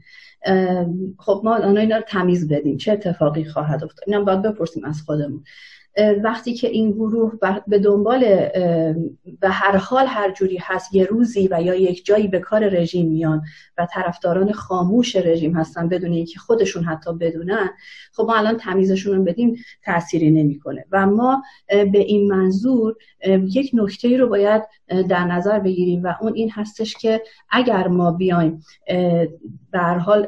خب 1.19 1.41
ما 1.45 1.55
الان 1.55 1.79
اینا 1.79 1.97
رو 1.97 2.03
تمیز 2.09 2.49
بدیم. 2.49 2.77
چه 2.77 2.93
اتفاقی 2.93 3.45
خواهد 3.45 3.85
افتاد؟ 3.85 4.05
اینا 4.07 4.25
باید 4.25 4.43
بپرسیم 4.43 4.85
از 4.85 5.03
خودمون. 5.03 5.45
وقتی 6.25 6.55
که 6.55 6.69
این 6.69 6.93
گروه 6.93 7.33
به 7.67 7.79
دنبال 7.79 8.21
به 9.41 9.49
هر 9.49 9.77
حال 9.77 10.07
هر 10.07 10.31
جوری 10.33 10.57
هست 10.57 10.95
یه 10.95 11.05
روزی 11.05 11.49
و 11.51 11.63
یا 11.63 11.75
یک 11.75 12.05
جایی 12.05 12.29
به 12.29 12.39
کار 12.39 12.69
رژیم 12.69 13.09
میان 13.09 13.43
و 13.79 13.87
طرفداران 13.93 14.53
خاموش 14.53 15.17
رژیم 15.17 15.57
هستن 15.57 15.89
بدون 15.89 16.13
اینکه 16.13 16.39
خودشون 16.39 16.85
حتی 16.85 17.13
بدونن 17.13 17.71
خب 18.13 18.25
ما 18.25 18.37
الان 18.37 18.57
تمیزشون 18.57 19.17
رو 19.17 19.25
بدیم 19.25 19.57
تأثیری 19.83 20.31
نمی‌کنه. 20.31 20.85
و 20.93 21.07
ما 21.07 21.43
به 21.69 21.99
این 21.99 22.33
منظور 22.33 22.97
یک 23.27 23.71
نکته 23.75 24.17
رو 24.17 24.29
باید 24.29 24.63
در 25.09 25.25
نظر 25.25 25.59
بگیریم 25.59 26.03
و 26.03 26.15
اون 26.21 26.35
این 26.35 26.51
هستش 26.51 26.95
که 26.95 27.23
اگر 27.51 27.89
ما 27.89 28.13
بیایم 28.13 28.63
به 29.71 29.79
هر 29.79 29.99
حال 29.99 30.27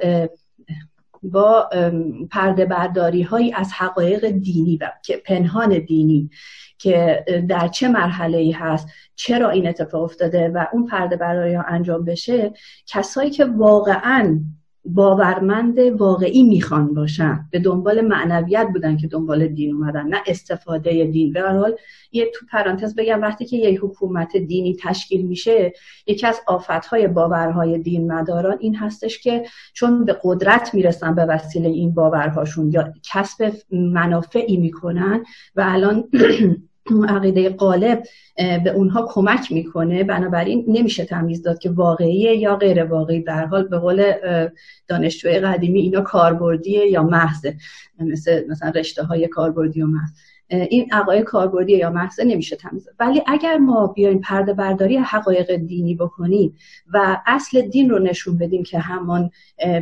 با 1.23 1.71
پرده 2.31 2.65
برداری 2.65 3.23
هایی 3.23 3.53
از 3.53 3.73
حقایق 3.73 4.31
دینی 4.31 4.77
و 4.77 4.91
که 5.03 5.17
پنهان 5.17 5.79
دینی 5.79 6.31
که 6.79 7.25
در 7.49 7.69
چه 7.69 7.89
مرحله 7.89 8.39
ای 8.39 8.51
هست 8.51 8.89
چرا 9.17 9.51
این 9.51 9.69
اتفاق 9.69 10.03
افتاده 10.03 10.49
و 10.49 10.67
اون 10.73 10.87
پرده 10.87 11.17
برداری 11.17 11.55
ها 11.55 11.63
انجام 11.63 12.05
بشه 12.05 12.53
کسایی 12.87 13.31
که 13.31 13.45
واقعا 13.45 14.41
باورمند 14.95 15.79
واقعی 15.79 16.43
می‌خوان 16.43 16.95
باشن. 16.95 17.41
به 17.51 17.59
دنبال 17.59 18.01
معنویت 18.01 18.69
بودن 18.73 18.97
که 18.97 19.07
دنبال 19.07 19.47
دین 19.47 19.75
اومدن 19.75 20.07
نه 20.07 20.23
استفاده 20.27 21.05
دین. 21.05 21.33
به 21.33 21.43
حال 21.43 21.77
یه 22.13 22.31
تو 22.35 22.47
پرانتز 22.47 22.95
بگم 22.95 23.23
وقتی 23.23 23.45
که 23.45 23.57
یه 23.57 23.81
حکومت 23.81 24.37
دینی 24.37 24.77
تشکیل 24.81 25.27
میشه 25.27 25.73
یکی 26.07 26.27
از 26.27 26.41
آفتهای 26.47 27.09
باورهای 27.09 27.79
دین 27.79 28.13
مداران 28.13 28.57
این 28.61 28.77
هستش 28.77 29.19
که 29.19 29.45
چون 29.73 30.05
به 30.05 30.17
قدرت 30.25 30.75
می‌رسن 30.75 31.15
به 31.15 31.25
وسیله 31.25 31.69
این 31.69 31.95
باورهاشون 31.95 32.73
یا 32.73 32.93
کسب 33.03 33.53
منافعی 33.71 34.57
می‌کنن 34.57 35.25
و 35.57 35.65
الان 35.67 36.05
عقیده 37.09 37.49
قالب 37.49 38.03
به 38.37 38.71
اونها 38.71 39.07
کمک 39.09 39.53
می‌کنه. 39.53 40.05
بنابراین 40.05 40.65
نمیشه 40.69 41.05
تمیز 41.05 41.43
داد 41.43 41.59
که 41.59 41.71
واقعیه 41.71 42.37
یا 42.37 42.57
غیر 42.57 42.85
واقعی. 42.85 43.23
در 43.23 43.47
حال 43.47 43.69
به 43.69 43.79
قول 43.79 44.13
دانشجوی 44.89 45.41
قدیمی 45.41 45.81
اینا 45.81 46.01
کاربردیه 46.01 46.87
یا 46.87 47.03
محضه. 47.03 47.57
مثل 48.01 48.45
مثلا 48.49 48.71
رشته 48.71 49.03
های 49.03 49.29
کاربردی 49.29 49.83
و 49.83 49.87
محض. 49.87 50.11
این 50.51 50.89
عقاید 50.93 51.25
کاربردی 51.25 51.77
یا 51.77 51.91
محض 51.91 52.21
نمیشه 52.21 52.57
تمیز 52.57 52.89
ولی 53.01 53.23
اگر 53.27 53.57
ما 53.57 53.87
بیایم 53.87 54.21
پرده 54.21 54.53
برداری 54.53 54.97
حقایق 54.97 55.57
دینی 55.57 55.95
بکنیم 55.95 56.57
و 56.93 57.23
اصل 57.27 57.61
دین 57.61 57.91
رو 57.91 57.99
نشون 57.99 58.39
بدیم 58.39 58.63
که 58.63 58.79
همان 58.79 59.31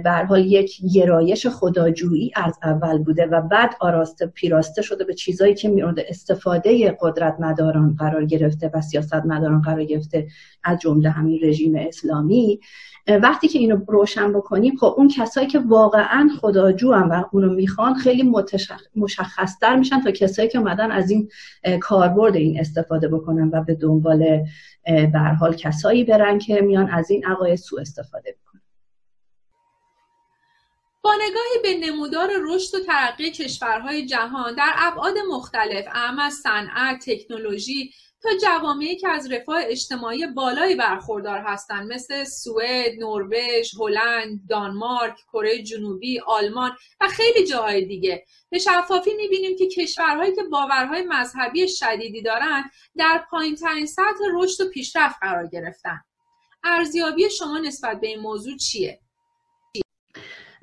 به 0.05 0.27
حال 0.29 0.47
یک 0.47 0.81
گرایش 0.95 1.47
خداجویی 1.47 2.33
از 2.35 2.59
اول 2.63 2.99
بوده 2.99 3.27
و 3.27 3.41
بعد 3.41 3.75
آراسته 3.81 4.27
پیراسته 4.27 4.83
شده 4.83 5.05
به 5.05 5.15
چیزایی 5.15 5.55
که 5.55 5.69
میورد 5.69 6.01
استفاده 6.09 6.97
قدرت 7.01 7.37
مداران 7.41 7.97
قرار 7.99 8.25
گرفته 8.25 8.71
و 8.75 8.81
سیاست 8.81 9.15
مداران 9.15 9.63
قرار 9.63 9.85
گرفته 9.85 10.27
از 10.65 10.79
جمله 10.79 11.11
همین 11.11 11.41
رژیم 11.43 11.75
اسلامی. 11.77 12.61
وقتی 13.09 13.49
که 13.49 13.59
اینو 13.59 13.85
روشن 13.89 14.33
بکنیم 14.33 14.77
خب 14.77 14.95
اون 14.97 15.09
کسایی 15.09 15.47
که 15.47 15.59
واقعا 15.59 16.31
خداجو 16.41 16.93
هم 16.93 17.11
و 17.11 17.25
اونو 17.33 17.55
می‌خوان 17.55 17.95
خیلی 17.95 18.35
مشخصتر 18.97 19.77
میشن 19.77 20.01
تا 20.01 20.11
کسایی 20.11 20.49
که 20.49 20.59
اومدن 20.59 20.91
از 20.91 21.11
این 21.11 21.29
کاربرد 21.81 22.37
این 22.37 22.61
استفاده 22.61 23.09
بکنن 23.09 23.51
و 23.53 23.65
به 23.65 23.75
دنبال 23.75 24.45
حال 25.41 25.55
کسایی 25.55 26.05
برن 26.05 26.39
که 26.39 26.61
میان 26.61 26.91
از 26.91 27.11
این 27.11 27.27
عقاید 27.27 27.59
سو 27.59 27.79
استفاده 27.81 28.33
بکنن 28.33 28.63
با 31.03 31.15
نگاهی 31.15 31.63
به 31.63 31.87
نمودار 31.87 32.31
رشد 32.43 32.75
و 32.75 32.85
ترقی 32.87 33.31
کشورهای 33.31 34.07
جهان 34.07 34.55
در 34.55 34.73
ابعاد 34.77 35.15
مختلف 35.31 35.85
اهم 35.93 36.19
از 36.19 36.33
صنعت 36.35 37.05
تکنولوژی 37.11 37.91
تا 38.27 38.37
جوامعی 38.43 38.97
که 38.97 39.09
از 39.09 39.33
رفاه 39.33 39.61
اجتماعی 39.65 40.27
بالایی 40.27 40.75
برخوردار 40.75 41.39
هستند 41.39 41.93
مثل 41.93 42.25
سوئد، 42.25 42.93
نروژ، 42.99 43.75
هلند، 43.81 44.41
دانمارک، 44.49 45.17
کره 45.33 45.63
جنوبی، 45.63 46.21
آلمان 46.27 46.77
و 47.01 47.09
خیلی 47.09 47.47
جاهای 47.47 47.85
دیگه 47.85 48.25
به 48.51 48.59
شفافی 48.59 49.15
می‌بینیم 49.15 49.57
که 49.57 49.69
کشورهایی 49.69 50.35
که 50.35 50.43
باورهای 50.43 51.03
مذهبی 51.03 51.69
شدیدی 51.69 52.23
دارند 52.23 52.65
در 52.97 53.25
پایینترین 53.31 53.87
سطح 53.87 54.25
رشد 54.35 54.67
و 54.67 54.71
پیشرفت 54.71 55.17
قرار 55.21 55.47
گرفتن 55.47 56.01
ارزیابی 56.65 57.31
شما 57.31 57.59
نسبت 57.59 58.01
به 58.01 58.07
این 58.07 58.21
موضوع 58.21 58.57
چیه؟ 58.57 59.01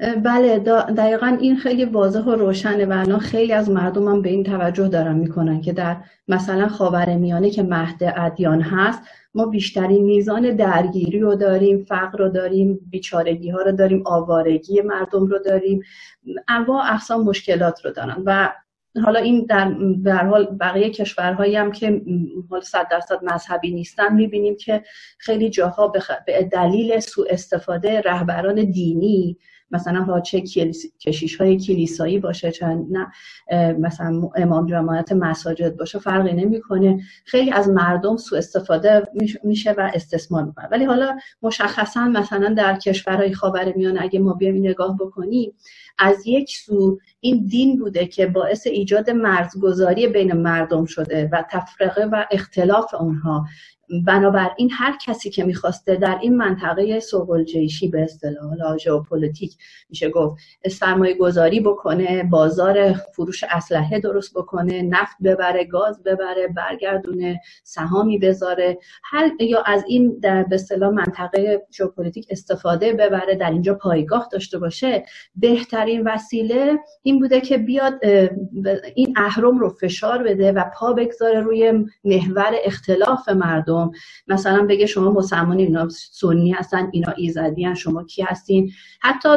بله 0.04 0.60
دقیقا 0.98 1.38
این 1.42 1.58
خیلی 1.58 1.86
واضح 1.86 2.20
و 2.20 2.36
روشنه 2.36 2.86
و 2.86 2.92
الان 2.92 3.20
خیلی 3.20 3.54
از 3.54 3.70
مردم 3.70 4.08
هم 4.08 4.22
به 4.22 4.30
این 4.30 4.44
توجه 4.44 4.88
دارن 4.88 5.16
می‌کنن 5.16 5.62
که 5.62 5.74
در 5.74 5.98
مثلا 6.28 6.68
خاور 6.68 7.16
میانه 7.16 7.50
که 7.50 7.64
مهد 7.64 8.14
ادیان 8.18 8.62
هست 8.62 9.02
ما 9.34 9.46
بیشترین 9.46 10.04
میزان 10.04 10.56
درگیری 10.56 11.20
رو 11.20 11.36
داریم 11.36 11.84
فقر 11.84 12.18
رو 12.18 12.30
داریم 12.30 12.80
بیچارگی 12.90 13.50
ها 13.50 13.62
رو 13.62 13.72
داریم 13.72 14.04
آوارگی 14.06 14.82
مردم 14.82 15.26
رو 15.26 15.40
داریم 15.40 15.82
انواع 16.48 16.94
اقسام 16.94 17.24
مشکلات 17.24 17.86
رو 17.86 17.92
دارن 17.92 18.24
و 18.26 18.50
حالا 19.04 19.20
این 19.20 19.46
در 20.04 20.26
حال 20.26 20.58
بقیه 20.60 20.90
کشورهایی 20.90 21.56
هم 21.56 21.72
که 21.72 22.02
حال 22.50 22.62
صد 22.62 22.88
درصد 22.92 23.20
مذهبی 23.24 23.72
نیستن 23.72 24.14
می‌بینیم 24.14 24.56
که 24.56 24.84
خیلی 25.18 25.50
جاها 25.50 25.88
به 25.88 26.44
دلیل 26.52 27.00
سوء 27.00 27.26
استفاده 27.30 28.02
رهبران 28.02 28.56
دینی 28.56 29.38
مثلا 29.74 30.04
ها 30.04 30.20
چه 30.20 30.42
کشیش 31.00 31.42
های 31.42 31.60
کلیسایی 31.60 32.20
باشه 32.20 32.52
چند 32.52 32.86
نه 32.92 33.08
مثلا 33.80 34.30
امام 34.36 34.68
جماعت 34.68 35.12
مساجد 35.12 35.78
باشه 35.78 36.00
فرقی 36.00 36.34
نمی‌کنه. 36.34 37.02
خیلی 37.26 37.52
از 37.52 37.70
مردم 37.70 38.18
سوء 38.18 38.38
استفاده 38.38 39.08
میشه 39.44 39.72
و 39.72 39.92
استثمار 39.94 40.44
می‌کنه 40.44 40.68
ولی 40.72 40.86
حالا 40.86 41.18
مشخصا 41.42 42.06
مثلا 42.06 42.54
در 42.58 42.76
کشورهای 42.76 43.34
خاورمیانه 43.34 44.02
اگه 44.02 44.20
ما 44.20 44.34
بیایم 44.34 44.58
نگاه 44.58 44.98
بکنیم 44.98 45.54
از 46.00 46.28
یک 46.28 46.58
سو 46.58 47.00
این 47.20 47.46
دین 47.46 47.80
بوده 47.80 48.06
که 48.06 48.28
باعث 48.28 48.68
ایجاد 48.68 49.10
مرزگذاری 49.10 50.08
بین 50.08 50.34
مردم 50.34 50.86
شده 50.86 51.30
و 51.32 51.44
تفرقه 51.52 52.06
و 52.06 52.26
اختلاف 52.32 52.94
اونها. 52.94 53.46
بنابراین 54.08 54.70
هر 54.72 54.98
کسی 55.06 55.30
که 55.30 55.44
می‌خواسته 55.44 55.96
در 55.96 56.20
این 56.22 56.38
منطقه 56.38 57.00
سوقل 57.00 57.44
جیشی 57.44 57.88
به 57.88 58.04
اصطلاح 58.04 58.78
ژئوپلیتیک 58.78 59.58
میشه 59.90 60.10
گفت 60.10 60.38
سرمایه 60.70 61.14
گذاری 61.14 61.60
بکنه 61.60 62.24
بازار 62.24 62.94
فروش 62.94 63.44
اسلحه 63.52 64.00
درست 64.00 64.34
بکنه 64.34 64.82
نفت 64.82 65.18
ببره 65.24 65.66
گاز 65.66 66.04
ببره 66.04 66.48
برگردونه 66.48 67.42
سهامی 67.64 68.18
بذاره 68.18 68.78
هر 69.04 69.32
یا 69.40 69.64
از 69.66 69.84
این 69.88 70.20
در 70.22 70.44
به 70.44 70.56
اصطلاح 70.56 70.90
منطقه 70.90 71.68
ژئوپلیتیک 71.72 72.28
استفاده 72.30 72.94
ببره 72.94 73.36
در 73.36 73.52
اینجا 73.52 73.74
پایگاه 73.74 74.28
داشته 74.32 74.60
باشه 74.60 75.06
بهترین 75.36 76.08
وسیله 76.08 76.80
این 77.04 77.20
بوده 77.20 77.42
که 77.42 77.58
بیاد 77.58 78.06
این 78.96 79.14
اهرم 79.18 79.58
رو 79.58 79.70
فشار 79.70 80.24
بده 80.24 80.52
و 80.52 80.64
پا 80.76 80.94
بگذاره 80.94 81.42
روی 81.42 81.86
محور 82.04 82.54
اختلاف 82.66 83.30
مردم. 83.30 83.73
مثلا 84.28 84.66
بگه 84.70 84.86
شما 84.86 85.12
مسلمانی 85.12 85.64
اینا 85.64 85.90
سنی 85.90 86.52
هستن 86.52 86.90
اینا 86.92 87.12
ایزدی 87.18 87.76
شما 87.76 88.04
کی 88.04 88.22
هستین؟ 88.22 88.72
حتی 89.02 89.30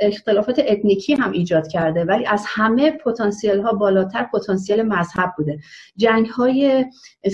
اختلافات 0.00 0.62
اتنیکی 0.68 1.14
هم 1.14 1.32
ایجاد 1.32 1.68
کرده 1.68 2.04
ولی 2.04 2.26
از 2.26 2.44
همه 2.46 2.90
پتانسیل 2.90 3.60
ها 3.60 3.72
بالاتر 3.72 4.22
پتانسیل 4.32 4.82
مذهب 4.82 5.32
بوده. 5.36 5.58
جنگ 5.96 6.26
های 6.26 6.84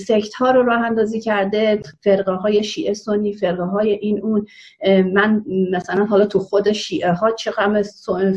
سکت 0.07 0.35
ها 0.35 0.51
رو 0.51 0.63
راه 0.63 0.83
اندازی 0.83 1.21
کرده 1.21 1.83
فرقه 2.05 2.33
های 2.33 2.65
شیعه 2.65 2.93
سنی 2.95 3.33
فرقه 3.33 3.63
های 3.63 3.91
این 3.91 4.21
اون. 4.23 4.47
من 5.15 5.45
مثلا 5.73 6.05
حالا 6.05 6.27
تو 6.27 6.39
خود 6.39 6.73
شیعه 6.73 7.13
ها 7.13 7.31
چه 7.31 7.53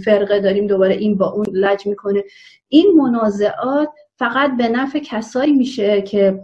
فرقه 0.05 0.39
داریم 0.39 0.67
دوباره 0.67 0.95
این 0.95 1.17
با 1.17 1.29
اون 1.29 1.45
لج 1.51 1.87
می‌کنه. 1.87 2.23
این 2.69 2.93
منازعات 2.97 3.89
فقط 4.19 4.57
به 4.57 4.67
نفع 4.67 4.99
کسایی 4.99 5.53
میشه 5.53 6.01
که 6.01 6.39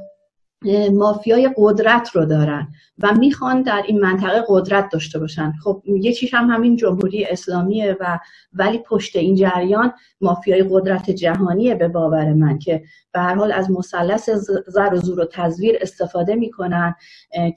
مافیای 0.93 1.49
قدرت 1.57 2.09
رو 2.09 2.25
دارن 2.25 2.67
و 2.99 3.13
می‌خوان 3.13 3.61
در 3.61 3.83
این 3.87 3.99
منطقه 3.99 4.43
قدرت 4.47 4.89
داشته 4.91 5.19
باشن. 5.19 5.53
خب 5.63 5.83
یکیش 5.85 6.33
هم 6.33 6.49
همین 6.49 6.75
جمهوری 6.75 7.25
اسلامیه 7.25 7.97
و 7.99 8.19
ولی 8.53 8.77
پشت 8.77 9.15
این 9.15 9.35
جریان 9.35 9.93
مافیای 10.21 10.65
قدرت 10.69 11.09
جهانیه 11.09 11.75
به 11.75 11.87
باور 11.87 12.33
من 12.33 12.59
که 12.59 12.83
به 13.13 13.19
هر 13.19 13.35
حال 13.35 13.51
از 13.51 13.71
مثلث 13.71 14.29
زر 14.67 14.93
و 14.93 14.97
زور 14.97 15.19
و 15.19 15.25
تزویر 15.31 15.77
استفاده 15.81 16.35
می‌کنن 16.35 16.95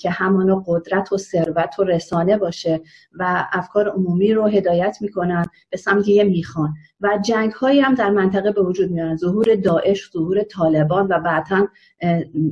که 0.01 0.11
همانا 0.11 0.65
قدرت 0.67 1.13
و 1.13 1.19
ثروت 1.19 1.79
و 1.79 1.85
رسانه 1.85 2.37
باشه 2.39 2.81
و 3.13 3.47
افکار 3.53 3.89
عمومی 3.89 4.35
رو 4.35 4.47
هدایت 4.47 4.99
می‌کنن 5.01 5.47
به 5.71 5.77
سمت 5.77 6.09
یه 6.09 6.25
می‌خوان. 6.25 6.75
و 7.01 7.19
جنگ 7.25 7.53
هایی 7.53 7.81
هم 7.81 7.95
در 7.95 8.11
منطقه 8.11 8.53
به 8.53 8.63
وجود 8.63 8.91
میارن. 8.91 9.17
ظهور 9.17 9.55
داعش 9.55 10.11
ظهور 10.13 10.43
طالبان 10.43 11.07
و 11.11 11.21
بعدا 11.21 11.67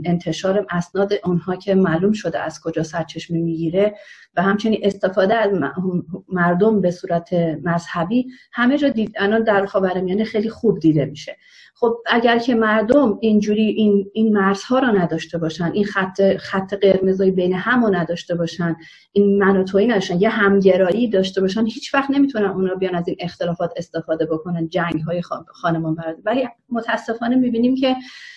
انتشار 0.05 0.67
اسناد 0.71 1.13
اونها 1.25 1.57
که 1.57 1.75
معلوم 1.75 2.13
شده 2.13 2.39
از 2.39 2.61
کجا 2.61 2.83
سرچشمه 2.83 3.39
می‌گیره 3.39 3.95
و 4.37 4.43
همچنین 4.43 4.81
استفاده 4.83 5.35
از 5.35 5.51
مردم 6.29 6.81
به 6.81 6.91
صورت 6.91 7.33
مذهبی 7.65 8.27
همه 8.53 8.79
جا 8.79 8.89
دید 8.89 9.13
الان 9.17 9.45
در 9.45 9.67
خاورمیانه 9.67 10.25
خیلی 10.25 10.51
خوب 10.51 10.79
دیده 10.79 11.05
میشه. 11.05 11.37
خب 11.75 11.97
اگر 12.07 12.39
که 12.39 12.55
مردم 12.55 13.19
اینجوری 13.21 13.63
این 13.63 14.11
این 14.13 14.33
مرزها 14.33 14.79
را 14.79 14.91
نداشته 14.91 15.39
باشن 15.39 15.73
این 15.73 15.85
خط 15.85 16.37
خط 16.37 16.75
قرمزی 16.75 17.31
بین 17.31 17.55
هم 17.55 17.85
رو 17.85 17.95
نداشته 17.95 18.35
باشن 18.35 18.77
این 19.13 19.39
من 19.43 19.57
و 19.57 19.65
تویی 19.65 19.87
نداشتن 19.87 20.21
یه 20.21 20.29
همگرایی 20.29 21.09
داشته 21.09 21.41
باشن 21.41 21.67
هیچ 21.67 21.95
وقت 21.95 22.11
نمی‌تونن 22.11 22.45
اونا 22.45 22.75
بیان 22.75 22.95
از 22.95 23.09
این 23.09 23.17
اختلافات 23.21 23.73
استفاده 23.77 24.27
بکنن 24.27 24.69
جنگ 24.69 25.01
های 25.01 25.23
خانمان 25.47 25.95
برد. 25.95 26.17
ولی 26.25 26.49
متاسفانه 26.69 27.37
می‌بینیم 27.37 27.75
که 27.75 27.97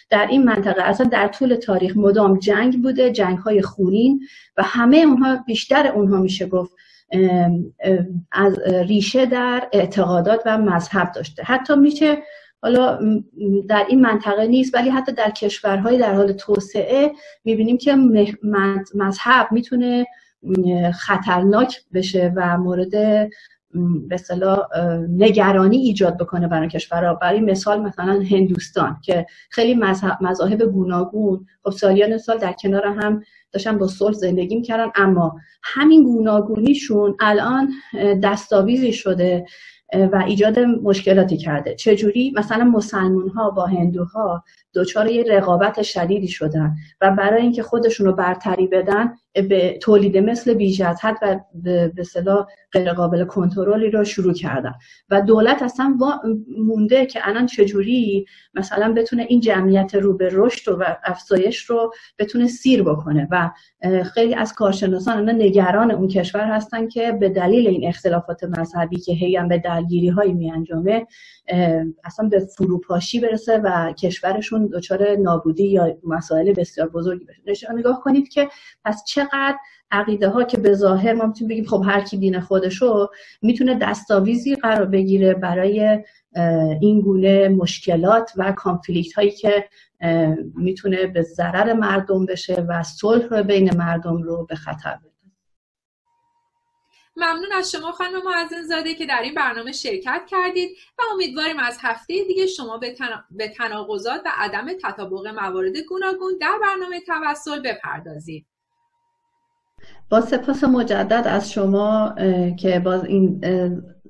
در 0.09 0.27
این 0.27 0.43
منطقه 0.43 0.81
اصلا 0.81 1.07
در 1.07 1.27
طول 1.27 1.55
تاریخ 1.55 1.97
مدام 1.97 2.39
جنگ 2.39 2.81
بوده 2.81 3.11
جنگ 3.11 3.37
های 3.37 3.61
خونین 3.61 4.19
و 4.57 4.63
همه 4.63 4.97
اونها 4.97 5.35
بیشتر 5.47 5.82
اونها 5.87 6.17
میشه 6.17 6.45
گفت 6.45 6.75
از 8.31 8.59
ریشه 8.87 9.25
در 9.25 9.67
اعتقادات 9.73 10.41
و 10.45 10.57
مذهب 10.57 11.11
داشته. 11.11 11.43
حتی 11.43 11.75
میشه 11.75 12.17
حالا 12.61 12.99
در 13.69 13.85
این 13.89 14.01
منطقه 14.01 14.47
نیست 14.47 14.75
ولی 14.75 14.89
حتی 14.89 15.11
در 15.11 15.29
کشورهای 15.29 15.97
در 15.97 16.13
حال 16.13 16.31
توسعه 16.31 17.11
می‌بینیم 17.43 17.77
که 17.77 17.95
مذهب 18.95 19.51
می‌تونه 19.51 20.05
خطرناک 20.93 21.81
بشه 21.93 22.33
و 22.35 22.57
مورد 22.57 22.91
به 24.07 24.19
نگرانی 25.09 25.77
ایجاد 25.77 26.17
بکنه 26.17 26.47
برای 26.47 26.67
کشورها. 26.67 27.13
برای 27.13 27.39
مثال 27.39 27.81
مثلا 27.81 28.23
هندوستان 28.31 28.97
که 29.03 29.25
خیلی 29.49 29.81
مذاهب 30.21 30.63
گوناگون 30.63 31.45
خب 31.63 31.71
سالیان 31.71 32.17
سال 32.17 32.37
در 32.37 32.53
کنار 32.53 32.87
هم 32.87 33.23
داشتن 33.53 33.77
با 33.77 33.87
صلح 33.87 34.13
زندگی 34.13 34.55
می‌کردن. 34.55 34.91
اما 34.95 35.35
همین 35.63 36.03
گوناگونیشون 36.03 37.15
الان 37.19 37.69
دستاویزی 38.23 38.93
شده 38.93 39.45
و 39.93 40.23
ایجاد 40.27 40.59
مشکلاتی 40.59 41.37
کرده. 41.37 41.75
چجوری؟ 41.75 42.33
مثلا 42.37 42.63
مسلمون 42.63 43.29
ها 43.29 43.49
با 43.49 43.65
هندوها 43.65 44.43
دچار 44.75 45.07
یه 45.07 45.23
رقابت 45.23 45.81
شدیدی 45.81 46.27
شدن 46.27 46.75
و 47.01 47.11
برای 47.11 47.41
اینکه 47.41 47.63
خودشون 47.63 48.07
رو 48.07 48.13
برتری 48.13 48.67
بدن 48.67 49.13
به 49.33 49.77
تولید 49.81 50.17
مثل 50.17 50.53
بیجزهت 50.53 51.17
و 51.21 51.39
به 51.95 52.03
صدا 52.03 52.47
غیر 52.71 52.93
قابل 52.93 53.25
کنترلی 53.25 53.89
رو 53.89 54.03
شروع 54.03 54.33
کردن. 54.33 54.73
و 55.09 55.21
دولت 55.21 55.61
اصلا 55.61 55.97
مونده 56.57 57.05
که 57.05 57.19
الان 57.27 57.45
چجوری 57.45 58.25
مثلا 58.53 58.93
بتونه 58.93 59.25
این 59.29 59.39
جمعیت 59.39 59.95
رو 59.95 60.17
به 60.17 60.29
رشد 60.31 60.71
و 60.79 60.83
افزایش 61.03 61.65
رو 61.65 61.93
بتونه 62.19 62.47
سیر 62.47 62.83
بکنه 62.83 63.27
و 63.31 63.42
خیلی 64.13 64.35
از 64.35 64.53
کارشناسان 64.53 65.17
الان 65.17 65.35
نگران 65.35 65.91
اون 65.91 66.07
کشور 66.07 66.43
هستن 66.43 66.87
که 66.87 67.11
به 67.11 67.29
دلیل 67.29 67.67
این 67.67 67.87
اختلافات 67.87 68.43
مذهبی 68.43 68.99
که 68.99 69.13
هی 69.13 69.35
هم 69.35 69.47
به 69.47 69.57
درگیری 69.57 70.09
هایی 70.09 70.33
می 70.33 70.51
انجامه 70.51 71.07
اصلا 72.03 72.29
به 72.29 72.39
فروپاشی 72.39 73.19
برسه 73.19 73.57
و 73.57 73.93
کشورشون 73.93 74.69
دچار 74.73 75.15
نابودی 75.15 75.67
یا 75.67 75.97
مسائل 76.03 76.53
بسیار 76.53 76.89
بزرگی 76.89 77.27
بشه. 77.47 77.71
نگاه 77.73 78.01
کنید 78.01 78.29
که 78.29 78.49
پس 78.85 79.03
چقدر 79.07 79.57
عقیده 79.91 80.29
ها 80.29 80.43
که 80.43 80.57
به 80.57 80.73
ظاهر 80.73 81.13
ما 81.13 81.25
می‌تونیم 81.25 81.49
بگیم 81.49 81.65
خب 81.65 81.83
هر 81.85 82.01
کی 82.01 82.17
دین 82.17 82.39
خودشو 82.39 83.07
می‌تونه 83.41 83.79
دستاویزی 83.81 84.55
قرار 84.55 84.85
بگیره 84.85 85.33
برای 85.33 86.03
این 86.81 87.01
گونه 87.01 87.47
مشکلات 87.47 88.31
و 88.37 88.51
کانفلیکت 88.51 89.13
هایی 89.13 89.31
که 89.31 89.69
می‌تونه 90.55 91.07
به 91.07 91.21
ضرر 91.21 91.73
مردم 91.73 92.25
بشه 92.25 92.65
و 92.69 92.83
صلح 92.83 93.41
بین 93.41 93.77
مردم 93.77 94.21
رو 94.21 94.45
به 94.45 94.55
خطر 94.55 94.95
بده 94.95 95.12
ممنون 97.15 97.51
از 97.57 97.71
شما 97.71 97.91
خانم 97.91 98.21
معزن 98.25 98.63
زاده 98.63 98.93
که 98.93 99.05
در 99.05 99.21
این 99.23 99.33
برنامه 99.33 99.71
شرکت 99.71 100.21
کردید 100.27 100.77
و 100.99 101.01
امیدواریم 101.13 101.59
از 101.59 101.77
هفته 101.81 102.23
دیگه 102.27 102.47
شما 102.47 102.77
به, 103.31 103.49
تناقضات 103.57 104.21
و 104.25 104.29
عدم 104.37 104.67
تطابق 104.83 105.27
موارد 105.27 105.77
گوناگون 105.77 106.37
در 106.41 106.59
برنامه 106.61 106.99
توسل 106.99 107.61
بپردازید. 107.61 108.45
با 110.09 110.21
سپاس 110.21 110.63
مجدد 110.63 111.23
از 111.27 111.51
شما 111.51 112.15
که 112.59 112.79
باز 112.79 113.05
این 113.05 113.41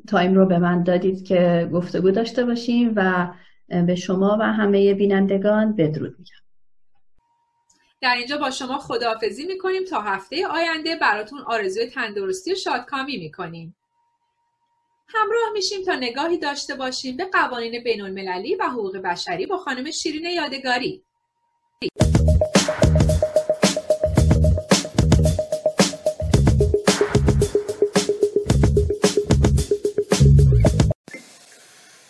تایم 0.08 0.36
رو 0.36 0.46
به 0.46 0.60
من 0.60 0.84
دادید 0.84 1.26
که 1.26 1.70
گفتگو 1.74 2.12
داشته 2.12 2.46
باشیم 2.46 2.94
و 2.96 3.34
به 3.68 3.96
شما 3.96 4.38
و 4.40 4.44
همه 4.44 4.94
بینندگان 4.94 5.76
بدرود 5.76 6.16
میگم. 6.20 6.43
در 8.04 8.16
اینجا 8.16 8.38
با 8.38 8.52
شما 8.52 8.78
خداحافظی 8.78 9.46
می‌کنیم. 9.46 9.86
تا 9.86 10.02
هفته 10.02 10.48
آینده 10.48 10.96
براتون 10.96 11.40
آرزوی 11.40 11.86
تندرستی 11.86 12.52
و 12.52 12.56
شادکامی 12.56 13.18
می‌کنیم. 13.18 13.76
همراه 15.08 15.52
میشیم 15.54 15.84
تا 15.84 15.96
نگاهی 15.96 16.38
داشته 16.38 16.76
باشیم 16.76 17.18
به 17.18 17.26
قوانین 17.26 17.84
بین 17.84 18.02
المللی 18.02 18.56
و 18.56 18.64
حقوق 18.64 18.98
بشری 18.98 19.46
با 19.46 19.58
خانم 19.58 19.92
شیرین 19.92 20.26
یادگاری. 20.26 21.04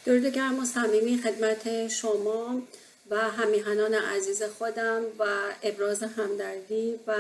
درود 0.06 0.26
گرم 0.26 0.60
و 0.60 0.66
صمیمی 0.66 1.18
خدمت 1.18 1.88
شما. 1.88 2.62
و 3.14 3.16
همیهنان 3.16 3.94
عزیز 3.94 4.44
خودم 4.44 5.02
و 5.20 5.26
ابراز 5.64 6.04
همدردی 6.04 7.00
و 7.08 7.16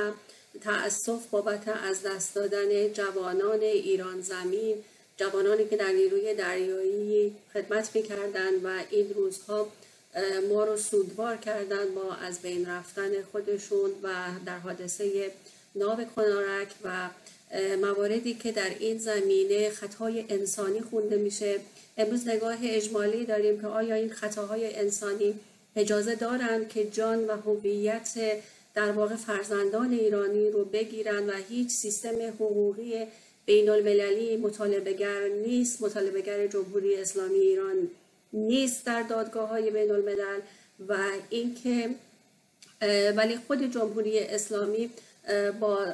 تأسف 0.62 1.28
بابت 1.32 1.68
از 1.68 2.02
دست 2.02 2.36
دادن 2.36 2.94
جوانان 2.94 3.60
ایران 3.62 4.22
زمین 4.22 4.76
جوانانی 5.18 5.68
که 5.68 5.78
در 5.78 5.91
نیروی 5.91 6.34
دریایی 6.34 7.36
خدمت 7.54 7.96
می‌کردند 7.96 8.66
و 8.66 8.68
این 8.89 9.14
روزها 9.14 9.68
ما 10.50 10.64
رو 10.64 10.78
سودوار 10.78 11.38
کردن 11.38 11.96
با 11.96 12.14
از 12.14 12.41
بین 12.41 12.70
رفتن 12.70 13.24
خودشون 13.32 13.89
و 14.04 14.10
در 14.46 14.60
حادثه 14.60 15.32
ناو 15.76 16.04
کنارک 16.16 16.68
و 16.84 17.10
مواردی 17.82 18.34
که 18.34 18.52
در 18.52 18.70
این 18.80 18.98
زمینه 18.98 19.70
خطای 19.70 20.26
انسانی 20.30 20.82
خونده 20.82 21.18
میشه. 21.18 21.60
امروز 21.98 22.28
نگاه 22.28 22.58
اجمالی 22.64 23.26
داریم 23.26 23.62
که 23.62 23.68
آیا 23.68 23.96
این 23.96 24.10
خطاهای 24.10 24.76
انسانی 24.76 25.39
اجازه 25.76 26.15
دارند 26.15 26.69
که 26.69 26.89
جان 26.89 27.28
و 27.28 27.32
هویت 27.32 28.41
در 28.74 28.91
واقع 28.91 29.15
فرزندان 29.15 29.91
ایرانی 29.91 30.49
رو 30.49 30.65
بگیرن 30.65 31.30
و 31.30 31.34
هیچ 31.49 31.69
سیستم 31.69 32.21
حقوقی 32.36 33.07
بین 33.45 33.69
المللی 33.69 34.38
مطالبهگر 34.38 35.28
نیست 35.28 35.82
مطالبهگر 35.82 36.47
جمهوری 36.47 36.95
اسلامی 36.95 37.39
ایران 37.39 37.88
نیست 38.34 38.86
در 38.86 39.01
دادگاه 39.01 39.49
های 39.49 39.71
بین 39.71 39.91
الملل 39.91 40.39
و 40.88 40.97
اینکه 41.30 41.89
ولی 43.15 43.38
خود 43.47 43.71
جمهوری 43.71 44.19
اسلامی 44.19 44.89
با 45.59 45.86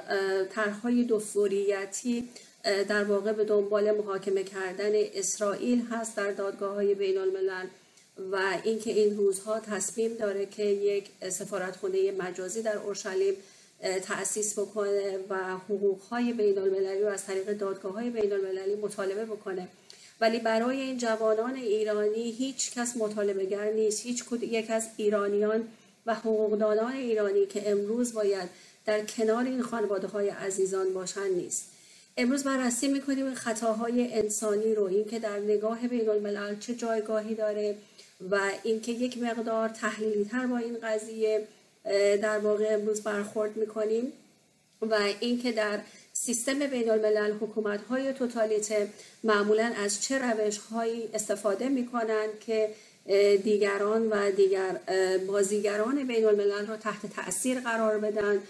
طرحهای 0.56 1.04
دستوریتی 1.04 2.30
در 2.64 3.04
واقع 3.04 3.34
به 3.34 3.44
دنبال 3.44 3.92
محاکمه 3.92 4.44
کردن 4.44 4.92
اسرائیل 4.94 5.82
هست 5.92 6.18
در 6.18 6.32
دادگاه 6.32 6.74
های 6.74 6.96
بین 6.96 7.18
الملل 7.18 7.66
و 8.32 8.58
اینکه 8.64 8.92
این 8.92 9.18
روزها 9.18 9.60
تصمیم 9.60 10.14
داره 10.14 10.46
که 10.46 10.64
یک 10.64 11.10
سفارتخانه 11.30 12.12
مجازی 12.12 12.62
در 12.62 12.78
اورشلیم 12.78 13.34
تأسیس 14.04 14.60
بکنه 14.60 15.20
و 15.30 15.58
حقوقهای 15.58 16.34
بین 16.34 16.58
المللی 16.58 17.02
رو 17.02 17.08
از 17.08 17.26
طریق 17.26 17.54
دادگاه 17.54 17.94
های 17.94 18.10
بین 18.10 18.34
المللی 18.34 18.76
مطالبه 18.76 19.26
بکنه. 19.26 19.68
ولی 20.22 20.40
برای 20.40 20.82
این 20.82 20.98
جوانان 20.98 21.56
ایرانی 21.56 22.32
هیچ 22.32 22.74
کس 22.74 22.98
مطالبه 22.98 23.46
گر 23.46 23.72
نیست. 23.72 24.06
هیچ 24.06 24.24
یک 24.42 24.70
از 24.70 24.88
ایرانیان 24.98 25.68
و 26.06 26.16
حقوقدانان 26.16 26.94
ایرانی 26.94 27.46
که 27.46 27.72
امروز 27.72 28.14
باید 28.14 28.50
در 28.86 29.06
کنار 29.06 29.46
این 29.46 29.62
خانواده 29.62 30.08
های 30.08 30.30
عزیزان 30.30 30.94
باشن 30.94 31.30
نیست. 31.30 31.66
امروز 32.18 32.44
بررسی 32.44 32.88
می‌کنیم 32.88 33.26
این 33.26 33.36
خطاهای 33.36 34.14
انسانی 34.14 34.76
رو. 34.76 34.84
اینکه 34.84 35.20
در 35.20 35.40
نگاه 35.40 35.88
بین 35.88 36.10
الملل 36.10 36.60
چه 36.60 36.76
جایگاهی 36.76 37.36
داره 37.36 37.76
و 38.32 38.52
اینکه 38.64 38.92
یک 38.92 39.18
مقدار 39.18 39.70
تحلیلی 39.70 40.26
تر 40.26 40.48
با 40.48 40.58
این 40.58 40.78
قضیه 40.84 41.48
در 42.22 42.40
واقع 42.40 42.68
امروز 42.70 43.02
برخورد 43.02 43.58
می‌کنیم 43.58 44.14
و 44.82 44.98
اینکه 45.20 45.52
در 45.52 45.80
سیستم 46.14 46.60
بین 46.68 46.90
الملل 46.90 47.34
حکومت 47.34 47.84
های 47.84 48.14
توتالیته 48.14 48.90
معمولا 49.24 49.74
از 49.78 50.04
چه 50.04 50.18
روش 50.18 50.58
هایی 50.58 51.10
استفاده 51.14 51.70
می‌کنند 51.70 52.40
که 52.40 52.70
دیگران 53.44 54.10
و 54.10 54.32
دیگر 54.32 54.80
بازیگران 55.28 56.08
بین 56.08 56.26
الملل 56.26 56.66
را 56.68 56.78
تحت 56.78 57.06
تاثیر 57.16 57.60
قرار 57.60 57.98
بدن 57.98 58.42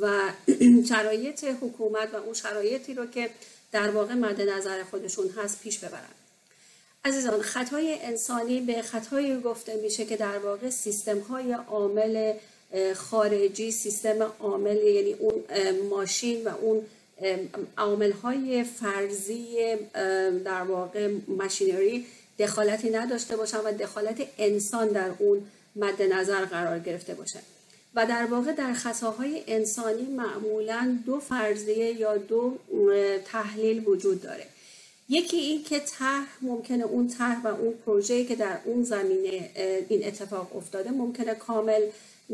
و 0.00 0.20
شرایط 0.88 1.44
حکومت 1.44 2.14
و 2.14 2.16
اون 2.16 2.34
شرایطی 2.34 2.94
رو 2.94 3.06
که 3.06 3.30
در 3.72 3.90
واقع 3.90 4.14
مد 4.14 4.40
نظر 4.40 4.82
خودشون 4.82 5.28
هست 5.28 5.62
پیش 5.62 5.78
ببرن. 5.78 6.17
عزیزان 7.04 7.42
خطای 7.42 7.98
انسانی 8.02 8.60
به 8.60 8.82
خطایی 8.82 9.40
گفته 9.40 9.76
میشه 9.82 10.04
که 10.04 10.16
در 10.16 10.38
واقع 10.38 10.70
سیستم 10.70 11.18
های 11.18 11.52
عامل 11.52 12.34
خارجی 12.94 13.70
سیستم 13.70 14.22
عامل 14.40 14.76
یعنی 14.76 15.12
اون 15.12 15.44
ماشین 15.90 16.44
و 16.44 16.50
اون 16.60 16.86
عامل 17.76 18.12
های 18.12 18.64
فرضی 18.64 19.56
در 20.44 20.62
واقع 20.62 21.10
ماشینری 21.28 22.06
دخالتی 22.38 22.90
نداشته 22.90 23.36
باشن 23.36 23.58
و 23.58 23.72
دخالت 23.72 24.22
انسان 24.38 24.88
در 24.88 25.10
اون 25.18 25.42
مد 25.76 26.02
نظر 26.02 26.44
قرار 26.44 26.78
گرفته 26.78 27.14
باشه. 27.14 27.38
و 27.94 28.06
در 28.06 28.24
واقع 28.24 28.52
در 28.52 28.72
خطاهای 28.72 29.44
انسانی 29.46 30.02
معمولا 30.02 30.98
دو 31.06 31.20
فرضیه 31.20 31.92
یا 31.92 32.16
دو 32.16 32.58
تحلیل 33.24 33.88
وجود 33.88 34.22
داره. 34.22 34.46
یکی 35.08 35.36
این 35.36 35.64
که 35.64 35.80
طرح 35.80 36.26
ممکنه 36.40 36.84
اون 36.84 37.08
طرح 37.08 37.42
و 37.42 37.46
اون 37.46 37.74
پروژه‌ای 37.86 38.24
که 38.26 38.36
در 38.36 38.58
اون 38.64 38.82
زمینه 38.82 39.50
این 39.88 40.06
اتفاق 40.06 40.56
افتاده 40.56 40.90
ممکنه 40.90 41.34
کامل 41.34 41.82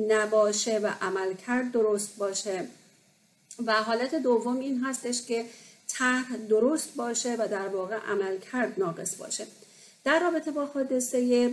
نباشه 0.09 0.79
و 0.79 0.91
عملکرد 1.01 1.73
درست 1.73 2.17
باشه. 2.17 2.67
و 3.67 3.73
حالت 3.73 4.15
دوم 4.15 4.59
این 4.59 4.81
هستش 4.85 5.23
که 5.23 5.45
طرح 5.89 6.37
درست 6.37 6.95
باشه 6.97 7.35
و 7.39 7.49
در 7.49 7.69
واقع 7.69 7.97
عملکرد 7.97 8.75
ناقص 8.79 9.17
باشه. 9.17 9.47
در 10.05 10.21
رابطه 10.21 10.51
با 10.51 10.65
حادثه 10.67 11.51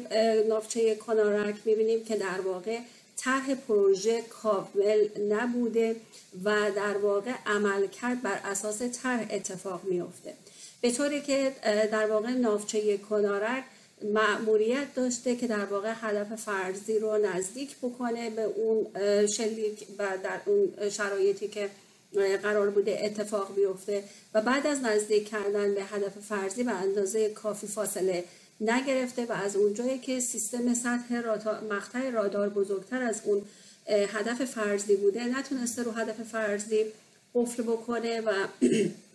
نافچه 0.49 0.95
کنارک 0.95 1.55
می‌بینیم 1.65 2.03
که 2.03 2.17
در 2.17 2.41
واقع 2.41 2.79
طرح 3.17 3.55
پروژه 3.55 4.21
کامل 4.21 5.07
نبوده 5.29 5.95
و 6.43 6.71
در 6.75 6.97
واقع 6.97 7.33
عملکرد 7.45 8.21
بر 8.21 8.39
اساس 8.45 8.81
طرح 8.81 9.27
اتفاق 9.31 9.83
میافته. 9.83 10.33
به 10.81 10.91
طوری 10.91 11.21
که 11.21 11.55
در 11.91 12.07
واقع 12.07 12.29
نافچه 12.29 12.97
کنارک 12.97 13.63
معموریت 14.03 14.95
داشته 14.95 15.35
که 15.35 15.47
در 15.47 15.65
واقع 15.65 15.93
هدف 15.95 16.35
فرضی 16.35 16.99
رو 16.99 17.17
نزدیک 17.17 17.77
بکنه 17.77 18.29
به 18.29 18.41
اون 18.43 18.87
شلیک 19.27 19.87
و 19.99 20.07
در 20.23 20.39
اون 20.45 20.89
شرایطی 20.89 21.47
که 21.47 21.69
قرار 22.43 22.69
بوده 22.69 22.99
اتفاق 23.03 23.55
بیفته 23.55 24.03
و 24.33 24.41
بعد 24.41 24.67
از 24.67 24.81
نزدیک 24.81 25.29
کردن 25.29 25.73
به 25.73 25.83
هدف 25.83 26.19
فرضی 26.29 26.63
و 26.63 26.69
اندازه 26.69 27.29
کافی 27.29 27.67
فاصله 27.67 28.23
نگرفته 28.61 29.25
و 29.25 29.31
از 29.31 29.55
اونجایی 29.55 29.99
که 29.99 30.19
سیستم 30.19 30.73
سطح 30.73 31.15
مقطع 31.69 32.09
رادار 32.09 32.49
بزرگتر 32.49 33.01
از 33.01 33.21
اون 33.25 33.41
هدف 33.87 34.45
فرضی 34.45 34.95
بوده 34.95 35.39
نتونسته 35.39 35.83
رو 35.83 35.91
هدف 35.91 36.23
فرضی 36.23 36.85
قفل 37.35 37.63
بکنه 37.63 38.21
و 38.21 38.31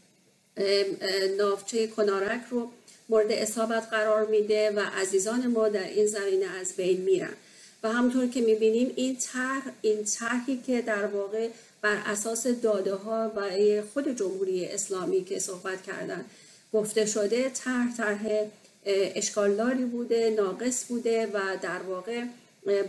نافچه 1.39 1.87
کنارک 1.87 2.41
رو 2.51 2.71
مورد 3.09 3.33
اصابت 3.33 3.89
قرار 3.91 4.27
میده 4.27 4.71
و 4.71 4.81
عزیزان 4.81 5.47
ما 5.47 5.69
در 5.69 5.89
این 5.89 6.07
زمینه 6.07 6.47
از 6.61 6.77
بین 6.77 7.01
میرن. 7.01 7.35
و 7.83 7.93
همونطور 7.93 8.27
که 8.27 8.41
می‌بینیم 8.41 8.93
این 8.97 9.17
طرح 9.17 9.63
این 9.83 10.05
طرحی 10.05 10.63
که 10.67 10.83
در 10.83 11.07
واقع 11.07 11.49
بر 11.83 12.03
اساس 12.07 12.47
داده 12.47 12.95
ها 12.95 13.33
و 13.37 13.51
خود 13.95 14.17
جمهوری 14.17 14.65
اسلامی 14.65 15.25
که 15.25 15.39
صحبت 15.39 15.83
کردن 15.83 16.25
گفته 16.73 17.07
شده 17.07 17.51
طرح 17.51 17.97
طرح 17.97 18.47
اشکالداری 18.87 19.85
بوده 19.85 20.31
ناقص 20.31 20.85
بوده 20.89 21.27
و 21.27 21.41
در 21.63 21.83
واقع 21.83 22.25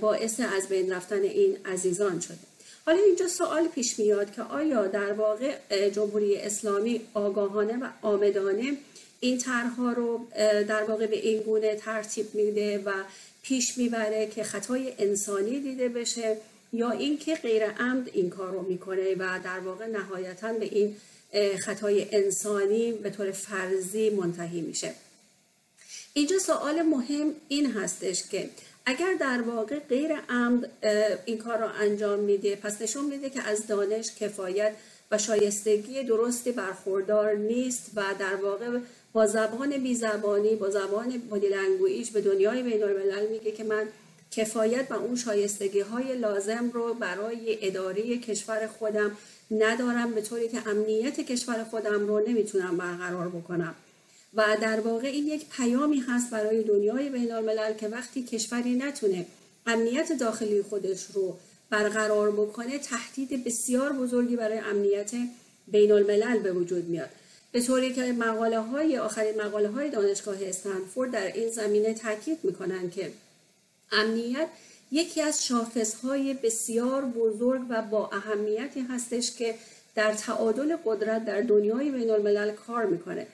باعث 0.01 0.39
از 0.39 0.68
بین 0.70 0.93
رفتن 0.93 1.22
این 1.22 1.57
عزیزان 1.65 2.20
شده. 2.20 2.38
حالا 2.88 2.99
اینجا 2.99 3.27
سوال 3.27 3.67
پیش 3.67 3.99
میاد 3.99 4.31
که 4.31 4.41
آیا 4.41 4.88
در 4.88 5.13
واقع 5.13 5.55
جمهوری 5.89 6.38
اسلامی 6.38 7.01
آگاهانه 7.13 7.77
و 7.77 7.88
آمدانه 8.01 8.77
این 9.19 9.38
طرحها 9.38 9.91
رو 9.91 10.27
در 10.67 10.83
واقع 10.83 11.07
به 11.07 11.15
این 11.15 11.41
گونه 11.41 11.75
ترتیب 11.75 12.35
میده 12.35 12.77
و 12.85 12.91
پیش 13.41 13.77
می‌بره 13.77 14.27
که 14.27 14.43
خطای 14.43 14.93
انسانی 14.99 15.59
دیده 15.59 15.89
بشه 15.89 16.38
یا 16.73 16.91
اینکه 16.91 17.35
غیر 17.35 17.71
عمد 17.71 18.09
این 18.13 18.29
کار 18.29 18.51
رو 18.51 18.61
می‌کنه 18.61 19.15
و 19.15 19.39
در 19.43 19.59
واقع 19.59 19.85
نهایتا 19.85 20.53
به 20.53 20.65
این 20.65 20.95
خطای 21.59 22.07
انسانی 22.11 22.91
به 22.91 23.09
طور 23.09 23.31
فرضی 23.31 24.09
منتهی 24.09 24.61
میشه. 24.61 24.93
اینجا 26.13 26.39
سوال 26.39 26.81
مهم 26.81 27.33
این 27.47 27.71
هستش 27.71 28.23
که 28.31 28.49
اگر 28.89 29.13
در 29.13 29.41
واقع 29.41 29.79
غیر 29.79 30.11
عمد 30.29 30.71
این 31.25 31.38
کار 31.38 31.57
رو 31.57 31.67
انجام 31.79 32.19
میده 32.19 32.55
پس 32.55 32.81
نشون 32.81 33.05
میده 33.05 33.29
که 33.29 33.41
از 33.41 33.67
دانش 33.67 34.15
کفایت 34.15 34.75
و 35.11 35.17
شایستگی 35.17 36.03
درستی 36.03 36.51
برخوردار 36.51 37.33
نیست 37.35 37.91
و 37.95 38.03
در 38.19 38.35
واقع 38.35 38.79
با 39.13 39.27
زبان 39.27 39.77
بی 39.77 39.95
زبانی 39.95 40.55
با 40.55 40.69
زبان 40.69 41.21
body 41.29 41.47
language 41.47 42.09
به 42.09 42.21
دنیای 42.21 42.63
بین 42.63 42.83
میگه 43.31 43.51
که 43.51 43.63
من 43.63 43.88
کفایت 44.31 44.88
و 44.91 44.93
اون 44.93 45.15
شایستگی 45.15 45.79
های 45.79 46.15
لازم 46.15 46.71
رو 46.73 46.93
برای 46.93 47.67
اداره 47.67 48.17
کشور 48.17 48.67
خودم 48.67 49.11
ندارم 49.51 50.11
به 50.11 50.21
طوری 50.21 50.49
که 50.49 50.67
امنیت 50.67 51.19
کشور 51.19 51.63
خودم 51.63 52.07
رو 52.07 52.29
نمی‌تونم 52.29 52.77
برقرار 52.77 53.29
بکنم. 53.29 53.75
و 54.38 54.57
در 54.61 54.79
واقع 54.79 55.07
این 55.07 55.27
یک 55.27 55.45
پیامی 55.49 55.99
هست 55.99 56.29
برای 56.29 56.63
دنیای 56.63 57.09
بین 57.09 57.31
الملل 57.31 57.73
که 57.73 57.88
وقتی 57.88 58.23
کشوری 58.23 58.75
نتونه 58.75 59.25
امنیت 59.65 60.11
داخلی 60.19 60.61
خودش 60.61 61.05
رو 61.13 61.38
برقرار 61.69 62.31
بکنه 62.31 62.79
تهدید 62.79 63.43
بسیار 63.43 63.93
بزرگی 63.93 64.35
برای 64.35 64.57
امنیت 64.57 65.11
بین 65.67 65.91
الملل 65.91 66.39
به 66.39 66.53
وجود 66.53 66.85
میاد. 66.89 67.09
به 67.51 67.61
طوری 67.61 67.93
که 67.93 68.01
مقاله 68.01 68.59
های 68.59 68.97
آخرین 68.97 69.41
مقاله 69.41 69.69
های 69.69 69.89
دانشگاه 69.89 70.38
استنفورد 70.41 71.11
در 71.11 71.31
این 71.31 71.49
زمینه 71.49 71.93
تاکید 71.93 72.38
می‌کنن 72.43 72.89
که 72.89 73.11
امنیت 73.91 74.47
یکی 74.91 75.21
از 75.21 75.45
شاخص 75.45 75.95
های 75.95 76.33
بسیار 76.33 77.05
بزرگ 77.05 77.61
و 77.69 77.81
با 77.81 78.09
اهمیتی 78.13 78.81
هستش 78.81 79.35
که 79.35 79.55
در 79.95 80.13
تعادل 80.13 80.75
قدرت 80.85 81.25
در 81.25 81.41
دنیای 81.41 81.91
بین 81.91 82.09
الملل 82.09 82.51
کار 82.51 82.85
می‌کنه. 82.85 83.27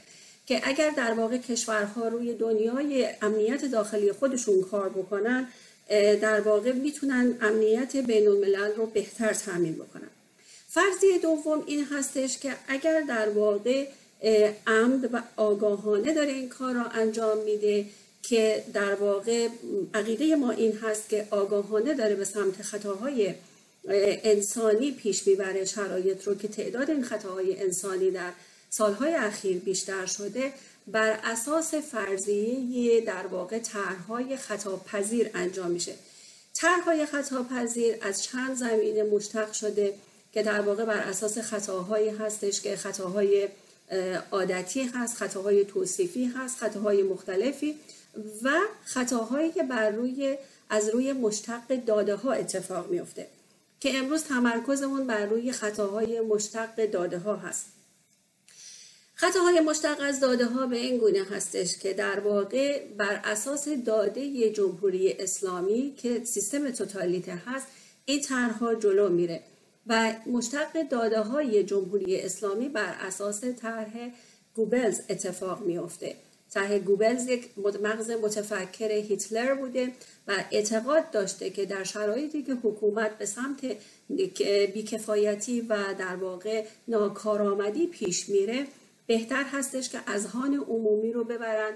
که 0.45 0.61
اگر 0.63 0.89
در 0.89 1.13
واقع 1.13 1.37
کشورها 1.37 2.07
روی 2.07 2.33
دنیای 2.33 3.09
امنیت 3.21 3.65
داخلی 3.65 4.11
خودشون 4.11 4.61
کار 4.61 4.89
بکنن 4.89 5.47
در 6.21 6.41
واقع 6.41 6.71
می‌تونن 6.71 7.37
امنیت 7.41 7.97
بین 7.97 8.27
الملل 8.27 8.71
رو 8.75 8.85
بهتر 8.85 9.33
تامین 9.33 9.75
بکنن. 9.75 10.09
فرضیه 10.67 11.19
دوم 11.19 11.63
این 11.65 11.85
هستش 11.85 12.37
که 12.37 12.53
اگر 12.67 13.01
در 13.01 13.29
واقع 13.29 13.85
عمد 14.67 15.13
و 15.13 15.21
آگاهانه 15.37 16.13
داره 16.13 16.31
این 16.31 16.49
کار 16.49 16.73
را 16.73 16.83
انجام 16.83 17.37
میده 17.37 17.85
که 18.23 18.63
در 18.73 18.95
واقع 18.95 19.47
عقیده 19.93 20.35
ما 20.35 20.51
این 20.51 20.71
هست 20.71 21.09
که 21.09 21.27
آگاهانه 21.31 21.93
داره 21.93 22.15
به 22.15 22.25
سمت 22.25 22.61
خطاهای 22.61 23.33
انسانی 24.23 24.91
پیش 24.91 25.27
می‌بره 25.27 25.65
شرایط 25.65 26.23
رو 26.23 26.35
که 26.35 26.47
تعداد 26.47 26.89
این 26.89 27.03
خطاهای 27.03 27.61
انسانی 27.61 28.11
در 28.11 28.31
سالهای 28.73 29.13
اخیر 29.13 29.59
بیشتر 29.59 30.05
شده 30.05 30.53
بر 30.87 31.19
اساس 31.23 31.73
فرضیه 31.73 33.01
در 33.01 33.27
واقع 33.27 33.59
طرحهای 33.59 34.37
خطاپذیر 34.37 35.29
انجام 35.33 35.71
میشه. 35.71 35.95
طرحهای 36.53 37.05
خطاپذیر 37.05 37.95
از 38.01 38.23
چند 38.23 38.55
زمینه 38.55 39.03
مشتق 39.03 39.51
شده 39.51 39.93
که 40.31 40.43
در 40.43 40.61
واقع 40.61 40.85
بر 40.85 40.97
اساس 40.97 41.37
خطاهایی 41.37 42.09
هستش 42.09 42.61
که 42.61 42.75
خطاهای 42.75 43.47
عادتی 44.31 44.83
هست 44.83 45.17
خطاهای 45.17 45.65
توصیفی 45.65 46.25
هست 46.25 46.57
خطاهای 46.57 47.03
مختلفی 47.03 47.75
و 48.43 48.49
خطاهایی 48.85 49.51
که 49.51 49.63
بر 49.63 49.89
روی 49.89 50.37
از 50.69 50.89
روی 50.89 51.13
مشتق 51.13 51.85
داده 51.85 52.15
ها 52.15 52.31
اتفاق 52.31 52.91
میفته 52.91 53.27
که 53.79 53.97
امروز 53.97 54.23
تمرکزمون 54.23 55.07
بر 55.07 55.25
روی 55.25 55.51
خطاهای 55.51 56.21
مشتق 56.21 56.85
داده 56.85 57.17
ها 57.17 57.35
هست. 57.35 57.65
خطاهای 59.23 59.59
مشتق 59.59 59.97
از 60.01 60.19
داده 60.19 60.45
ها 60.45 60.67
به 60.67 60.77
این 60.77 60.97
گونه 60.97 61.23
هستش 61.23 61.77
که 61.77 61.93
در 61.93 62.19
واقع 62.19 62.85
بر 62.97 63.21
اساس 63.23 63.67
داده 63.85 64.49
جمهوری 64.49 65.11
اسلامی 65.11 65.93
که 65.97 66.21
سیستم 66.23 66.71
توتالیته 66.71 67.41
هست 67.45 67.67
این 68.05 68.21
طرحها 68.21 68.75
جلو 68.75 69.09
میره. 69.09 69.43
و 69.87 70.13
مشتق 70.25 70.89
داده 70.89 71.21
های 71.21 71.63
جمهوری 71.63 72.21
اسلامی 72.21 72.69
بر 72.69 72.95
اساس 72.99 73.43
طرح 73.43 74.11
گوبلز 74.55 74.99
اتفاق 75.09 75.61
میافته. 75.61 76.15
طرح 76.51 76.79
گوبلز 76.79 77.27
یک 77.27 77.49
مغز 77.81 78.11
متفکر 78.11 78.91
هیتلر 78.91 79.53
بوده 79.53 79.91
و 80.27 80.43
اعتقاد 80.51 81.11
داشته 81.11 81.49
که 81.49 81.65
در 81.65 81.83
شرایطی 81.83 82.43
که 82.43 82.53
حکومت 82.53 83.17
به 83.17 83.25
سمت 83.25 83.65
بیکفایتی 84.73 85.61
و 85.61 85.77
در 85.99 86.15
واقع 86.15 86.65
ناکارآمدی 86.87 87.87
پیش 87.87 88.29
میره 88.29 88.65
بهتر 89.07 89.43
هستش 89.43 89.89
که 89.89 89.99
اذهان 90.07 90.53
عمومی 90.55 91.11
رو 91.13 91.23
ببرن 91.23 91.73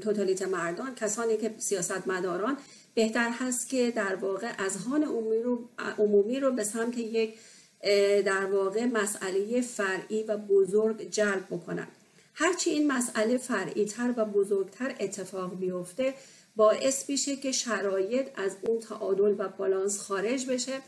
توتالیت 0.00 0.42
مردان 0.42 0.94
کسانی 0.94 1.36
که 1.36 1.54
سیاست 1.58 2.08
مداران 2.08 2.56
بهتر 2.94 3.30
هست 3.30 3.68
که 3.68 3.90
در 3.90 4.14
واقع 4.14 4.52
اذهان 4.58 5.04
عمومی 5.04 5.42
رو, 5.42 5.68
عمومی 5.98 6.40
رو 6.40 6.50
به 6.52 6.64
سمت 6.64 6.98
یک 6.98 7.34
در 8.24 8.44
واقع 8.44 8.84
مسئله 8.84 9.60
فرعی 9.60 10.22
و 10.22 10.36
بزرگ 10.36 11.10
جلب 11.10 11.46
بکنن. 11.50 11.88
هرچی 12.34 12.70
این 12.70 12.92
مسئله 12.92 13.38
فرعی 13.38 13.84
تر 13.84 14.14
و 14.16 14.24
بزرگتر 14.24 14.94
اتفاق 15.00 15.58
بیفته 15.58 16.14
باعث 16.56 17.10
میشه 17.10 17.36
که 17.36 17.52
شرایط 17.52 18.26
از 18.36 18.56
اون 18.62 18.80
تعادل 18.80 19.34
و 19.38 19.48
بالانس 19.48 19.98
خارج 20.00 20.46
بشه 20.46 20.80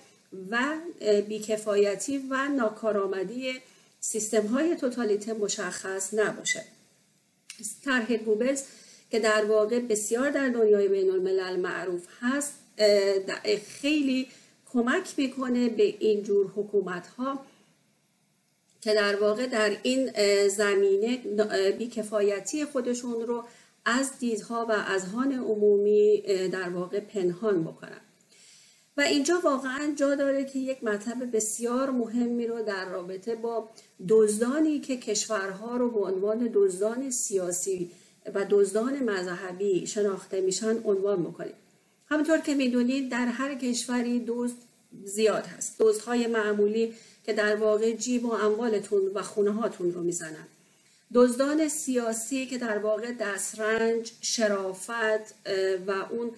و 0.51 0.59
بیکفایتی 1.29 2.19
و 2.31 2.49
ناکارآمدی 2.49 3.61
سیستم 4.09 4.47
های 4.47 4.77
توتالیته 4.77 5.33
مشخص 5.33 6.15
نباشه. 6.15 6.65
طرح 7.85 8.17
گوبلز 8.17 8.63
که 9.11 9.19
در 9.19 9.45
واقع 9.45 9.81
بسیار 9.81 10.31
در 10.31 10.49
دنیای 10.49 10.89
بین 10.89 11.11
الملل 11.11 11.57
معروف 11.57 12.07
هست 12.21 12.53
خیلی 13.67 14.29
کمک 14.73 15.15
می‌کنه 15.17 15.69
به 15.69 15.83
این 15.83 16.23
جور 16.23 16.53
حکومت 16.57 17.07
ها 17.07 17.47
که 18.81 18.95
در 18.95 19.17
واقع 19.17 19.47
در 19.47 19.77
این 19.83 20.11
زمینه 20.49 21.17
بیکفایتی 21.79 22.65
خودشون 22.65 23.27
رو 23.27 23.45
از 23.85 24.19
دیدها 24.19 24.67
و 24.69 24.73
اذهان 24.73 25.33
عمومی 25.33 26.23
در 26.53 26.69
واقع 26.69 27.01
پنهان 27.01 27.65
بکنن. 27.65 28.01
و 28.97 29.01
اینجا 29.01 29.41
واقعا 29.45 29.93
جا 29.97 30.15
داره 30.15 30.45
که 30.45 30.59
یک 30.59 30.85
مطلب 30.85 31.37
بسیار 31.37 31.91
مهمی 31.91 32.47
رو 32.47 32.63
در 32.63 32.89
رابطه 32.89 33.35
با 33.35 33.69
دزدانی 34.09 34.81
که 34.81 34.97
کشورها 34.97 35.77
رو 35.77 35.91
به 35.91 36.01
عنوان 36.01 36.51
دزدان 36.55 37.11
سیاسی 37.11 37.91
و 38.35 38.47
دزدان 38.51 38.99
مذهبی 38.99 39.87
شناخته 39.87 40.41
میشن 40.41 40.77
عنوان 40.85 41.21
می‌کنیم 41.21 41.55
همونطور 42.09 42.39
که 42.39 42.55
می‌دونید 42.55 43.11
در 43.11 43.27
هر 43.27 43.55
کشوری 43.55 44.25
دزد 44.27 44.57
زیاد 45.05 45.47
هست. 45.47 45.77
دزدهای 45.79 46.27
معمولی 46.27 46.95
که 47.27 47.33
در 47.33 47.57
واقع 47.57 47.93
جیب 47.93 48.25
و 48.25 48.33
اموالتون 48.33 49.03
و 49.15 49.23
خونه 49.23 49.51
هاتون 49.51 49.93
رو 49.93 50.03
می‌زنن. 50.03 50.47
دزدان 51.15 51.69
سیاسی 51.69 52.47
که 52.47 52.59
در 52.59 52.79
واقع 52.79 53.13
دسترنج 53.13 54.13
شرافت 54.21 55.35
و 55.87 55.91
اون 56.11 56.31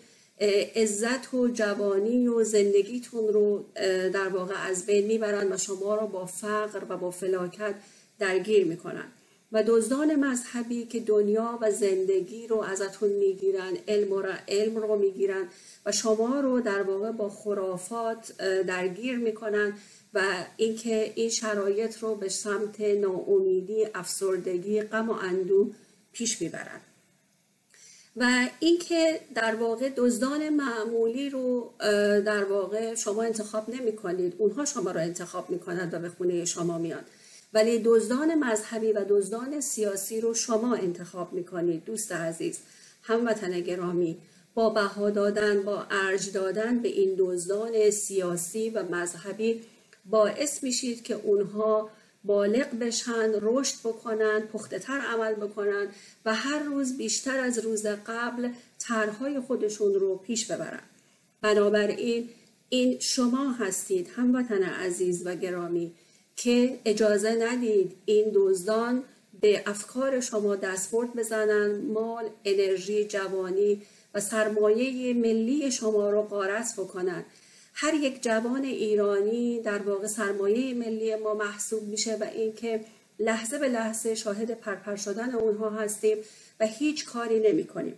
عزت 0.76 1.34
و 1.34 1.48
جوانی 1.48 2.28
و 2.28 2.44
زندگیتون 2.44 3.28
رو 3.28 3.64
در 4.12 4.28
واقع 4.28 4.66
از 4.66 4.86
بین 4.86 5.06
می‌برن 5.06 5.52
و 5.52 5.56
شما 5.56 5.94
رو 5.94 6.06
با 6.06 6.26
فقر 6.26 6.82
و 6.88 6.96
با 6.96 7.10
فلاکت 7.10 7.74
درگیر 8.18 8.64
می‌کنن. 8.66 9.04
و 9.52 9.64
دزدان 9.66 10.14
مذهبی 10.14 10.86
که 10.86 11.00
دنیا 11.00 11.58
و 11.62 11.70
زندگی 11.70 12.46
رو 12.46 12.56
ازتون 12.56 13.08
می‌گیرن 13.08 13.76
علم 13.88 14.14
رو, 14.14 14.32
علم 14.48 14.76
رو 14.76 14.96
می‌گیرن 14.96 15.48
و 15.86 15.92
شما 15.92 16.40
رو 16.40 16.60
در 16.60 16.82
واقع 16.82 17.10
با 17.10 17.28
خرافات 17.28 18.42
درگیر 18.66 19.16
می‌کنن 19.16 19.72
و 20.14 20.44
اینکه 20.56 21.12
این 21.14 21.30
شرایط 21.30 21.98
رو 21.98 22.14
به 22.14 22.28
سمت 22.28 22.80
ناامیدی 22.80 23.86
افسردگی 23.94 24.80
غم 24.80 25.10
و 25.10 25.12
اندو 25.12 25.70
پیش 26.12 26.42
می‌برن. 26.42 26.80
و 28.20 28.48
اینکه 28.60 29.20
در 29.34 29.54
واقع 29.54 29.90
دزدان 29.96 30.48
معمولی 30.48 31.30
رو 31.30 31.72
در 32.26 32.44
واقع 32.44 32.94
شما 32.94 33.22
انتخاب 33.22 33.70
نمی 33.70 33.96
کنید 33.96 34.34
اونها 34.38 34.64
شما 34.64 34.90
رو 34.90 35.00
انتخاب 35.00 35.50
می 35.50 35.58
کنند 35.58 35.94
و 35.94 35.98
به 35.98 36.08
خونه 36.08 36.44
شما 36.44 36.78
میان. 36.78 37.02
ولی 37.52 37.82
دزدان 37.84 38.34
مذهبی 38.34 38.92
و 38.92 39.04
دزدان 39.08 39.60
سیاسی 39.60 40.20
رو 40.20 40.34
شما 40.34 40.74
انتخاب 40.74 41.32
می 41.32 41.44
کنید 41.44 41.84
دوست 41.84 42.12
عزیز. 42.12 42.58
هموطن 43.02 43.60
گرامی 43.60 44.18
با 44.54 44.70
بها 44.70 45.10
دادن 45.10 45.62
با 45.62 45.86
ارج 45.90 46.32
دادن 46.32 46.78
به 46.78 46.88
این 46.88 47.14
دزدان 47.18 47.90
سیاسی 47.90 48.70
و 48.70 48.82
مذهبی 48.82 49.62
باعث 50.10 50.62
میشید 50.62 51.02
که 51.02 51.14
اونها 51.14 51.90
بالغ 52.24 52.78
بشن 52.80 53.32
رشد 53.42 53.74
بکنن 53.84 54.40
پخته 54.40 54.78
تر 54.78 55.00
عمل 55.00 55.34
بکنن 55.34 55.88
و 56.24 56.34
هر 56.34 56.58
روز 56.58 56.96
بیشتر 56.96 57.40
از 57.40 57.58
روز 57.58 57.86
قبل 57.86 58.48
طرحهای 58.78 59.40
خودشون 59.40 59.94
رو 59.94 60.16
پیش 60.16 60.46
ببرن. 60.46 60.82
بنابراین 61.42 62.28
این 62.68 62.98
شما 62.98 63.52
هستید 63.52 64.08
هموطن 64.16 64.62
عزیز 64.62 65.26
و 65.26 65.34
گرامی 65.34 65.94
که 66.36 66.80
اجازه 66.84 67.30
ندید 67.30 67.92
این 68.04 68.32
دزدان 68.34 69.02
به 69.40 69.62
افکار 69.66 70.20
شما 70.20 70.56
دستبرد 70.56 71.14
بزنن 71.14 71.80
مال 71.80 72.24
انرژی 72.44 73.04
جوانی 73.04 73.82
و 74.14 74.20
سرمایه 74.20 75.14
ملی 75.14 75.70
شما 75.70 76.10
رو 76.10 76.22
غارت 76.22 76.74
بکنن. 76.78 77.24
هر 77.80 77.94
یک 77.94 78.22
جوان 78.22 78.64
ایرانی 78.64 79.62
در 79.62 79.78
واقع 79.78 80.06
سرمایه 80.06 80.74
ملی 80.74 81.16
ما 81.16 81.34
محسوب 81.34 81.82
میشه 81.82 82.16
و 82.16 82.24
اینکه 82.34 82.84
لحظه 83.18 83.58
به 83.58 83.68
لحظه 83.68 84.14
شاهد 84.14 84.50
پرپر 84.50 84.96
شدن 84.96 85.34
اونها 85.34 85.70
هستیم 85.70 86.18
و 86.60 86.66
هیچ 86.66 87.06
کاری 87.06 87.40
نمی 87.40 87.66
کنیم. 87.66 87.94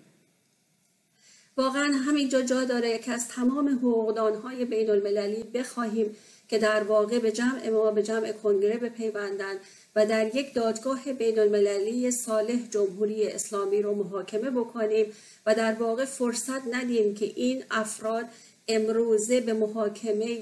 واقعا 1.57 1.93
همینجا 1.93 2.43
جا 2.43 2.65
داره 2.65 2.99
که 2.99 3.13
از 3.13 3.29
تمام 3.29 3.69
حقوقدانهای 3.69 4.65
بین 4.65 4.91
المللی 4.91 5.43
بخواهیم 5.43 6.17
که 6.49 6.59
در 6.59 6.83
واقع 6.83 7.19
به 7.19 7.33
جمع 7.33 7.69
ما 7.69 7.91
به 7.91 8.03
جمع 8.03 8.33
کنگره 8.33 8.77
بپیوندن 8.77 9.55
و 9.97 10.07
در 10.07 10.37
یک 10.37 10.55
دادگاه 10.55 11.13
بین 11.13 11.39
المللی 11.39 12.11
صالح 12.11 12.69
جمهوری 12.71 13.29
اسلامی 13.29 13.83
رو 13.83 13.95
محاکمه 13.95 14.51
بکنیم 14.51 15.13
و 15.47 15.55
در 15.55 15.75
واقع 15.75 16.05
فرصت 16.05 16.75
ندیم 16.75 17.15
که 17.15 17.25
این 17.25 17.65
افراد 17.71 18.25
امروزه 18.71 19.41
به 19.41 19.53
محاکمه 19.53 20.39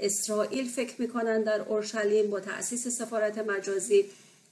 اسرائیل 0.00 0.68
فکر 0.68 1.00
می‌کنن 1.00 1.42
در 1.42 1.60
اورشلیم 1.60 2.30
با 2.30 2.40
تأسیس 2.40 2.88
سفارت 2.88 3.38
مجازی 3.38 4.04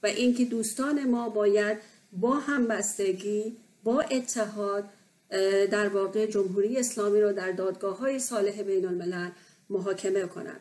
و 0.03 0.07
اینکه 0.07 0.45
دوستان 0.45 1.05
ما 1.05 1.29
باید 1.29 1.79
با 2.13 2.35
همبستگی 2.35 3.57
با 3.85 4.01
اتحاد 4.01 4.85
در 5.71 5.89
واقع 5.89 6.27
جمهوری 6.27 6.77
اسلامی 6.77 7.21
رو 7.21 7.33
در 7.33 7.53
دادگاه 7.53 7.99
های 7.99 8.19
صالح 8.19 8.63
بین 8.63 8.87
الملل 8.87 9.31
محاکمه 9.71 10.27
کنند. 10.27 10.61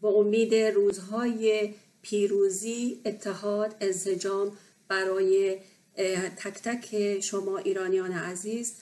با 0.00 0.08
امید 0.08 0.54
روزهای 0.54 1.74
پیروزی 2.02 3.00
اتحاد 3.06 3.76
انسجام 3.80 4.52
برای 4.88 5.58
تک 6.36 6.62
تک 6.62 7.20
شما 7.20 7.58
ایرانیان 7.58 8.12
عزیز 8.12 8.74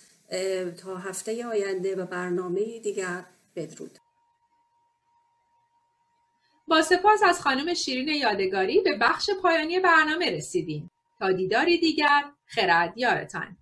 تا 0.82 0.96
هفته 0.96 1.46
آینده 1.46 1.96
و 1.96 2.06
برنامه 2.06 2.78
دیگر 2.80 3.24
بدرود. 3.56 3.98
با 6.68 6.82
سپاس 6.82 7.22
از 7.24 7.40
خانم 7.40 7.74
شیرین 7.74 8.08
یادگاری 8.08 8.80
به 8.80 8.98
بخش 8.98 9.30
پایانی 9.42 9.80
برنامه 9.80 10.30
رسیدیم. 10.30 10.90
تا 11.18 11.32
دیداری 11.32 11.78
دیگر 11.78 12.24
خرد 12.46 12.98
یارتان. 12.98 13.56